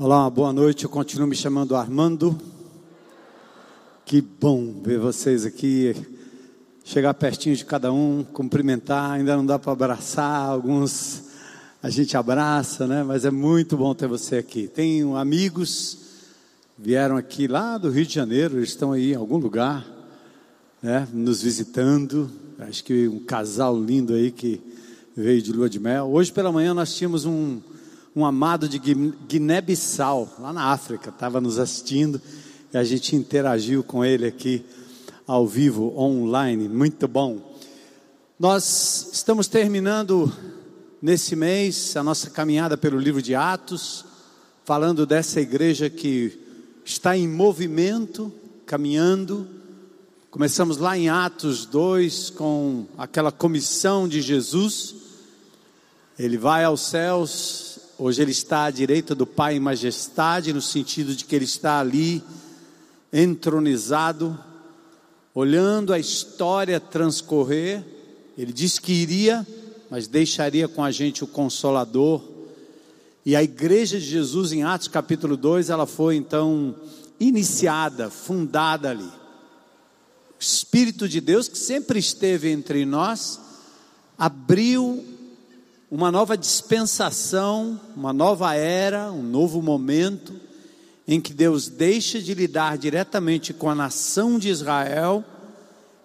Olá, 0.00 0.30
boa 0.30 0.52
noite. 0.52 0.84
Eu 0.84 0.90
continuo 0.90 1.26
me 1.26 1.34
chamando 1.34 1.74
Armando. 1.74 2.40
Que 4.04 4.20
bom 4.20 4.80
ver 4.80 4.96
vocês 5.00 5.44
aqui. 5.44 5.92
Chegar 6.84 7.12
pertinho 7.14 7.56
de 7.56 7.64
cada 7.64 7.92
um, 7.92 8.22
cumprimentar. 8.22 9.10
Ainda 9.10 9.36
não 9.36 9.44
dá 9.44 9.58
para 9.58 9.72
abraçar. 9.72 10.50
Alguns 10.50 11.24
a 11.82 11.90
gente 11.90 12.16
abraça, 12.16 12.86
né? 12.86 13.02
Mas 13.02 13.24
é 13.24 13.30
muito 13.32 13.76
bom 13.76 13.92
ter 13.92 14.06
você 14.06 14.36
aqui. 14.36 14.68
Tenho 14.68 15.16
amigos 15.16 15.98
vieram 16.78 17.16
aqui 17.16 17.48
lá 17.48 17.76
do 17.76 17.90
Rio 17.90 18.06
de 18.06 18.14
Janeiro. 18.14 18.58
Eles 18.58 18.68
estão 18.68 18.92
aí 18.92 19.14
em 19.14 19.16
algum 19.16 19.38
lugar, 19.38 19.84
né? 20.80 21.08
Nos 21.12 21.42
visitando. 21.42 22.30
Acho 22.60 22.84
que 22.84 23.08
um 23.08 23.18
casal 23.18 23.76
lindo 23.76 24.14
aí 24.14 24.30
que 24.30 24.60
veio 25.16 25.42
de 25.42 25.52
lua 25.52 25.68
de 25.68 25.80
mel. 25.80 26.08
Hoje 26.08 26.30
pela 26.30 26.52
manhã 26.52 26.72
nós 26.72 26.94
tínhamos 26.94 27.24
um 27.24 27.60
um 28.18 28.26
amado 28.26 28.68
de 28.68 28.80
Guiné-Bissau, 28.80 30.28
lá 30.40 30.52
na 30.52 30.72
África, 30.72 31.10
estava 31.10 31.40
nos 31.40 31.56
assistindo 31.56 32.20
e 32.72 32.76
a 32.76 32.82
gente 32.82 33.14
interagiu 33.14 33.84
com 33.84 34.04
ele 34.04 34.26
aqui 34.26 34.66
ao 35.24 35.46
vivo, 35.46 35.96
online, 35.96 36.68
muito 36.68 37.06
bom. 37.06 37.54
Nós 38.36 39.10
estamos 39.12 39.46
terminando 39.46 40.32
nesse 41.00 41.36
mês 41.36 41.96
a 41.96 42.02
nossa 42.02 42.28
caminhada 42.28 42.76
pelo 42.76 42.98
livro 42.98 43.22
de 43.22 43.36
Atos, 43.36 44.04
falando 44.64 45.06
dessa 45.06 45.40
igreja 45.40 45.88
que 45.88 46.36
está 46.84 47.16
em 47.16 47.28
movimento, 47.28 48.32
caminhando. 48.66 49.46
Começamos 50.28 50.76
lá 50.76 50.98
em 50.98 51.08
Atos 51.08 51.64
2 51.66 52.30
com 52.30 52.84
aquela 52.98 53.30
comissão 53.30 54.08
de 54.08 54.20
Jesus. 54.20 54.96
Ele 56.18 56.36
vai 56.36 56.64
aos 56.64 56.80
céus, 56.80 57.67
Hoje 58.00 58.22
ele 58.22 58.30
está 58.30 58.66
à 58.66 58.70
direita 58.70 59.12
do 59.12 59.26
Pai 59.26 59.56
em 59.56 59.60
majestade, 59.60 60.52
no 60.52 60.62
sentido 60.62 61.16
de 61.16 61.24
que 61.24 61.34
ele 61.34 61.44
está 61.44 61.80
ali, 61.80 62.22
entronizado, 63.12 64.38
olhando 65.34 65.92
a 65.92 65.98
história 65.98 66.78
transcorrer. 66.78 67.84
Ele 68.36 68.52
disse 68.52 68.80
que 68.80 68.92
iria, 68.92 69.44
mas 69.90 70.06
deixaria 70.06 70.68
com 70.68 70.84
a 70.84 70.92
gente 70.92 71.24
o 71.24 71.26
Consolador. 71.26 72.22
E 73.26 73.34
a 73.34 73.42
igreja 73.42 73.98
de 73.98 74.06
Jesus, 74.06 74.52
em 74.52 74.62
Atos 74.62 74.86
capítulo 74.86 75.36
2, 75.36 75.68
ela 75.68 75.84
foi 75.84 76.14
então 76.14 76.76
iniciada, 77.18 78.08
fundada 78.10 78.90
ali. 78.90 79.02
O 79.02 79.10
Espírito 80.38 81.08
de 81.08 81.20
Deus, 81.20 81.48
que 81.48 81.58
sempre 81.58 81.98
esteve 81.98 82.48
entre 82.48 82.86
nós, 82.86 83.40
abriu 84.16 85.17
uma 85.90 86.12
nova 86.12 86.36
dispensação, 86.36 87.80
uma 87.96 88.12
nova 88.12 88.54
era, 88.54 89.10
um 89.10 89.22
novo 89.22 89.62
momento, 89.62 90.34
em 91.06 91.20
que 91.20 91.32
Deus 91.32 91.68
deixa 91.68 92.20
de 92.20 92.34
lidar 92.34 92.76
diretamente 92.76 93.54
com 93.54 93.70
a 93.70 93.74
nação 93.74 94.38
de 94.38 94.50
Israel 94.50 95.24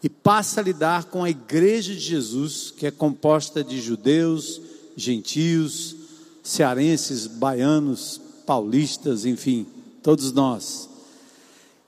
e 0.01 0.07
passa 0.07 0.61
a 0.61 0.63
lidar 0.63 1.05
com 1.05 1.23
a 1.23 1.29
igreja 1.29 1.93
de 1.93 1.99
Jesus, 1.99 2.73
que 2.75 2.87
é 2.87 2.91
composta 2.91 3.61
de 3.61 3.81
judeus, 3.81 4.61
gentios, 4.95 5.95
cearenses, 6.41 7.27
baianos, 7.27 8.21
paulistas, 8.45 9.25
enfim, 9.25 9.65
todos 10.01 10.31
nós. 10.31 10.89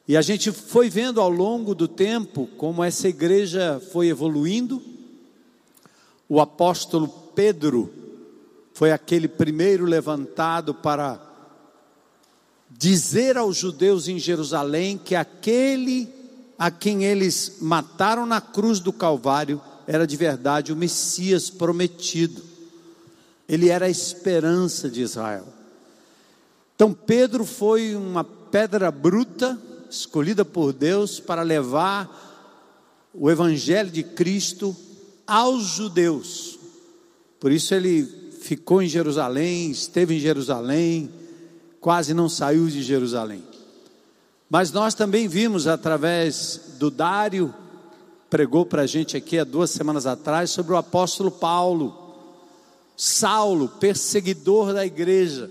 E 0.06 0.18
a 0.18 0.22
gente 0.22 0.52
foi 0.52 0.90
vendo 0.90 1.22
ao 1.22 1.30
longo 1.30 1.73
do 1.73 1.88
tempo 1.88 2.48
como 2.58 2.84
essa 2.84 3.08
igreja 3.08 3.82
foi 3.92 4.08
evoluindo. 4.08 4.82
O 6.28 6.40
apóstolo 6.42 7.25
Pedro 7.36 7.91
foi 8.73 8.91
aquele 8.91 9.28
primeiro 9.28 9.86
levantado 9.86 10.73
para 10.73 11.19
dizer 12.69 13.38
aos 13.38 13.58
judeus 13.58 14.08
em 14.08 14.17
Jerusalém 14.17 14.97
que 14.97 15.16
aquele 15.16 16.10
a 16.58 16.71
quem 16.71 17.04
eles 17.04 17.58
mataram 17.60 18.26
na 18.26 18.39
cruz 18.39 18.80
do 18.80 18.93
Calvário 18.93 19.61
era 19.86 20.08
de 20.08 20.15
verdade 20.15 20.71
o 20.71 20.76
Messias 20.76 21.49
prometido. 21.49 22.42
Ele 23.48 23.70
era 23.70 23.86
a 23.86 23.89
esperança 23.89 24.89
de 24.89 25.02
Israel. 25.02 25.45
Então 26.76 26.93
Pedro 26.93 27.45
foi 27.45 27.95
uma 27.95 28.23
pedra 28.23 28.89
bruta 28.89 29.60
escolhida 29.89 30.43
por 30.43 30.73
Deus 30.73 31.20
para 31.20 31.42
levar 31.42 32.23
o 33.14 33.30
evangelho 33.30 33.89
de 33.89 34.04
Cristo 34.04 34.76
aos 35.26 35.64
judeus. 35.64 36.55
Por 37.40 37.52
isso 37.52 37.73
ele 37.73 38.04
ficou 38.42 38.82
em 38.82 38.88
Jerusalém, 38.88 39.72
esteve 39.72 40.16
em 40.16 40.20
Jerusalém, 40.20 41.12
quase 41.82 42.14
não 42.14 42.30
saiu 42.30 42.68
de 42.68 42.82
Jerusalém. 42.82 43.44
Mas 44.50 44.72
nós 44.72 44.94
também 44.94 45.28
vimos 45.28 45.68
através 45.68 46.62
do 46.78 46.92
Dário, 46.92 47.54
pregou 48.30 48.66
para 48.66 48.84
a 48.84 48.88
gente 48.88 49.18
aqui 49.18 49.40
há 49.40 49.44
duas 49.44 49.72
semanas 49.72 50.06
atrás, 50.06 50.52
sobre 50.52 50.73
o 50.73 50.78
apóstolo 50.78 51.32
Paulo, 51.32 52.04
Saulo, 52.96 53.67
perseguidor 53.67 54.73
da 54.73 54.86
igreja, 54.86 55.50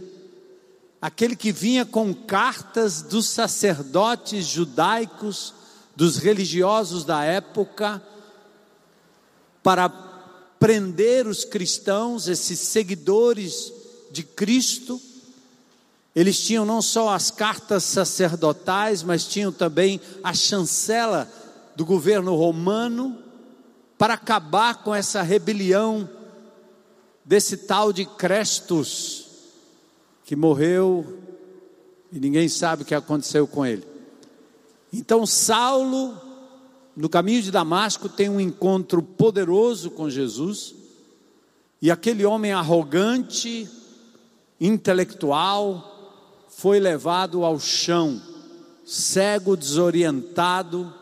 aquele 1.00 1.36
que 1.36 1.52
vinha 1.52 1.84
com 1.84 2.14
cartas 2.14 3.02
dos 3.02 3.28
sacerdotes 3.28 4.46
judaicos, 4.46 5.52
dos 5.94 6.16
religiosos 6.16 7.04
da 7.04 7.22
época, 7.22 8.02
para 9.62 9.88
prender 10.64 11.26
os 11.26 11.44
cristãos, 11.44 12.26
esses 12.26 12.58
seguidores 12.58 13.70
de 14.10 14.22
Cristo. 14.22 14.98
Eles 16.16 16.40
tinham 16.40 16.64
não 16.64 16.80
só 16.80 17.10
as 17.10 17.30
cartas 17.30 17.84
sacerdotais, 17.84 19.02
mas 19.02 19.26
tinham 19.26 19.52
também 19.52 20.00
a 20.22 20.32
chancela 20.32 21.30
do 21.76 21.84
governo 21.84 22.34
romano 22.34 23.18
para 23.98 24.14
acabar 24.14 24.82
com 24.82 24.94
essa 24.94 25.20
rebelião 25.20 26.08
desse 27.22 27.58
tal 27.58 27.92
de 27.92 28.06
Crestus, 28.06 29.26
que 30.24 30.34
morreu 30.34 31.18
e 32.10 32.18
ninguém 32.18 32.48
sabe 32.48 32.84
o 32.84 32.86
que 32.86 32.94
aconteceu 32.94 33.46
com 33.46 33.66
ele. 33.66 33.86
Então 34.90 35.26
Saulo 35.26 36.18
no 36.96 37.08
caminho 37.08 37.42
de 37.42 37.50
Damasco, 37.50 38.08
tem 38.08 38.28
um 38.28 38.40
encontro 38.40 39.02
poderoso 39.02 39.90
com 39.90 40.08
Jesus, 40.08 40.74
e 41.82 41.90
aquele 41.90 42.24
homem 42.24 42.52
arrogante, 42.52 43.68
intelectual, 44.60 46.46
foi 46.48 46.78
levado 46.78 47.44
ao 47.44 47.58
chão, 47.58 48.22
cego, 48.84 49.56
desorientado, 49.56 50.92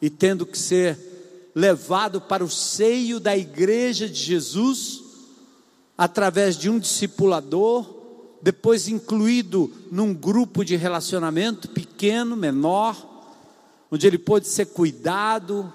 e 0.00 0.08
tendo 0.08 0.46
que 0.46 0.58
ser 0.58 1.50
levado 1.54 2.20
para 2.20 2.42
o 2.42 2.48
seio 2.48 3.20
da 3.20 3.36
igreja 3.36 4.08
de 4.08 4.18
Jesus, 4.18 5.02
através 5.98 6.56
de 6.56 6.70
um 6.70 6.78
discipulador, 6.78 7.98
depois 8.42 8.88
incluído 8.88 9.70
num 9.92 10.14
grupo 10.14 10.64
de 10.64 10.76
relacionamento 10.76 11.68
pequeno, 11.68 12.34
menor, 12.34 13.09
onde 13.90 14.06
ele 14.06 14.18
pôde 14.18 14.46
ser 14.46 14.66
cuidado, 14.66 15.72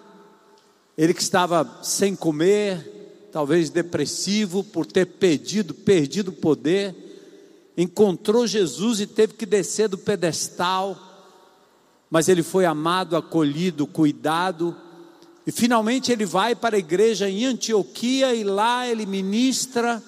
ele 0.97 1.13
que 1.13 1.21
estava 1.21 1.79
sem 1.83 2.15
comer, 2.15 3.29
talvez 3.31 3.69
depressivo 3.69 4.63
por 4.63 4.85
ter 4.85 5.05
perdido, 5.05 5.73
perdido 5.73 6.29
o 6.29 6.35
poder, 6.35 6.95
encontrou 7.77 8.47
Jesus 8.47 9.01
e 9.01 9.07
teve 9.07 9.33
que 9.33 9.45
descer 9.45 9.89
do 9.89 9.97
pedestal, 9.97 10.97
mas 12.09 12.29
ele 12.29 12.41
foi 12.41 12.65
amado, 12.65 13.17
acolhido, 13.17 13.85
cuidado, 13.85 14.75
e 15.45 15.51
finalmente 15.51 16.11
ele 16.11 16.25
vai 16.25 16.55
para 16.55 16.77
a 16.77 16.79
igreja 16.79 17.29
em 17.29 17.45
Antioquia 17.45 18.33
e 18.33 18.43
lá 18.43 18.87
ele 18.87 19.05
ministra, 19.05 20.01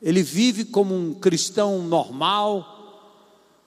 ele 0.00 0.22
vive 0.22 0.64
como 0.64 0.94
um 0.94 1.12
cristão 1.14 1.82
normal, 1.82 2.75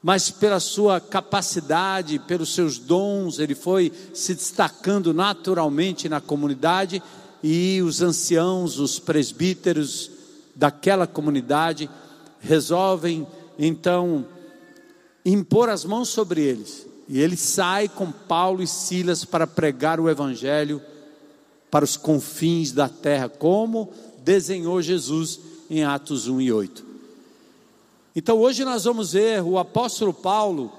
mas 0.01 0.31
pela 0.31 0.59
sua 0.59 1.01
capacidade, 1.01 2.19
pelos 2.19 2.53
seus 2.53 2.77
dons, 2.77 3.37
ele 3.37 3.53
foi 3.53 3.91
se 4.13 4.33
destacando 4.33 5.13
naturalmente 5.13 6.07
na 6.07 6.21
comunidade 6.21 7.03
e 7.43 7.81
os 7.81 8.01
anciãos, 8.01 8.79
os 8.79 8.99
presbíteros 8.99 10.11
daquela 10.55 11.05
comunidade 11.05 11.89
resolvem 12.39 13.27
então 13.57 14.25
impor 15.25 15.69
as 15.69 15.83
mãos 15.83 16.09
sobre 16.09 16.41
eles. 16.41 16.87
E 17.07 17.19
ele 17.19 17.35
sai 17.35 17.89
com 17.89 18.11
Paulo 18.11 18.61
e 18.61 18.67
Silas 18.67 19.25
para 19.25 19.47
pregar 19.47 19.99
o 19.99 20.09
evangelho 20.09 20.81
para 21.69 21.85
os 21.85 21.97
confins 21.97 22.71
da 22.71 22.87
terra, 22.87 23.29
como 23.29 23.91
desenhou 24.23 24.81
Jesus 24.81 25.39
em 25.69 25.83
Atos 25.83 26.27
1 26.27 26.41
e 26.41 26.51
8. 26.51 26.88
Então 28.15 28.37
hoje 28.39 28.65
nós 28.65 28.83
vamos 28.85 29.13
ver 29.13 29.41
o 29.43 29.57
apóstolo 29.57 30.13
Paulo, 30.13 30.71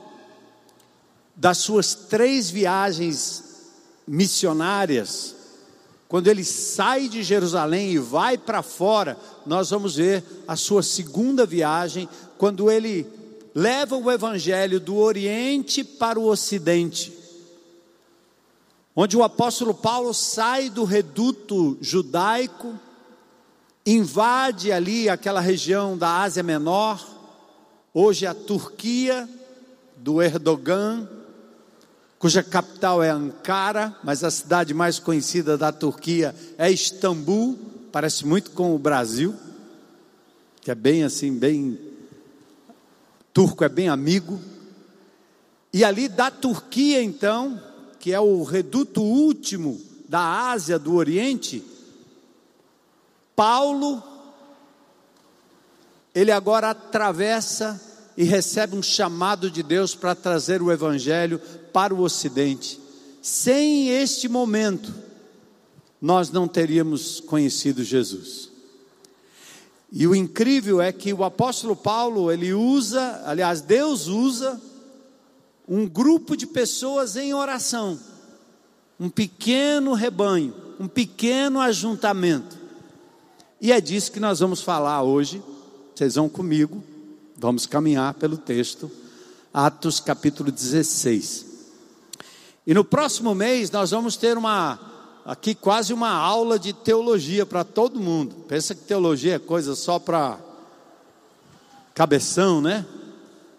das 1.36 1.58
suas 1.58 1.94
três 1.94 2.50
viagens 2.50 3.44
missionárias, 4.06 5.36
quando 6.08 6.26
ele 6.26 6.44
sai 6.44 7.08
de 7.08 7.22
Jerusalém 7.22 7.92
e 7.92 7.98
vai 7.98 8.36
para 8.36 8.62
fora, 8.62 9.16
nós 9.46 9.70
vamos 9.70 9.94
ver 9.94 10.24
a 10.46 10.56
sua 10.56 10.82
segunda 10.82 11.46
viagem, 11.46 12.08
quando 12.36 12.68
ele 12.68 13.06
leva 13.54 13.96
o 13.96 14.10
evangelho 14.10 14.80
do 14.80 14.96
Oriente 14.96 15.84
para 15.84 16.18
o 16.18 16.26
Ocidente, 16.26 17.16
onde 18.94 19.16
o 19.16 19.22
apóstolo 19.22 19.72
Paulo 19.72 20.12
sai 20.12 20.68
do 20.68 20.82
reduto 20.82 21.78
judaico, 21.80 22.74
invade 23.86 24.72
ali 24.72 25.08
aquela 25.08 25.40
região 25.40 25.96
da 25.96 26.22
Ásia 26.22 26.42
Menor, 26.42 27.19
hoje 27.92 28.26
a 28.26 28.34
Turquia, 28.34 29.28
do 29.96 30.22
Erdogan, 30.22 31.08
cuja 32.18 32.42
capital 32.42 33.02
é 33.02 33.10
Ankara, 33.10 33.96
mas 34.02 34.24
a 34.24 34.30
cidade 34.30 34.72
mais 34.72 34.98
conhecida 34.98 35.58
da 35.58 35.72
Turquia 35.72 36.34
é 36.56 36.70
Istambul, 36.70 37.58
parece 37.92 38.26
muito 38.26 38.50
com 38.52 38.74
o 38.74 38.78
Brasil, 38.78 39.34
que 40.60 40.70
é 40.70 40.74
bem 40.74 41.04
assim, 41.04 41.36
bem. 41.36 41.78
Turco 43.32 43.64
é 43.64 43.68
bem 43.68 43.88
amigo. 43.88 44.40
E 45.72 45.84
ali 45.84 46.08
da 46.08 46.30
Turquia, 46.30 47.02
então, 47.02 47.60
que 47.98 48.12
é 48.12 48.20
o 48.20 48.42
reduto 48.42 49.02
último 49.02 49.80
da 50.08 50.50
Ásia, 50.50 50.78
do 50.78 50.94
Oriente, 50.94 51.62
Paulo, 53.36 54.02
ele 56.20 56.30
agora 56.30 56.70
atravessa 56.70 57.80
e 58.14 58.24
recebe 58.24 58.76
um 58.76 58.82
chamado 58.82 59.50
de 59.50 59.62
Deus 59.62 59.94
para 59.94 60.14
trazer 60.14 60.60
o 60.60 60.70
Evangelho 60.70 61.40
para 61.72 61.94
o 61.94 62.02
Ocidente. 62.02 62.78
Sem 63.22 63.88
este 63.88 64.28
momento, 64.28 64.92
nós 65.98 66.30
não 66.30 66.46
teríamos 66.46 67.20
conhecido 67.20 67.82
Jesus. 67.82 68.50
E 69.90 70.06
o 70.06 70.14
incrível 70.14 70.78
é 70.82 70.92
que 70.92 71.10
o 71.14 71.24
apóstolo 71.24 71.74
Paulo, 71.74 72.30
ele 72.30 72.52
usa, 72.52 73.22
aliás, 73.24 73.62
Deus 73.62 74.06
usa 74.06 74.60
um 75.66 75.88
grupo 75.88 76.36
de 76.36 76.46
pessoas 76.46 77.16
em 77.16 77.32
oração, 77.32 77.98
um 78.98 79.08
pequeno 79.08 79.94
rebanho, 79.94 80.54
um 80.78 80.86
pequeno 80.86 81.60
ajuntamento. 81.60 82.58
E 83.58 83.72
é 83.72 83.80
disso 83.80 84.12
que 84.12 84.20
nós 84.20 84.40
vamos 84.40 84.60
falar 84.60 85.02
hoje. 85.02 85.42
Vocês 85.94 86.14
vão 86.14 86.28
comigo 86.28 86.82
Vamos 87.40 87.64
caminhar 87.64 88.12
pelo 88.12 88.36
texto, 88.36 88.90
Atos 89.50 89.98
capítulo 89.98 90.52
16. 90.52 91.46
E 92.66 92.74
no 92.74 92.84
próximo 92.84 93.34
mês 93.34 93.70
nós 93.70 93.92
vamos 93.92 94.14
ter 94.14 94.36
uma, 94.36 94.78
aqui 95.24 95.54
quase 95.54 95.94
uma 95.94 96.10
aula 96.10 96.58
de 96.58 96.74
teologia 96.74 97.46
para 97.46 97.64
todo 97.64 97.98
mundo. 97.98 98.36
Pensa 98.46 98.74
que 98.74 98.82
teologia 98.82 99.36
é 99.36 99.38
coisa 99.38 99.74
só 99.74 99.98
para 99.98 100.38
cabeção, 101.94 102.60
né? 102.60 102.84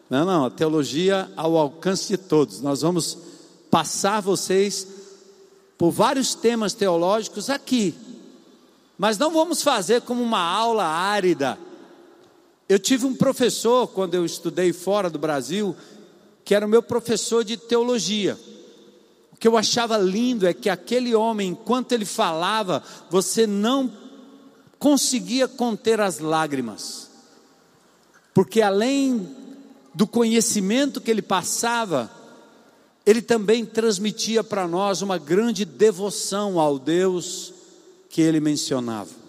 Não, 0.07 0.25
não, 0.25 0.45
a 0.45 0.51
teologia 0.51 1.27
ao 1.35 1.57
alcance 1.57 2.07
de 2.07 2.17
todos. 2.17 2.61
Nós 2.61 2.81
vamos 2.81 3.17
passar 3.71 4.21
vocês 4.21 4.85
por 5.75 5.89
vários 5.89 6.35
temas 6.35 6.75
teológicos 6.75 7.49
aqui. 7.49 7.95
Mas 8.95 9.17
não 9.17 9.31
vamos 9.31 9.63
fazer 9.63 10.01
como 10.01 10.21
uma 10.21 10.39
aula 10.39 10.85
árida 10.85 11.57
eu 12.71 12.79
tive 12.79 13.05
um 13.05 13.13
professor, 13.13 13.85
quando 13.85 14.15
eu 14.15 14.25
estudei 14.25 14.71
fora 14.71 15.09
do 15.09 15.19
Brasil, 15.19 15.75
que 16.45 16.55
era 16.55 16.65
o 16.65 16.69
meu 16.69 16.81
professor 16.81 17.43
de 17.43 17.57
teologia. 17.57 18.39
O 19.33 19.35
que 19.35 19.45
eu 19.45 19.57
achava 19.57 19.97
lindo 19.97 20.47
é 20.47 20.53
que 20.53 20.69
aquele 20.69 21.13
homem, 21.13 21.49
enquanto 21.49 21.91
ele 21.91 22.05
falava, 22.05 22.81
você 23.09 23.45
não 23.45 23.91
conseguia 24.79 25.49
conter 25.49 25.99
as 25.99 26.19
lágrimas, 26.19 27.09
porque 28.33 28.61
além 28.61 29.35
do 29.93 30.07
conhecimento 30.07 31.01
que 31.01 31.11
ele 31.11 31.21
passava, 31.21 32.09
ele 33.05 33.21
também 33.21 33.65
transmitia 33.65 34.45
para 34.45 34.65
nós 34.65 35.01
uma 35.01 35.17
grande 35.17 35.65
devoção 35.65 36.57
ao 36.57 36.79
Deus 36.79 37.53
que 38.09 38.21
ele 38.21 38.39
mencionava. 38.39 39.20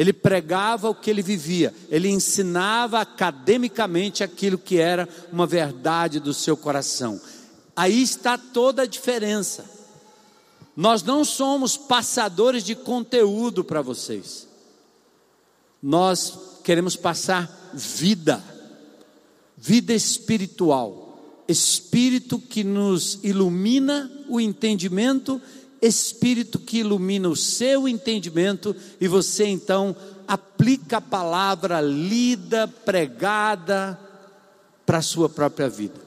Ele 0.00 0.14
pregava 0.14 0.88
o 0.88 0.94
que 0.94 1.10
ele 1.10 1.20
vivia, 1.20 1.74
ele 1.90 2.08
ensinava 2.08 3.02
academicamente 3.02 4.24
aquilo 4.24 4.56
que 4.56 4.78
era 4.78 5.06
uma 5.30 5.46
verdade 5.46 6.18
do 6.18 6.32
seu 6.32 6.56
coração. 6.56 7.20
Aí 7.76 8.00
está 8.00 8.38
toda 8.38 8.80
a 8.80 8.86
diferença. 8.86 9.62
Nós 10.74 11.02
não 11.02 11.22
somos 11.22 11.76
passadores 11.76 12.64
de 12.64 12.74
conteúdo 12.74 13.62
para 13.62 13.82
vocês, 13.82 14.48
nós 15.82 16.32
queremos 16.64 16.96
passar 16.96 17.70
vida, 17.74 18.42
vida 19.54 19.92
espiritual, 19.92 21.44
espírito 21.46 22.38
que 22.38 22.64
nos 22.64 23.18
ilumina 23.22 24.10
o 24.30 24.40
entendimento 24.40 25.42
Espírito 25.82 26.58
que 26.58 26.78
ilumina 26.78 27.28
o 27.28 27.36
seu 27.36 27.88
entendimento 27.88 28.74
e 29.00 29.08
você 29.08 29.46
então 29.46 29.96
aplica 30.26 30.98
a 30.98 31.00
palavra 31.00 31.80
lida, 31.80 32.68
pregada 32.68 33.98
para 34.84 34.98
a 34.98 35.02
sua 35.02 35.28
própria 35.28 35.68
vida. 35.68 36.00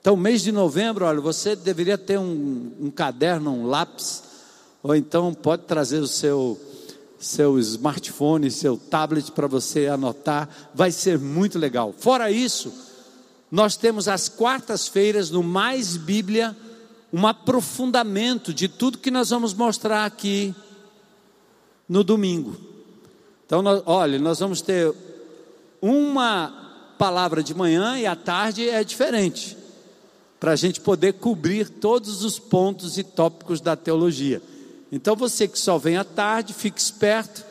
Então, 0.00 0.16
mês 0.16 0.42
de 0.42 0.52
novembro, 0.52 1.06
olha, 1.06 1.20
você 1.20 1.56
deveria 1.56 1.96
ter 1.96 2.18
um, 2.18 2.72
um 2.78 2.90
caderno, 2.90 3.50
um 3.50 3.66
lápis, 3.66 4.22
ou 4.82 4.94
então 4.94 5.32
pode 5.32 5.62
trazer 5.62 5.98
o 5.98 6.06
seu 6.06 6.60
seu 7.18 7.58
smartphone, 7.58 8.50
seu 8.50 8.76
tablet 8.76 9.32
para 9.32 9.46
você 9.46 9.86
anotar, 9.86 10.48
vai 10.74 10.92
ser 10.92 11.18
muito 11.18 11.58
legal. 11.58 11.94
Fora 11.96 12.30
isso, 12.30 12.72
nós 13.50 13.76
temos 13.76 14.08
as 14.08 14.28
quartas-feiras 14.28 15.30
no 15.30 15.42
Mais 15.42 15.96
Bíblia 15.96 16.54
um 17.14 17.28
aprofundamento 17.28 18.52
de 18.52 18.66
tudo 18.66 18.98
que 18.98 19.08
nós 19.08 19.30
vamos 19.30 19.54
mostrar 19.54 20.04
aqui 20.04 20.52
no 21.88 22.02
domingo. 22.02 22.56
Então, 23.46 23.62
nós, 23.62 23.80
olha, 23.86 24.18
nós 24.18 24.40
vamos 24.40 24.60
ter 24.60 24.92
uma 25.80 26.96
palavra 26.98 27.40
de 27.40 27.54
manhã 27.54 27.96
e 27.96 28.04
à 28.04 28.16
tarde 28.16 28.68
é 28.68 28.82
diferente, 28.82 29.56
para 30.40 30.50
a 30.50 30.56
gente 30.56 30.80
poder 30.80 31.12
cobrir 31.12 31.68
todos 31.68 32.24
os 32.24 32.40
pontos 32.40 32.98
e 32.98 33.04
tópicos 33.04 33.60
da 33.60 33.76
teologia. 33.76 34.42
Então, 34.90 35.14
você 35.14 35.46
que 35.46 35.58
só 35.58 35.78
vem 35.78 35.96
à 35.96 36.02
tarde, 36.02 36.52
fique 36.52 36.80
esperto, 36.80 37.44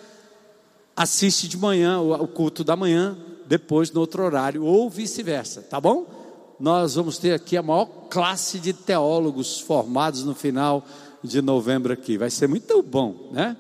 assiste 0.94 1.48
de 1.48 1.56
manhã 1.56 2.02
o 2.02 2.28
culto 2.28 2.66
da 2.66 2.76
manhã, 2.76 3.18
depois 3.46 3.90
no 3.92 4.02
outro 4.02 4.24
horário, 4.24 4.66
ou 4.66 4.90
vice-versa, 4.90 5.62
tá 5.62 5.80
bom? 5.80 6.23
Nós 6.64 6.96
vamos 6.96 7.18
ter 7.18 7.34
aqui 7.34 7.58
a 7.58 7.62
maior 7.62 7.86
classe 8.10 8.58
de 8.58 8.72
teólogos 8.72 9.60
formados 9.60 10.24
no 10.24 10.34
final 10.34 10.88
de 11.22 11.42
novembro 11.42 11.92
aqui. 11.92 12.18
Vai 12.18 12.30
ser 12.30 12.48
muito 12.48 12.82
bom, 12.82 13.32
né? 13.34 13.58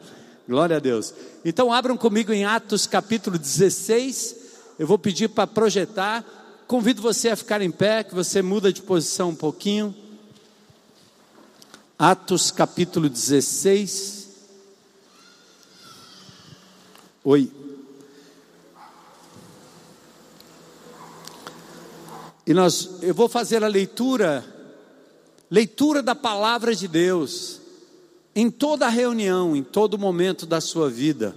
Glória 0.48 0.77
a 0.77 0.79
Deus. 0.79 1.13
Então 1.43 1.74
abram 1.74 1.98
comigo 1.98 2.31
em 2.31 2.45
Atos 2.45 2.88
capítulo 2.88 3.38
16. 3.38 4.38
Eu 4.79 4.88
vou 4.88 4.98
pedir 4.98 5.27
para 5.27 5.45
projetar. 5.45 6.24
Convido 6.65 7.01
você 7.01 7.27
a 7.27 7.36
ficar 7.36 7.62
em 7.62 7.69
pé, 7.69 8.05
que 8.05 8.15
você 8.15 8.41
muda 8.41 8.72
de 8.72 8.81
posição 8.81 9.31
um 9.31 9.36
pouquinho. 9.36 9.93
Atos 12.00 12.51
capítulo 12.51 13.10
16. 13.10 14.29
Oi. 17.25 17.62
E 22.46 22.54
nós, 22.54 22.98
eu 23.02 23.14
vou 23.14 23.30
fazer 23.30 23.64
a 23.64 23.68
leitura, 23.68 24.44
leitura 25.50 26.04
da 26.04 26.14
palavra 26.14 26.76
de 26.76 26.90
Deus, 26.90 27.62
em 28.36 28.52
toda 28.52 28.90
reunião, 28.90 29.56
em 29.56 29.64
todo 29.64 29.98
momento 29.98 30.46
da 30.46 30.60
sua 30.60 30.90
vida, 30.90 31.34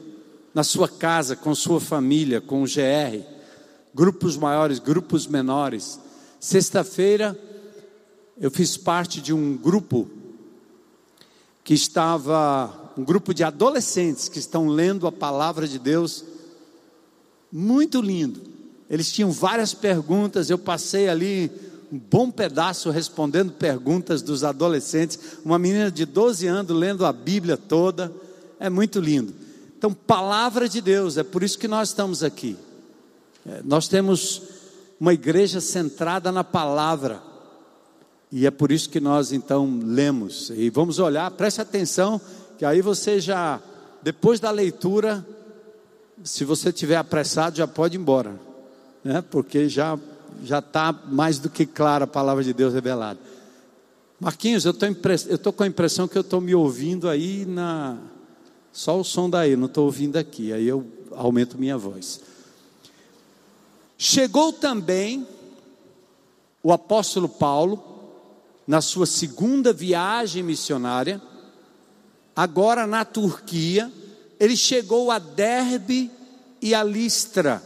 na 0.52 0.64
sua 0.64 0.88
casa, 0.88 1.36
com 1.36 1.54
sua 1.54 1.80
família, 1.80 2.40
com 2.40 2.64
o 2.64 2.66
GR, 2.66 3.22
grupos 3.94 4.36
maiores, 4.36 4.80
grupos 4.80 5.28
menores. 5.28 6.00
Sexta-feira, 6.40 7.38
eu 8.36 8.50
fiz 8.50 8.76
parte 8.76 9.20
de 9.20 9.32
um 9.32 9.56
grupo 9.56 10.10
que 11.62 11.74
estava, 11.74 12.92
um 12.98 13.04
grupo 13.04 13.32
de 13.32 13.44
adolescentes 13.44 14.28
que 14.28 14.40
estão 14.40 14.66
lendo 14.66 15.06
a 15.06 15.12
palavra 15.12 15.68
de 15.68 15.78
Deus, 15.78 16.24
muito 17.52 18.00
lindo 18.00 18.55
eles 18.88 19.10
tinham 19.10 19.30
várias 19.30 19.74
perguntas, 19.74 20.48
eu 20.48 20.58
passei 20.58 21.08
ali 21.08 21.50
um 21.92 21.98
bom 21.98 22.30
pedaço 22.30 22.90
respondendo 22.90 23.52
perguntas 23.52 24.22
dos 24.22 24.44
adolescentes. 24.44 25.18
Uma 25.44 25.58
menina 25.58 25.90
de 25.90 26.04
12 26.04 26.46
anos 26.46 26.76
lendo 26.76 27.04
a 27.04 27.12
Bíblia 27.12 27.56
toda, 27.56 28.12
é 28.58 28.70
muito 28.70 29.00
lindo. 29.00 29.34
Então, 29.76 29.92
palavra 29.92 30.68
de 30.68 30.80
Deus, 30.80 31.16
é 31.16 31.22
por 31.22 31.42
isso 31.42 31.58
que 31.58 31.68
nós 31.68 31.88
estamos 31.88 32.22
aqui. 32.22 32.56
É, 33.44 33.60
nós 33.64 33.88
temos 33.88 34.42
uma 34.98 35.12
igreja 35.12 35.60
centrada 35.60 36.32
na 36.32 36.42
palavra, 36.42 37.22
e 38.32 38.46
é 38.46 38.50
por 38.50 38.72
isso 38.72 38.88
que 38.88 38.98
nós 38.98 39.32
então 39.32 39.80
lemos. 39.84 40.50
E 40.50 40.70
vamos 40.70 40.98
olhar, 40.98 41.30
preste 41.32 41.60
atenção, 41.60 42.20
que 42.58 42.64
aí 42.64 42.80
você 42.80 43.20
já, 43.20 43.60
depois 44.02 44.40
da 44.40 44.50
leitura, 44.50 45.24
se 46.24 46.44
você 46.44 46.70
estiver 46.70 46.96
apressado, 46.96 47.58
já 47.58 47.66
pode 47.66 47.96
ir 47.96 48.00
embora 48.00 48.45
né? 49.06 49.22
porque 49.22 49.68
já 49.68 49.98
já 50.44 50.58
está 50.58 50.92
mais 50.92 51.38
do 51.38 51.48
que 51.48 51.64
clara 51.64 52.04
a 52.04 52.06
palavra 52.06 52.44
de 52.44 52.52
Deus 52.52 52.74
revelada. 52.74 53.18
Marquinhos, 54.20 54.64
eu 54.64 54.72
estou 54.72 55.52
com 55.52 55.62
a 55.62 55.66
impressão 55.66 56.06
que 56.06 56.16
eu 56.16 56.22
estou 56.22 56.40
me 56.40 56.54
ouvindo 56.54 57.08
aí 57.08 57.44
na. 57.46 57.96
Só 58.72 59.00
o 59.00 59.04
som 59.04 59.30
daí, 59.30 59.56
não 59.56 59.66
estou 59.66 59.86
ouvindo 59.86 60.16
aqui. 60.16 60.52
Aí 60.52 60.66
eu 60.66 60.86
aumento 61.12 61.58
minha 61.58 61.78
voz. 61.78 62.20
Chegou 63.96 64.52
também 64.52 65.26
o 66.62 66.72
apóstolo 66.72 67.28
Paulo, 67.28 67.82
na 68.66 68.80
sua 68.80 69.06
segunda 69.06 69.72
viagem 69.72 70.42
missionária, 70.42 71.22
agora 72.34 72.86
na 72.86 73.04
Turquia, 73.04 73.90
ele 74.38 74.56
chegou 74.56 75.10
a 75.10 75.18
Derbe 75.18 76.10
e 76.60 76.74
a 76.74 76.82
Listra. 76.82 77.62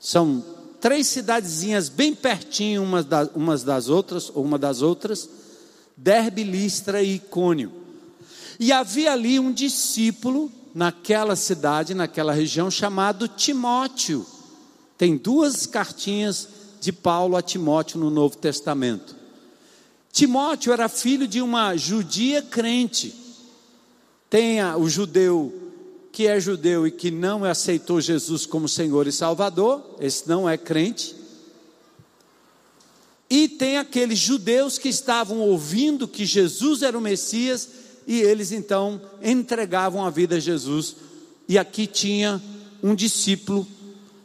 São 0.00 0.44
três 0.80 1.06
cidadezinhas 1.08 1.88
bem 1.88 2.14
pertinho 2.14 2.82
umas, 2.82 3.04
da, 3.04 3.28
umas 3.34 3.62
das 3.62 3.88
outras, 3.88 4.30
ou 4.34 4.44
uma 4.44 4.58
das 4.58 4.82
outras, 4.82 5.28
Derbe, 5.96 6.44
Listra 6.44 7.02
e 7.02 7.16
Icônio. 7.16 7.72
E 8.58 8.72
havia 8.72 9.12
ali 9.12 9.38
um 9.38 9.52
discípulo 9.52 10.50
naquela 10.74 11.34
cidade, 11.34 11.94
naquela 11.94 12.32
região, 12.32 12.70
chamado 12.70 13.26
Timóteo. 13.26 14.24
Tem 14.96 15.16
duas 15.16 15.66
cartinhas 15.66 16.48
de 16.80 16.92
Paulo 16.92 17.36
a 17.36 17.42
Timóteo 17.42 17.98
no 17.98 18.10
Novo 18.10 18.36
Testamento. 18.36 19.16
Timóteo 20.12 20.72
era 20.72 20.88
filho 20.88 21.26
de 21.26 21.40
uma 21.42 21.76
judia 21.76 22.42
crente. 22.42 23.14
Tem 24.30 24.62
o 24.74 24.88
judeu 24.88 25.67
que 26.18 26.26
é 26.26 26.40
judeu 26.40 26.84
e 26.84 26.90
que 26.90 27.12
não 27.12 27.44
aceitou 27.44 28.00
Jesus 28.00 28.44
como 28.44 28.68
Senhor 28.68 29.06
e 29.06 29.12
Salvador, 29.12 29.80
esse 30.00 30.28
não 30.28 30.50
é 30.50 30.58
crente. 30.58 31.14
E 33.30 33.48
tem 33.48 33.78
aqueles 33.78 34.18
judeus 34.18 34.78
que 34.78 34.88
estavam 34.88 35.38
ouvindo 35.38 36.08
que 36.08 36.26
Jesus 36.26 36.82
era 36.82 36.98
o 36.98 37.00
Messias 37.00 37.68
e 38.04 38.20
eles 38.20 38.50
então 38.50 39.00
entregavam 39.22 40.04
a 40.04 40.10
vida 40.10 40.34
a 40.34 40.40
Jesus. 40.40 40.96
E 41.48 41.56
aqui 41.56 41.86
tinha 41.86 42.42
um 42.82 42.96
discípulo 42.96 43.64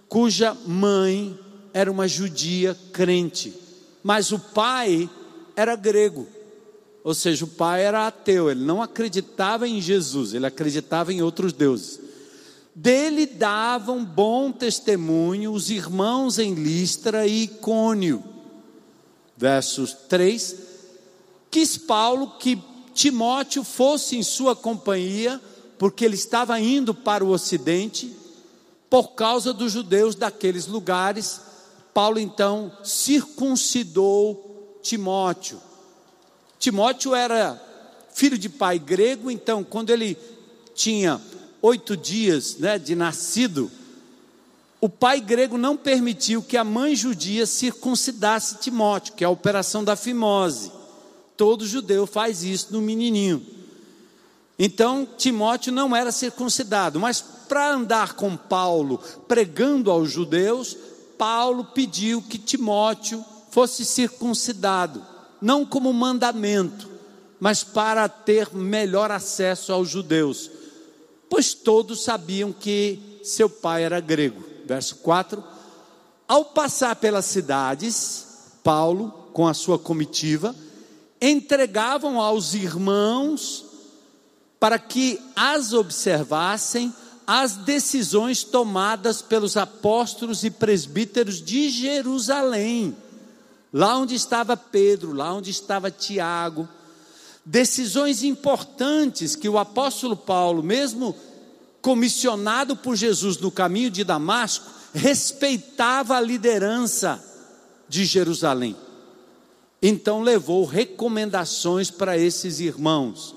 cuja 0.09 0.57
mãe 0.65 1.37
era 1.75 1.91
uma 1.91 2.07
judia 2.07 2.75
crente, 2.91 3.53
mas 4.01 4.31
o 4.31 4.39
pai 4.39 5.07
era 5.55 5.75
grego. 5.75 6.27
Ou 7.03 7.13
seja, 7.13 7.43
o 7.43 7.49
pai 7.49 7.83
era 7.83 8.07
ateu, 8.07 8.49
ele 8.49 8.63
não 8.63 8.81
acreditava 8.81 9.67
em 9.67 9.81
Jesus, 9.81 10.33
ele 10.33 10.45
acreditava 10.45 11.11
em 11.11 11.21
outros 11.21 11.51
deuses. 11.51 11.99
Dele 12.73 13.25
davam 13.25 14.03
bom 14.03 14.51
testemunho 14.51 15.51
os 15.51 15.69
irmãos 15.69 16.39
em 16.39 16.53
Listra 16.53 17.27
e 17.27 17.43
Icônio. 17.43 18.23
Versos 19.35 19.93
3: 20.07 20.55
Quis 21.51 21.77
Paulo 21.77 22.37
que 22.39 22.59
Timóteo 22.93 23.63
fosse 23.63 24.15
em 24.15 24.23
sua 24.23 24.55
companhia, 24.55 25.41
porque 25.77 26.05
ele 26.05 26.15
estava 26.15 26.57
indo 26.59 26.93
para 26.93 27.23
o 27.23 27.29
ocidente, 27.29 28.15
por 28.89 29.09
causa 29.09 29.51
dos 29.51 29.73
judeus 29.73 30.15
daqueles 30.15 30.67
lugares. 30.67 31.41
Paulo 31.93 32.17
então 32.17 32.71
circuncidou 32.81 34.79
Timóteo 34.81 35.59
Timóteo 36.63 37.13
era 37.13 37.61
filho 38.13 38.37
de 38.37 38.47
pai 38.47 38.79
grego, 38.79 39.29
então, 39.29 39.65
quando 39.65 39.89
ele 39.89 40.17
tinha 40.73 41.19
oito 41.61 41.97
dias 41.97 42.55
né, 42.55 42.79
de 42.79 42.95
nascido, 42.95 43.69
o 44.79 44.87
pai 44.87 45.19
grego 45.19 45.57
não 45.57 45.75
permitiu 45.75 46.41
que 46.41 46.55
a 46.55 46.63
mãe 46.63 46.95
judia 46.95 47.45
circuncidasse 47.45 48.59
Timóteo, 48.59 49.13
que 49.13 49.25
é 49.25 49.27
a 49.27 49.29
operação 49.29 49.83
da 49.83 49.97
fimose. 49.97 50.71
Todo 51.35 51.67
judeu 51.67 52.07
faz 52.07 52.45
isso 52.45 52.71
no 52.71 52.81
menininho. 52.81 53.45
Então, 54.57 55.05
Timóteo 55.17 55.73
não 55.73 55.93
era 55.93 56.13
circuncidado, 56.13 56.97
mas 56.97 57.19
para 57.19 57.73
andar 57.73 58.13
com 58.13 58.37
Paulo 58.37 59.01
pregando 59.27 59.91
aos 59.91 60.09
judeus, 60.09 60.77
Paulo 61.17 61.65
pediu 61.65 62.21
que 62.21 62.37
Timóteo 62.37 63.21
fosse 63.51 63.83
circuncidado 63.83 65.11
não 65.43 65.65
como 65.65 65.91
mandamento, 65.91 66.89
mas 67.37 67.65
para 67.65 68.07
ter 68.07 68.55
melhor 68.55 69.11
acesso 69.11 69.73
aos 69.73 69.89
judeus, 69.89 70.49
pois 71.29 71.53
todos 71.53 72.01
sabiam 72.01 72.53
que 72.53 73.19
seu 73.21 73.49
pai 73.49 73.83
era 73.83 73.99
grego. 73.99 74.41
Verso 74.65 74.95
4: 74.97 75.43
Ao 76.25 76.45
passar 76.45 76.95
pelas 76.95 77.25
cidades, 77.25 78.25
Paulo, 78.63 79.09
com 79.33 79.45
a 79.45 79.53
sua 79.53 79.77
comitiva, 79.77 80.55
entregavam 81.21 82.21
aos 82.21 82.53
irmãos 82.53 83.65
para 84.61 84.79
que 84.79 85.19
as 85.35 85.73
observassem 85.73 86.93
as 87.27 87.57
decisões 87.57 88.45
tomadas 88.45 89.21
pelos 89.21 89.57
apóstolos 89.57 90.45
e 90.45 90.49
presbíteros 90.49 91.41
de 91.41 91.69
Jerusalém 91.69 92.95
lá 93.73 93.97
onde 93.97 94.13
estava 94.13 94.55
Pedro, 94.55 95.11
lá 95.13 95.33
onde 95.33 95.49
estava 95.49 95.89
Tiago, 95.89 96.69
decisões 97.43 98.23
importantes 98.23 99.35
que 99.35 99.49
o 99.49 99.57
apóstolo 99.57 100.15
Paulo, 100.15 100.61
mesmo 100.61 101.15
comissionado 101.81 102.75
por 102.75 102.95
Jesus 102.95 103.37
no 103.37 103.51
caminho 103.51 103.89
de 103.89 104.03
Damasco, 104.03 104.71
respeitava 104.93 106.15
a 106.15 106.21
liderança 106.21 107.21
de 107.89 108.05
Jerusalém. 108.05 108.75
Então 109.81 110.21
levou 110.21 110.63
recomendações 110.65 111.89
para 111.91 112.17
esses 112.17 112.59
irmãos, 112.59 113.35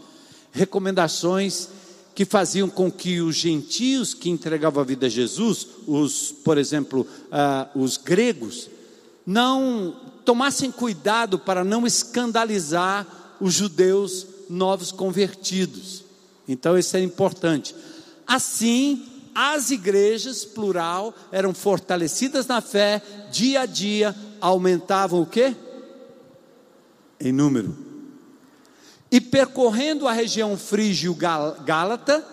recomendações 0.52 1.68
que 2.14 2.24
faziam 2.24 2.68
com 2.68 2.90
que 2.90 3.20
os 3.20 3.36
gentios 3.36 4.14
que 4.14 4.30
entregavam 4.30 4.80
a 4.80 4.86
vida 4.86 5.06
a 5.06 5.08
Jesus, 5.08 5.66
os, 5.86 6.30
por 6.30 6.56
exemplo, 6.56 7.06
uh, 7.26 7.78
os 7.78 7.96
gregos, 7.96 8.70
não 9.26 9.94
tomassem 10.26 10.72
cuidado 10.72 11.38
para 11.38 11.64
não 11.64 11.86
escandalizar 11.86 13.06
os 13.40 13.54
judeus 13.54 14.26
novos 14.50 14.90
convertidos. 14.90 16.04
Então 16.48 16.76
isso 16.76 16.96
é 16.96 17.00
importante. 17.00 17.74
Assim, 18.26 19.06
as 19.32 19.70
igrejas, 19.70 20.44
plural, 20.44 21.14
eram 21.30 21.54
fortalecidas 21.54 22.46
na 22.46 22.60
fé, 22.60 23.00
dia 23.30 23.60
a 23.60 23.66
dia 23.66 24.14
aumentavam 24.40 25.22
o 25.22 25.26
quê? 25.26 25.54
Em 27.20 27.32
número. 27.32 27.76
E 29.10 29.20
percorrendo 29.20 30.08
a 30.08 30.12
região 30.12 30.56
frígio-gálata, 30.56 32.26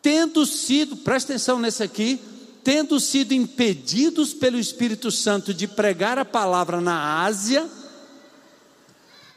tendo 0.00 0.46
sido, 0.46 0.96
presta 0.96 1.32
atenção 1.32 1.58
nesse 1.58 1.82
aqui, 1.82 2.20
tendo 2.66 2.98
sido 2.98 3.30
impedidos 3.30 4.34
pelo 4.34 4.58
Espírito 4.58 5.08
Santo 5.08 5.54
de 5.54 5.68
pregar 5.68 6.18
a 6.18 6.24
palavra 6.24 6.80
na 6.80 7.22
Ásia, 7.22 7.64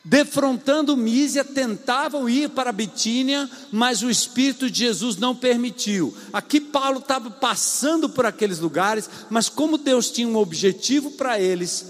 defrontando 0.04 0.98
Mísia, 0.98 1.44
tentavam 1.44 2.28
ir 2.28 2.50
para 2.50 2.72
Bitínia, 2.72 3.48
mas 3.72 4.02
o 4.02 4.10
Espírito 4.10 4.68
de 4.68 4.80
Jesus 4.80 5.18
não 5.18 5.36
permitiu. 5.36 6.12
Aqui 6.34 6.60
Paulo 6.60 6.98
estava 6.98 7.30
passando 7.30 8.10
por 8.10 8.26
aqueles 8.26 8.58
lugares, 8.58 9.08
mas 9.30 9.48
como 9.48 9.78
Deus 9.78 10.10
tinha 10.10 10.28
um 10.28 10.36
objetivo 10.36 11.12
para 11.12 11.40
eles, 11.40 11.86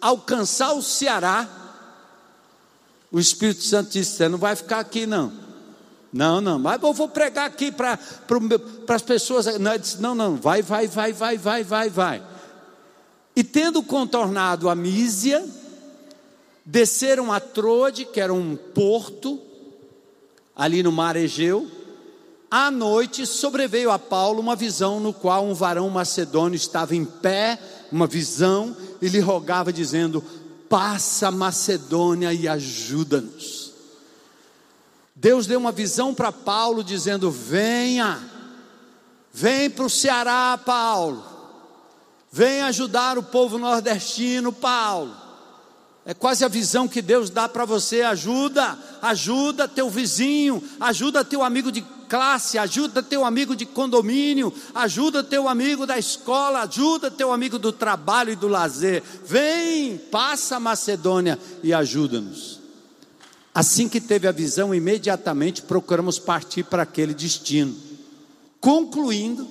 alcançar 0.00 0.72
o 0.72 0.82
Ceará, 0.82 1.48
o 3.12 3.20
Espírito 3.20 3.62
Santo 3.62 3.92
disse: 3.92 4.16
Você 4.16 4.28
não 4.28 4.38
vai 4.38 4.56
ficar 4.56 4.80
aqui, 4.80 5.06
não. 5.06 5.49
Não, 6.12 6.40
não, 6.40 6.58
mas 6.58 6.82
eu 6.82 6.92
vou 6.92 7.08
pregar 7.08 7.46
aqui 7.46 7.70
para 7.70 7.98
as 8.88 9.02
pessoas. 9.02 9.46
Não, 9.58 9.78
disse, 9.78 10.00
não, 10.02 10.14
não, 10.14 10.36
vai, 10.36 10.60
vai, 10.60 10.88
vai, 10.88 11.12
vai, 11.12 11.38
vai, 11.38 11.62
vai, 11.62 11.88
vai. 11.90 12.22
E 13.36 13.44
tendo 13.44 13.82
contornado 13.82 14.68
a 14.68 14.74
Mísia, 14.74 15.44
desceram 16.64 17.32
a 17.32 17.38
Trode, 17.38 18.04
que 18.04 18.20
era 18.20 18.34
um 18.34 18.56
porto, 18.56 19.40
ali 20.54 20.82
no 20.82 20.90
mar 20.90 21.14
Egeu. 21.14 21.70
À 22.50 22.70
noite 22.70 23.24
sobreveio 23.24 23.92
a 23.92 23.98
Paulo 23.98 24.40
uma 24.40 24.56
visão 24.56 24.98
no 24.98 25.12
qual 25.12 25.44
um 25.44 25.54
varão 25.54 25.88
macedônio 25.88 26.56
estava 26.56 26.96
em 26.96 27.04
pé, 27.04 27.56
uma 27.92 28.08
visão, 28.08 28.76
e 29.00 29.08
lhe 29.08 29.20
rogava, 29.20 29.72
dizendo: 29.72 30.24
Passa 30.68 31.30
Macedônia 31.30 32.32
e 32.32 32.48
ajuda-nos. 32.48 33.59
Deus 35.20 35.46
deu 35.46 35.60
uma 35.60 35.70
visão 35.70 36.14
para 36.14 36.32
Paulo 36.32 36.82
dizendo: 36.82 37.30
venha, 37.30 38.18
vem 39.30 39.68
para 39.68 39.84
o 39.84 39.90
Ceará, 39.90 40.58
Paulo, 40.64 41.22
vem 42.32 42.62
ajudar 42.62 43.18
o 43.18 43.22
povo 43.22 43.58
nordestino, 43.58 44.50
Paulo. 44.50 45.14
É 46.06 46.14
quase 46.14 46.42
a 46.42 46.48
visão 46.48 46.88
que 46.88 47.02
Deus 47.02 47.28
dá 47.28 47.46
para 47.46 47.66
você. 47.66 48.00
Ajuda, 48.00 48.78
ajuda 49.02 49.68
teu 49.68 49.90
vizinho, 49.90 50.64
ajuda 50.80 51.22
teu 51.22 51.42
amigo 51.42 51.70
de 51.70 51.82
classe, 52.08 52.56
ajuda 52.56 53.02
teu 53.02 53.22
amigo 53.22 53.54
de 53.54 53.66
condomínio, 53.66 54.50
ajuda 54.74 55.22
teu 55.22 55.46
amigo 55.46 55.86
da 55.86 55.98
escola, 55.98 56.62
ajuda 56.62 57.10
teu 57.10 57.30
amigo 57.30 57.58
do 57.58 57.72
trabalho 57.72 58.32
e 58.32 58.36
do 58.36 58.48
lazer. 58.48 59.02
Vem, 59.26 59.98
passa 59.98 60.56
a 60.56 60.60
Macedônia 60.60 61.38
e 61.62 61.74
ajuda-nos. 61.74 62.59
Assim 63.54 63.88
que 63.88 64.00
teve 64.00 64.28
a 64.28 64.32
visão, 64.32 64.74
imediatamente 64.74 65.62
procuramos 65.62 66.18
partir 66.18 66.62
para 66.64 66.84
aquele 66.84 67.12
destino, 67.12 67.74
concluindo 68.60 69.46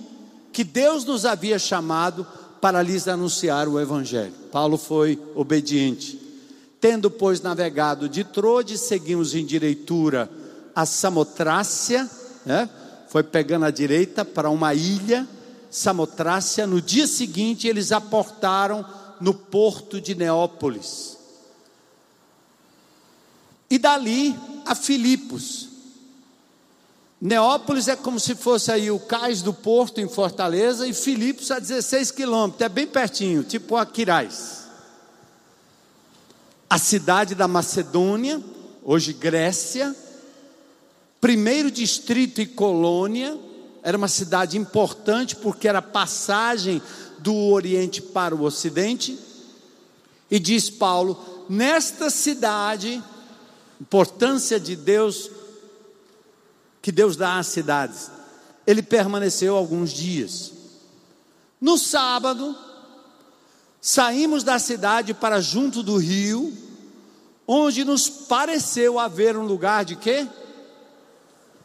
que 0.53 0.63
Deus 0.63 1.03
nos 1.03 1.25
havia 1.25 1.59
chamado 1.59 2.25
para 2.61 2.81
lhes 2.81 3.07
anunciar 3.07 3.67
o 3.67 3.79
Evangelho. 3.79 4.33
Paulo 4.51 4.77
foi 4.77 5.21
obediente. 5.35 6.19
Tendo, 6.79 7.11
pois, 7.11 7.41
navegado 7.41 8.07
de 8.07 8.23
Trode, 8.23 8.77
seguimos 8.77 9.35
em 9.35 9.45
direitura 9.45 10.29
a 10.73 10.85
Samotrácia, 10.85 12.09
né? 12.45 12.69
foi 13.09 13.23
pegando 13.23 13.65
a 13.65 13.71
direita 13.71 14.23
para 14.23 14.49
uma 14.49 14.73
ilha, 14.73 15.27
Samotrácia. 15.69 16.65
No 16.65 16.81
dia 16.81 17.05
seguinte, 17.05 17.67
eles 17.67 17.91
aportaram 17.91 18.85
no 19.19 19.33
porto 19.33 19.99
de 19.99 20.15
Neópolis. 20.15 21.18
E 23.69 23.77
dali 23.77 24.35
a 24.65 24.73
Filipos. 24.73 25.67
Neópolis 27.21 27.87
é 27.87 27.95
como 27.95 28.19
se 28.19 28.33
fosse 28.33 28.71
aí 28.71 28.89
o 28.89 28.99
cais 28.99 29.41
do 29.41 29.53
porto 29.53 29.99
em 29.99 30.07
Fortaleza 30.07 30.87
e 30.87 30.93
Filipos 30.93 31.51
a 31.51 31.59
16 31.59 32.11
quilômetros, 32.11 32.61
é 32.61 32.69
bem 32.69 32.87
pertinho, 32.87 33.43
tipo 33.43 33.75
Aquiraz 33.75 34.59
a 36.69 36.77
cidade 36.77 37.33
da 37.33 37.47
Macedônia, 37.47 38.39
hoje 38.83 39.11
Grécia, 39.11 39.95
primeiro 41.19 41.71
distrito 41.71 42.39
e 42.39 42.45
colônia, 42.45 43.35
era 43.81 43.97
uma 43.97 44.07
cidade 44.07 44.55
importante 44.55 45.35
porque 45.35 45.67
era 45.67 45.81
passagem 45.81 46.79
do 47.17 47.33
Oriente 47.33 48.01
para 48.01 48.35
o 48.35 48.43
Ocidente. 48.43 49.17
E 50.29 50.37
diz 50.37 50.69
Paulo: 50.69 51.45
nesta 51.49 52.11
cidade, 52.11 53.01
importância 53.79 54.59
de 54.59 54.75
Deus, 54.75 55.29
que 56.81 56.91
Deus 56.91 57.15
dá 57.15 57.39
às 57.39 57.47
cidades, 57.47 58.11
ele 58.65 58.81
permaneceu 58.81 59.55
alguns 59.55 59.91
dias. 59.91 60.51
No 61.59 61.77
sábado, 61.77 62.55
Saímos 63.81 64.43
da 64.43 64.59
cidade 64.59 65.13
para 65.13 65.39
junto 65.39 65.81
do 65.81 65.97
rio, 65.97 66.53
onde 67.47 67.85
nos 67.85 68.09
pareceu 68.09 68.99
haver 68.99 69.37
um 69.37 69.45
lugar 69.45 69.85
de 69.85 69.95
quê? 69.95 70.27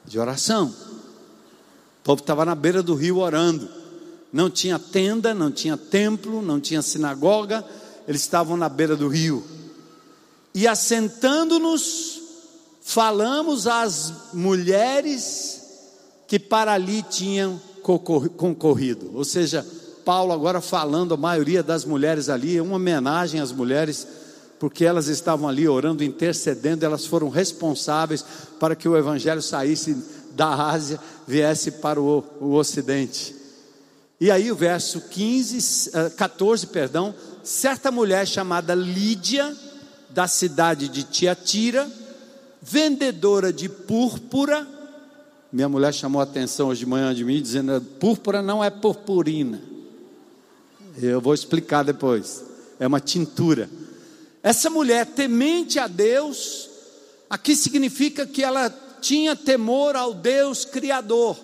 De 0.05 0.19
oração. 0.19 0.67
O 0.69 2.05
povo 2.05 2.21
estava 2.21 2.45
na 2.45 2.55
beira 2.55 2.83
do 2.83 2.95
rio 2.95 3.19
orando. 3.19 3.69
Não 4.33 4.49
tinha 4.49 4.79
tenda, 4.79 5.35
não 5.35 5.51
tinha 5.51 5.77
templo, 5.77 6.41
não 6.41 6.61
tinha 6.61 6.83
sinagoga, 6.83 7.65
eles 8.07 8.21
estavam 8.21 8.57
na 8.57 8.69
beira 8.69 8.95
do 8.95 9.09
rio. 9.09 9.45
E 10.55 10.69
assentando-nos, 10.69 12.23
falamos 12.81 13.67
às 13.67 14.33
mulheres 14.33 15.63
que 16.29 16.39
para 16.39 16.73
ali 16.73 17.03
tinham 17.03 17.61
concorrido, 17.83 19.11
ou 19.15 19.25
seja, 19.25 19.67
Paulo 20.05 20.33
agora 20.33 20.61
falando, 20.61 21.15
a 21.15 21.17
maioria 21.17 21.63
das 21.63 21.85
mulheres 21.85 22.29
ali, 22.29 22.57
é 22.57 22.63
uma 22.63 22.77
homenagem 22.77 23.41
às 23.41 23.51
mulheres, 23.53 24.07
porque 24.59 24.85
elas 24.85 25.09
estavam 25.09 25.49
ali 25.49 25.67
orando, 25.67 26.05
intercedendo, 26.05 26.85
elas 26.85 27.07
foram 27.07 27.29
responsáveis 27.29 28.25
para 28.61 28.77
que 28.77 28.89
o 28.89 28.97
evangelho 28.97 29.43
saísse 29.43 29.97
da 30.33 30.49
Ásia, 30.49 31.01
viesse 31.27 31.73
para 31.73 32.01
o, 32.01 32.25
o 32.41 32.55
Ocidente. 32.55 33.35
E 34.21 34.31
aí 34.31 34.51
o 34.51 34.57
verso 34.57 35.01
15, 35.01 35.91
14, 36.17 36.65
eh, 36.65 36.69
perdão, 36.69 37.15
certa 37.43 37.91
mulher 37.91 38.27
chamada 38.27 38.75
Lídia, 38.75 39.55
da 40.15 40.29
cidade 40.29 40.89
de 40.89 41.03
Tiatira, 41.03 41.91
vendedora 42.63 43.53
de 43.53 43.69
púrpura, 43.69 44.67
minha 45.55 45.69
mulher 45.69 45.95
chamou 45.95 46.21
a 46.21 46.25
atenção 46.25 46.67
hoje 46.67 46.81
de 46.81 46.87
manhã 46.87 47.15
de 47.15 47.25
mim, 47.25 47.41
dizendo: 47.41 47.81
púrpura 48.01 48.43
não 48.43 48.63
é 48.63 48.71
purpurina. 48.71 49.63
Eu 51.01 51.21
vou 51.21 51.33
explicar 51.33 51.85
depois. 51.85 52.43
É 52.81 52.87
uma 52.89 52.99
tintura. 52.99 53.71
Essa 54.43 54.69
mulher 54.69 55.07
temente 55.07 55.79
a 55.79 55.87
Deus, 55.87 56.69
aqui 57.31 57.55
significa 57.55 58.27
que 58.27 58.43
ela 58.43 58.69
tinha 59.01 59.37
temor 59.37 59.95
ao 59.95 60.13
Deus 60.13 60.65
Criador. 60.65 61.39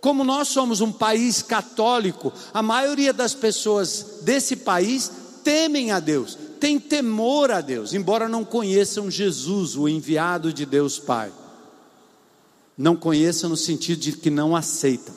Como 0.00 0.24
nós 0.24 0.48
somos 0.48 0.80
um 0.80 0.90
país 0.90 1.40
católico, 1.40 2.32
a 2.52 2.62
maioria 2.62 3.12
das 3.12 3.32
pessoas 3.32 4.18
desse 4.22 4.56
país 4.56 5.08
temem 5.44 5.92
a 5.92 6.00
Deus, 6.00 6.36
tem 6.60 6.78
temor 6.78 7.50
a 7.50 7.62
Deus, 7.62 7.94
embora 7.94 8.28
não 8.28 8.44
conheçam 8.44 9.10
Jesus, 9.10 9.74
o 9.74 9.88
enviado 9.88 10.52
de 10.52 10.66
Deus 10.66 10.98
Pai. 10.98 11.32
Não 12.76 12.94
conheçam 12.94 13.48
no 13.48 13.56
sentido 13.56 14.00
de 14.00 14.12
que 14.12 14.30
não 14.30 14.54
aceitam. 14.54 15.14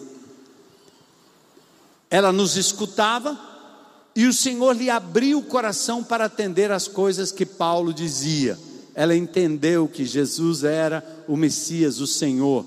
Ela 2.09 2.31
nos 2.31 2.55
escutava 2.55 3.37
e 4.15 4.25
o 4.25 4.33
Senhor 4.33 4.75
lhe 4.75 4.89
abriu 4.89 5.39
o 5.39 5.43
coração 5.43 6.03
para 6.03 6.25
atender 6.25 6.71
as 6.71 6.87
coisas 6.87 7.31
que 7.31 7.45
Paulo 7.45 7.93
dizia. 7.93 8.57
Ela 8.95 9.15
entendeu 9.15 9.87
que 9.87 10.05
Jesus 10.05 10.63
era 10.63 11.03
o 11.27 11.35
Messias, 11.35 11.99
o 11.99 12.07
Senhor. 12.07 12.65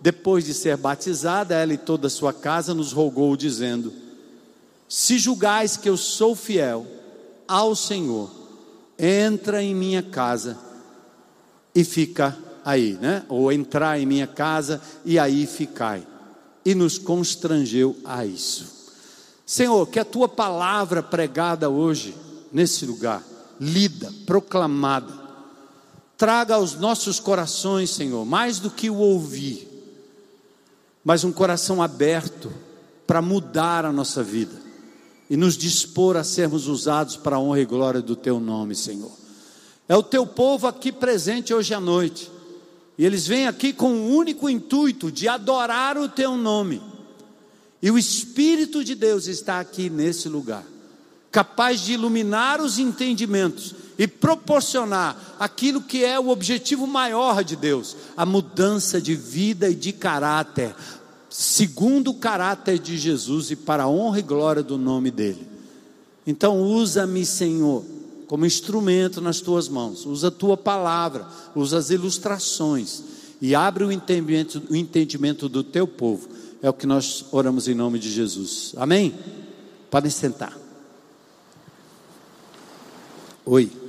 Depois 0.00 0.44
de 0.44 0.54
ser 0.54 0.76
batizada, 0.76 1.54
ela 1.54 1.74
e 1.74 1.78
toda 1.78 2.06
a 2.06 2.10
sua 2.10 2.32
casa 2.32 2.72
nos 2.72 2.92
rogou, 2.92 3.36
dizendo: 3.36 3.92
Se 4.88 5.18
julgais 5.18 5.76
que 5.76 5.88
eu 5.88 5.96
sou 5.96 6.36
fiel 6.36 6.86
ao 7.46 7.74
Senhor, 7.74 8.30
entra 8.98 9.62
em 9.62 9.74
minha 9.74 10.02
casa 10.02 10.58
e 11.74 11.84
fica 11.84 12.36
aí, 12.64 12.98
né? 13.00 13.24
Ou 13.28 13.52
entrar 13.52 13.98
em 13.98 14.06
minha 14.06 14.26
casa 14.26 14.80
e 15.04 15.18
aí 15.18 15.46
ficai. 15.46 16.06
E 16.64 16.74
nos 16.74 16.96
constrangeu 16.96 17.96
a 18.04 18.24
isso. 18.24 18.72
Senhor, 19.44 19.86
que 19.88 19.98
a 19.98 20.04
tua 20.04 20.28
palavra 20.28 21.02
pregada 21.02 21.68
hoje, 21.68 22.14
nesse 22.50 22.86
lugar, 22.86 23.22
lida, 23.60 24.10
proclamada, 24.24 25.12
traga 26.16 26.54
aos 26.54 26.74
nossos 26.74 27.20
corações, 27.20 27.90
Senhor, 27.90 28.24
mais 28.24 28.58
do 28.58 28.70
que 28.70 28.88
o 28.88 28.96
ouvir, 28.96 29.68
mas 31.04 31.24
um 31.24 31.32
coração 31.32 31.82
aberto 31.82 32.50
para 33.06 33.20
mudar 33.20 33.84
a 33.84 33.92
nossa 33.92 34.22
vida 34.22 34.63
e 35.34 35.36
nos 35.36 35.56
dispor 35.56 36.16
a 36.16 36.22
sermos 36.22 36.68
usados 36.68 37.16
para 37.16 37.34
a 37.34 37.40
honra 37.40 37.60
e 37.60 37.64
glória 37.64 38.00
do 38.00 38.14
teu 38.14 38.38
nome, 38.38 38.76
Senhor. 38.76 39.10
É 39.88 39.96
o 39.96 40.02
teu 40.02 40.24
povo 40.24 40.68
aqui 40.68 40.92
presente 40.92 41.52
hoje 41.52 41.74
à 41.74 41.80
noite, 41.80 42.30
e 42.96 43.04
eles 43.04 43.26
vêm 43.26 43.48
aqui 43.48 43.72
com 43.72 43.92
o 43.92 44.16
único 44.16 44.48
intuito 44.48 45.10
de 45.10 45.26
adorar 45.26 45.98
o 45.98 46.08
teu 46.08 46.36
nome 46.36 46.80
e 47.84 47.90
o 47.90 47.98
Espírito 47.98 48.82
de 48.82 48.94
Deus 48.94 49.26
está 49.26 49.60
aqui 49.60 49.90
nesse 49.90 50.26
lugar, 50.26 50.64
capaz 51.30 51.80
de 51.80 51.92
iluminar 51.92 52.58
os 52.62 52.78
entendimentos 52.78 53.74
e 53.98 54.08
proporcionar 54.08 55.36
aquilo 55.38 55.82
que 55.82 56.02
é 56.02 56.18
o 56.18 56.30
objetivo 56.30 56.86
maior 56.86 57.44
de 57.44 57.56
Deus, 57.56 57.94
a 58.16 58.24
mudança 58.24 59.02
de 59.02 59.14
vida 59.14 59.68
e 59.68 59.74
de 59.74 59.92
caráter, 59.92 60.74
segundo 61.36 62.12
o 62.12 62.14
caráter 62.14 62.78
de 62.78 62.96
Jesus 62.96 63.50
e 63.50 63.56
para 63.56 63.82
a 63.82 63.88
honra 63.88 64.20
e 64.20 64.22
glória 64.22 64.62
do 64.62 64.78
nome 64.78 65.10
dele. 65.10 65.44
Então, 66.24 66.62
usa-me, 66.62 67.26
Senhor, 67.26 67.84
como 68.28 68.46
instrumento 68.46 69.20
nas 69.20 69.40
tuas 69.40 69.68
mãos, 69.68 70.06
usa 70.06 70.28
a 70.28 70.30
tua 70.30 70.56
palavra, 70.56 71.26
usa 71.52 71.76
as 71.76 71.90
ilustrações 71.90 73.02
e 73.42 73.52
abre 73.52 73.82
o 73.82 73.90
entendimento, 73.90 74.62
o 74.70 74.76
entendimento 74.76 75.48
do 75.48 75.64
teu 75.64 75.88
povo 75.88 76.28
é 76.62 76.70
o 76.70 76.72
que 76.72 76.86
nós 76.86 77.24
oramos 77.32 77.66
em 77.66 77.74
nome 77.74 77.98
de 77.98 78.12
Jesus. 78.12 78.72
Amém? 78.76 79.12
Podem 79.90 80.12
sentar. 80.12 80.56
Oi. 83.44 83.83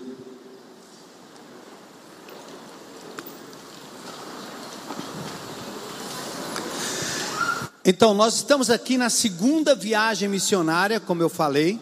Então, 7.88 8.16
nós 8.16 8.38
estamos 8.38 8.72
aqui 8.72 8.98
na 8.98 9.12
segunda 9.12 9.76
viagem 9.76 10.28
missionária, 10.28 11.00
como 11.00 11.22
eu 11.22 11.30
falei. 11.30 11.80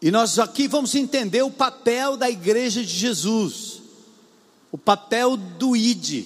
E 0.00 0.12
nós 0.12 0.38
aqui 0.38 0.68
vamos 0.68 0.94
entender 0.94 1.42
o 1.42 1.50
papel 1.50 2.16
da 2.16 2.30
igreja 2.30 2.84
de 2.84 2.88
Jesus, 2.88 3.82
o 4.70 4.78
papel 4.78 5.36
do 5.36 5.74
ID. 5.74 6.24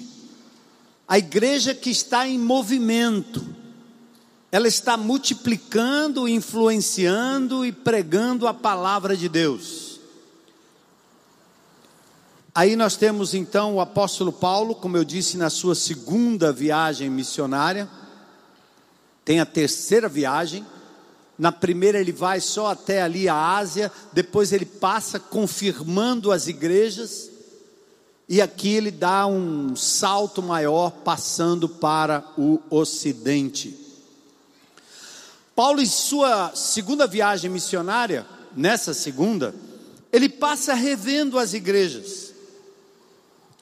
A 1.08 1.16
igreja 1.16 1.74
que 1.74 1.88
está 1.88 2.28
em 2.28 2.38
movimento, 2.38 3.42
ela 4.52 4.68
está 4.68 4.98
multiplicando, 4.98 6.28
influenciando 6.28 7.64
e 7.64 7.72
pregando 7.72 8.46
a 8.46 8.52
palavra 8.52 9.16
de 9.16 9.26
Deus. 9.26 9.83
Aí 12.56 12.76
nós 12.76 12.96
temos 12.96 13.34
então 13.34 13.74
o 13.74 13.80
apóstolo 13.80 14.32
Paulo, 14.32 14.76
como 14.76 14.96
eu 14.96 15.02
disse, 15.02 15.36
na 15.36 15.50
sua 15.50 15.74
segunda 15.74 16.52
viagem 16.52 17.10
missionária, 17.10 17.88
tem 19.24 19.40
a 19.40 19.46
terceira 19.46 20.08
viagem. 20.08 20.64
Na 21.36 21.50
primeira 21.50 21.98
ele 21.98 22.12
vai 22.12 22.40
só 22.40 22.68
até 22.68 23.02
ali 23.02 23.28
a 23.28 23.56
Ásia, 23.56 23.90
depois 24.12 24.52
ele 24.52 24.64
passa 24.64 25.18
confirmando 25.18 26.30
as 26.30 26.46
igrejas, 26.46 27.28
e 28.28 28.40
aqui 28.40 28.68
ele 28.68 28.92
dá 28.92 29.26
um 29.26 29.74
salto 29.74 30.40
maior, 30.40 30.92
passando 30.92 31.68
para 31.68 32.24
o 32.38 32.60
Ocidente. 32.70 33.76
Paulo, 35.56 35.80
em 35.80 35.86
sua 35.86 36.52
segunda 36.54 37.04
viagem 37.04 37.50
missionária, 37.50 38.24
nessa 38.56 38.94
segunda, 38.94 39.52
ele 40.12 40.28
passa 40.28 40.72
revendo 40.72 41.36
as 41.36 41.52
igrejas. 41.52 42.33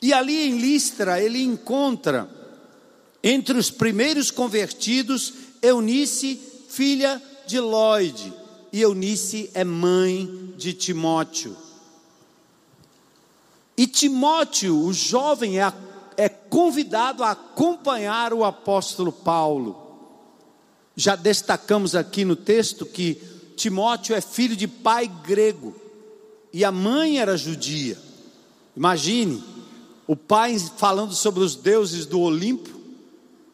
E 0.03 0.13
ali 0.13 0.49
em 0.49 0.59
Listra 0.59 1.23
ele 1.23 1.41
encontra 1.41 2.29
entre 3.23 3.57
os 3.57 3.71
primeiros 3.71 4.33
convertidos 4.33 5.33
Eunice, 5.63 6.41
filha 6.69 7.23
de 7.47 7.61
Lloyd, 7.61 8.33
e 8.73 8.81
Eunice 8.81 9.49
é 9.55 9.63
mãe 9.63 10.55
de 10.57 10.73
Timóteo. 10.73 11.57
E 13.77 13.87
Timóteo, 13.87 14.77
o 14.77 14.93
jovem, 14.93 15.61
é, 15.61 15.73
é 16.17 16.29
convidado 16.29 17.23
a 17.23 17.31
acompanhar 17.31 18.33
o 18.33 18.45
apóstolo 18.45 19.13
Paulo. 19.13 19.79
Já 20.97 21.15
destacamos 21.15 21.95
aqui 21.95 22.25
no 22.25 22.35
texto 22.35 22.85
que 22.85 23.23
Timóteo 23.57 24.17
é 24.17 24.21
filho 24.21 24.57
de 24.57 24.67
pai 24.67 25.09
grego 25.25 25.75
e 26.53 26.65
a 26.65 26.73
mãe 26.73 27.19
era 27.19 27.37
judia. 27.37 27.97
Imagine, 28.77 29.43
o 30.07 30.17
pai 30.17 30.59
falando 30.77 31.15
sobre 31.15 31.43
os 31.43 31.55
deuses 31.55 32.07
do 32.07 32.21
Olimpo 32.21 32.71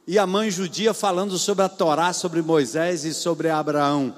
e 0.06 0.18
a 0.18 0.26
mãe 0.26 0.50
judia 0.50 0.94
falando 0.94 1.38
sobre 1.38 1.64
a 1.64 1.68
Torá, 1.68 2.12
sobre 2.12 2.40
Moisés 2.40 3.04
e 3.04 3.12
sobre 3.12 3.50
Abraão. 3.50 4.14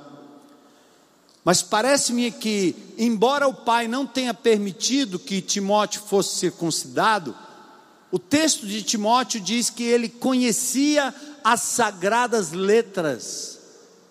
Mas 1.45 1.63
parece-me 1.63 2.31
que, 2.31 2.77
embora 2.97 3.49
o 3.49 3.55
pai 3.55 3.89
não 3.89 4.07
tenha 4.07 4.33
permitido 4.33 5.19
que 5.19 5.41
Timóteo 5.41 6.03
fosse 6.03 6.37
circuncidado, 6.37 7.35
o 8.13 8.19
texto 8.19 8.67
de 8.67 8.83
Timóteo 8.83 9.41
diz 9.41 9.71
que 9.71 9.83
ele 9.83 10.09
conhecia 10.09 11.15
as 11.43 11.61
sagradas 11.61 12.53
letras 12.53 13.59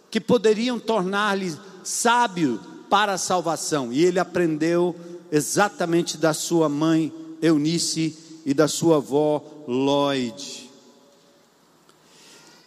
que 0.09 0.19
poderiam 0.19 0.79
tornar-lhe 0.79 1.55
sábio 1.83 2.59
para 2.89 3.13
a 3.13 3.17
salvação, 3.17 3.93
e 3.93 4.03
ele 4.03 4.19
aprendeu 4.19 4.95
exatamente 5.31 6.17
da 6.17 6.33
sua 6.33 6.67
mãe 6.67 7.13
Eunice 7.41 8.17
e 8.45 8.53
da 8.53 8.67
sua 8.67 8.97
avó 8.97 9.43
Lloyd. 9.67 10.69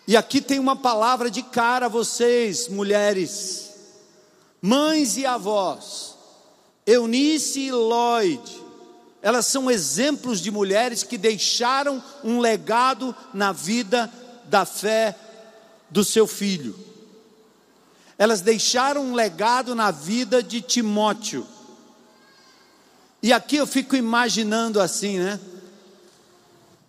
E 0.06 0.16
aqui 0.16 0.40
tem 0.40 0.58
uma 0.58 0.76
palavra 0.76 1.30
de 1.30 1.42
cara 1.42 1.86
a 1.86 1.88
vocês, 1.88 2.68
mulheres, 2.68 3.70
mães 4.60 5.16
e 5.16 5.24
avós, 5.24 6.14
Eunice 6.86 7.60
e 7.60 7.72
Lloyd, 7.72 8.62
elas 9.22 9.46
são 9.46 9.70
exemplos 9.70 10.40
de 10.40 10.50
mulheres 10.50 11.04
que 11.04 11.16
deixaram 11.16 12.02
um 12.24 12.40
legado 12.40 13.14
na 13.32 13.52
vida 13.52 14.12
da 14.46 14.66
fé 14.66 15.16
do 15.88 16.04
seu 16.04 16.26
filho. 16.26 16.76
Elas 18.18 18.40
deixaram 18.40 19.04
um 19.04 19.14
legado 19.14 19.76
na 19.76 19.92
vida 19.92 20.42
de 20.42 20.60
Timóteo. 20.60 21.46
E 23.22 23.32
aqui 23.32 23.56
eu 23.56 23.66
fico 23.66 23.94
imaginando 23.94 24.80
assim, 24.80 25.18
né? 25.18 25.38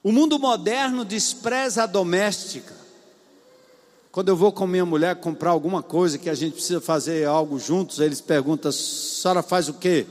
O 0.01 0.11
mundo 0.11 0.39
moderno 0.39 1.05
despreza 1.05 1.83
a 1.83 1.85
doméstica. 1.85 2.73
Quando 4.11 4.29
eu 4.29 4.35
vou 4.35 4.51
com 4.51 4.65
minha 4.65 4.85
mulher 4.85 5.15
comprar 5.17 5.51
alguma 5.51 5.83
coisa 5.83 6.17
que 6.17 6.29
a 6.29 6.35
gente 6.35 6.53
precisa 6.53 6.81
fazer 6.81 7.25
algo 7.25 7.59
juntos, 7.59 7.99
eles 7.99 8.19
perguntam: 8.19 8.69
a 8.69 8.73
senhora 8.73 9.43
faz 9.43 9.69
o 9.69 9.75
quê? 9.75 10.07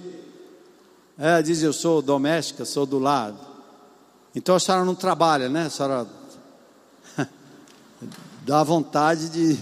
Ela 1.18 1.42
diz: 1.42 1.60
Eu 1.62 1.72
sou 1.72 2.00
doméstica, 2.00 2.64
sou 2.64 2.86
do 2.86 2.98
lado. 2.98 3.38
Então 4.34 4.54
a 4.54 4.60
senhora 4.60 4.84
não 4.84 4.94
trabalha, 4.94 5.48
né? 5.48 5.66
A 5.66 5.70
senhora 5.70 6.06
dá 8.46 8.62
vontade 8.62 9.28
de 9.28 9.58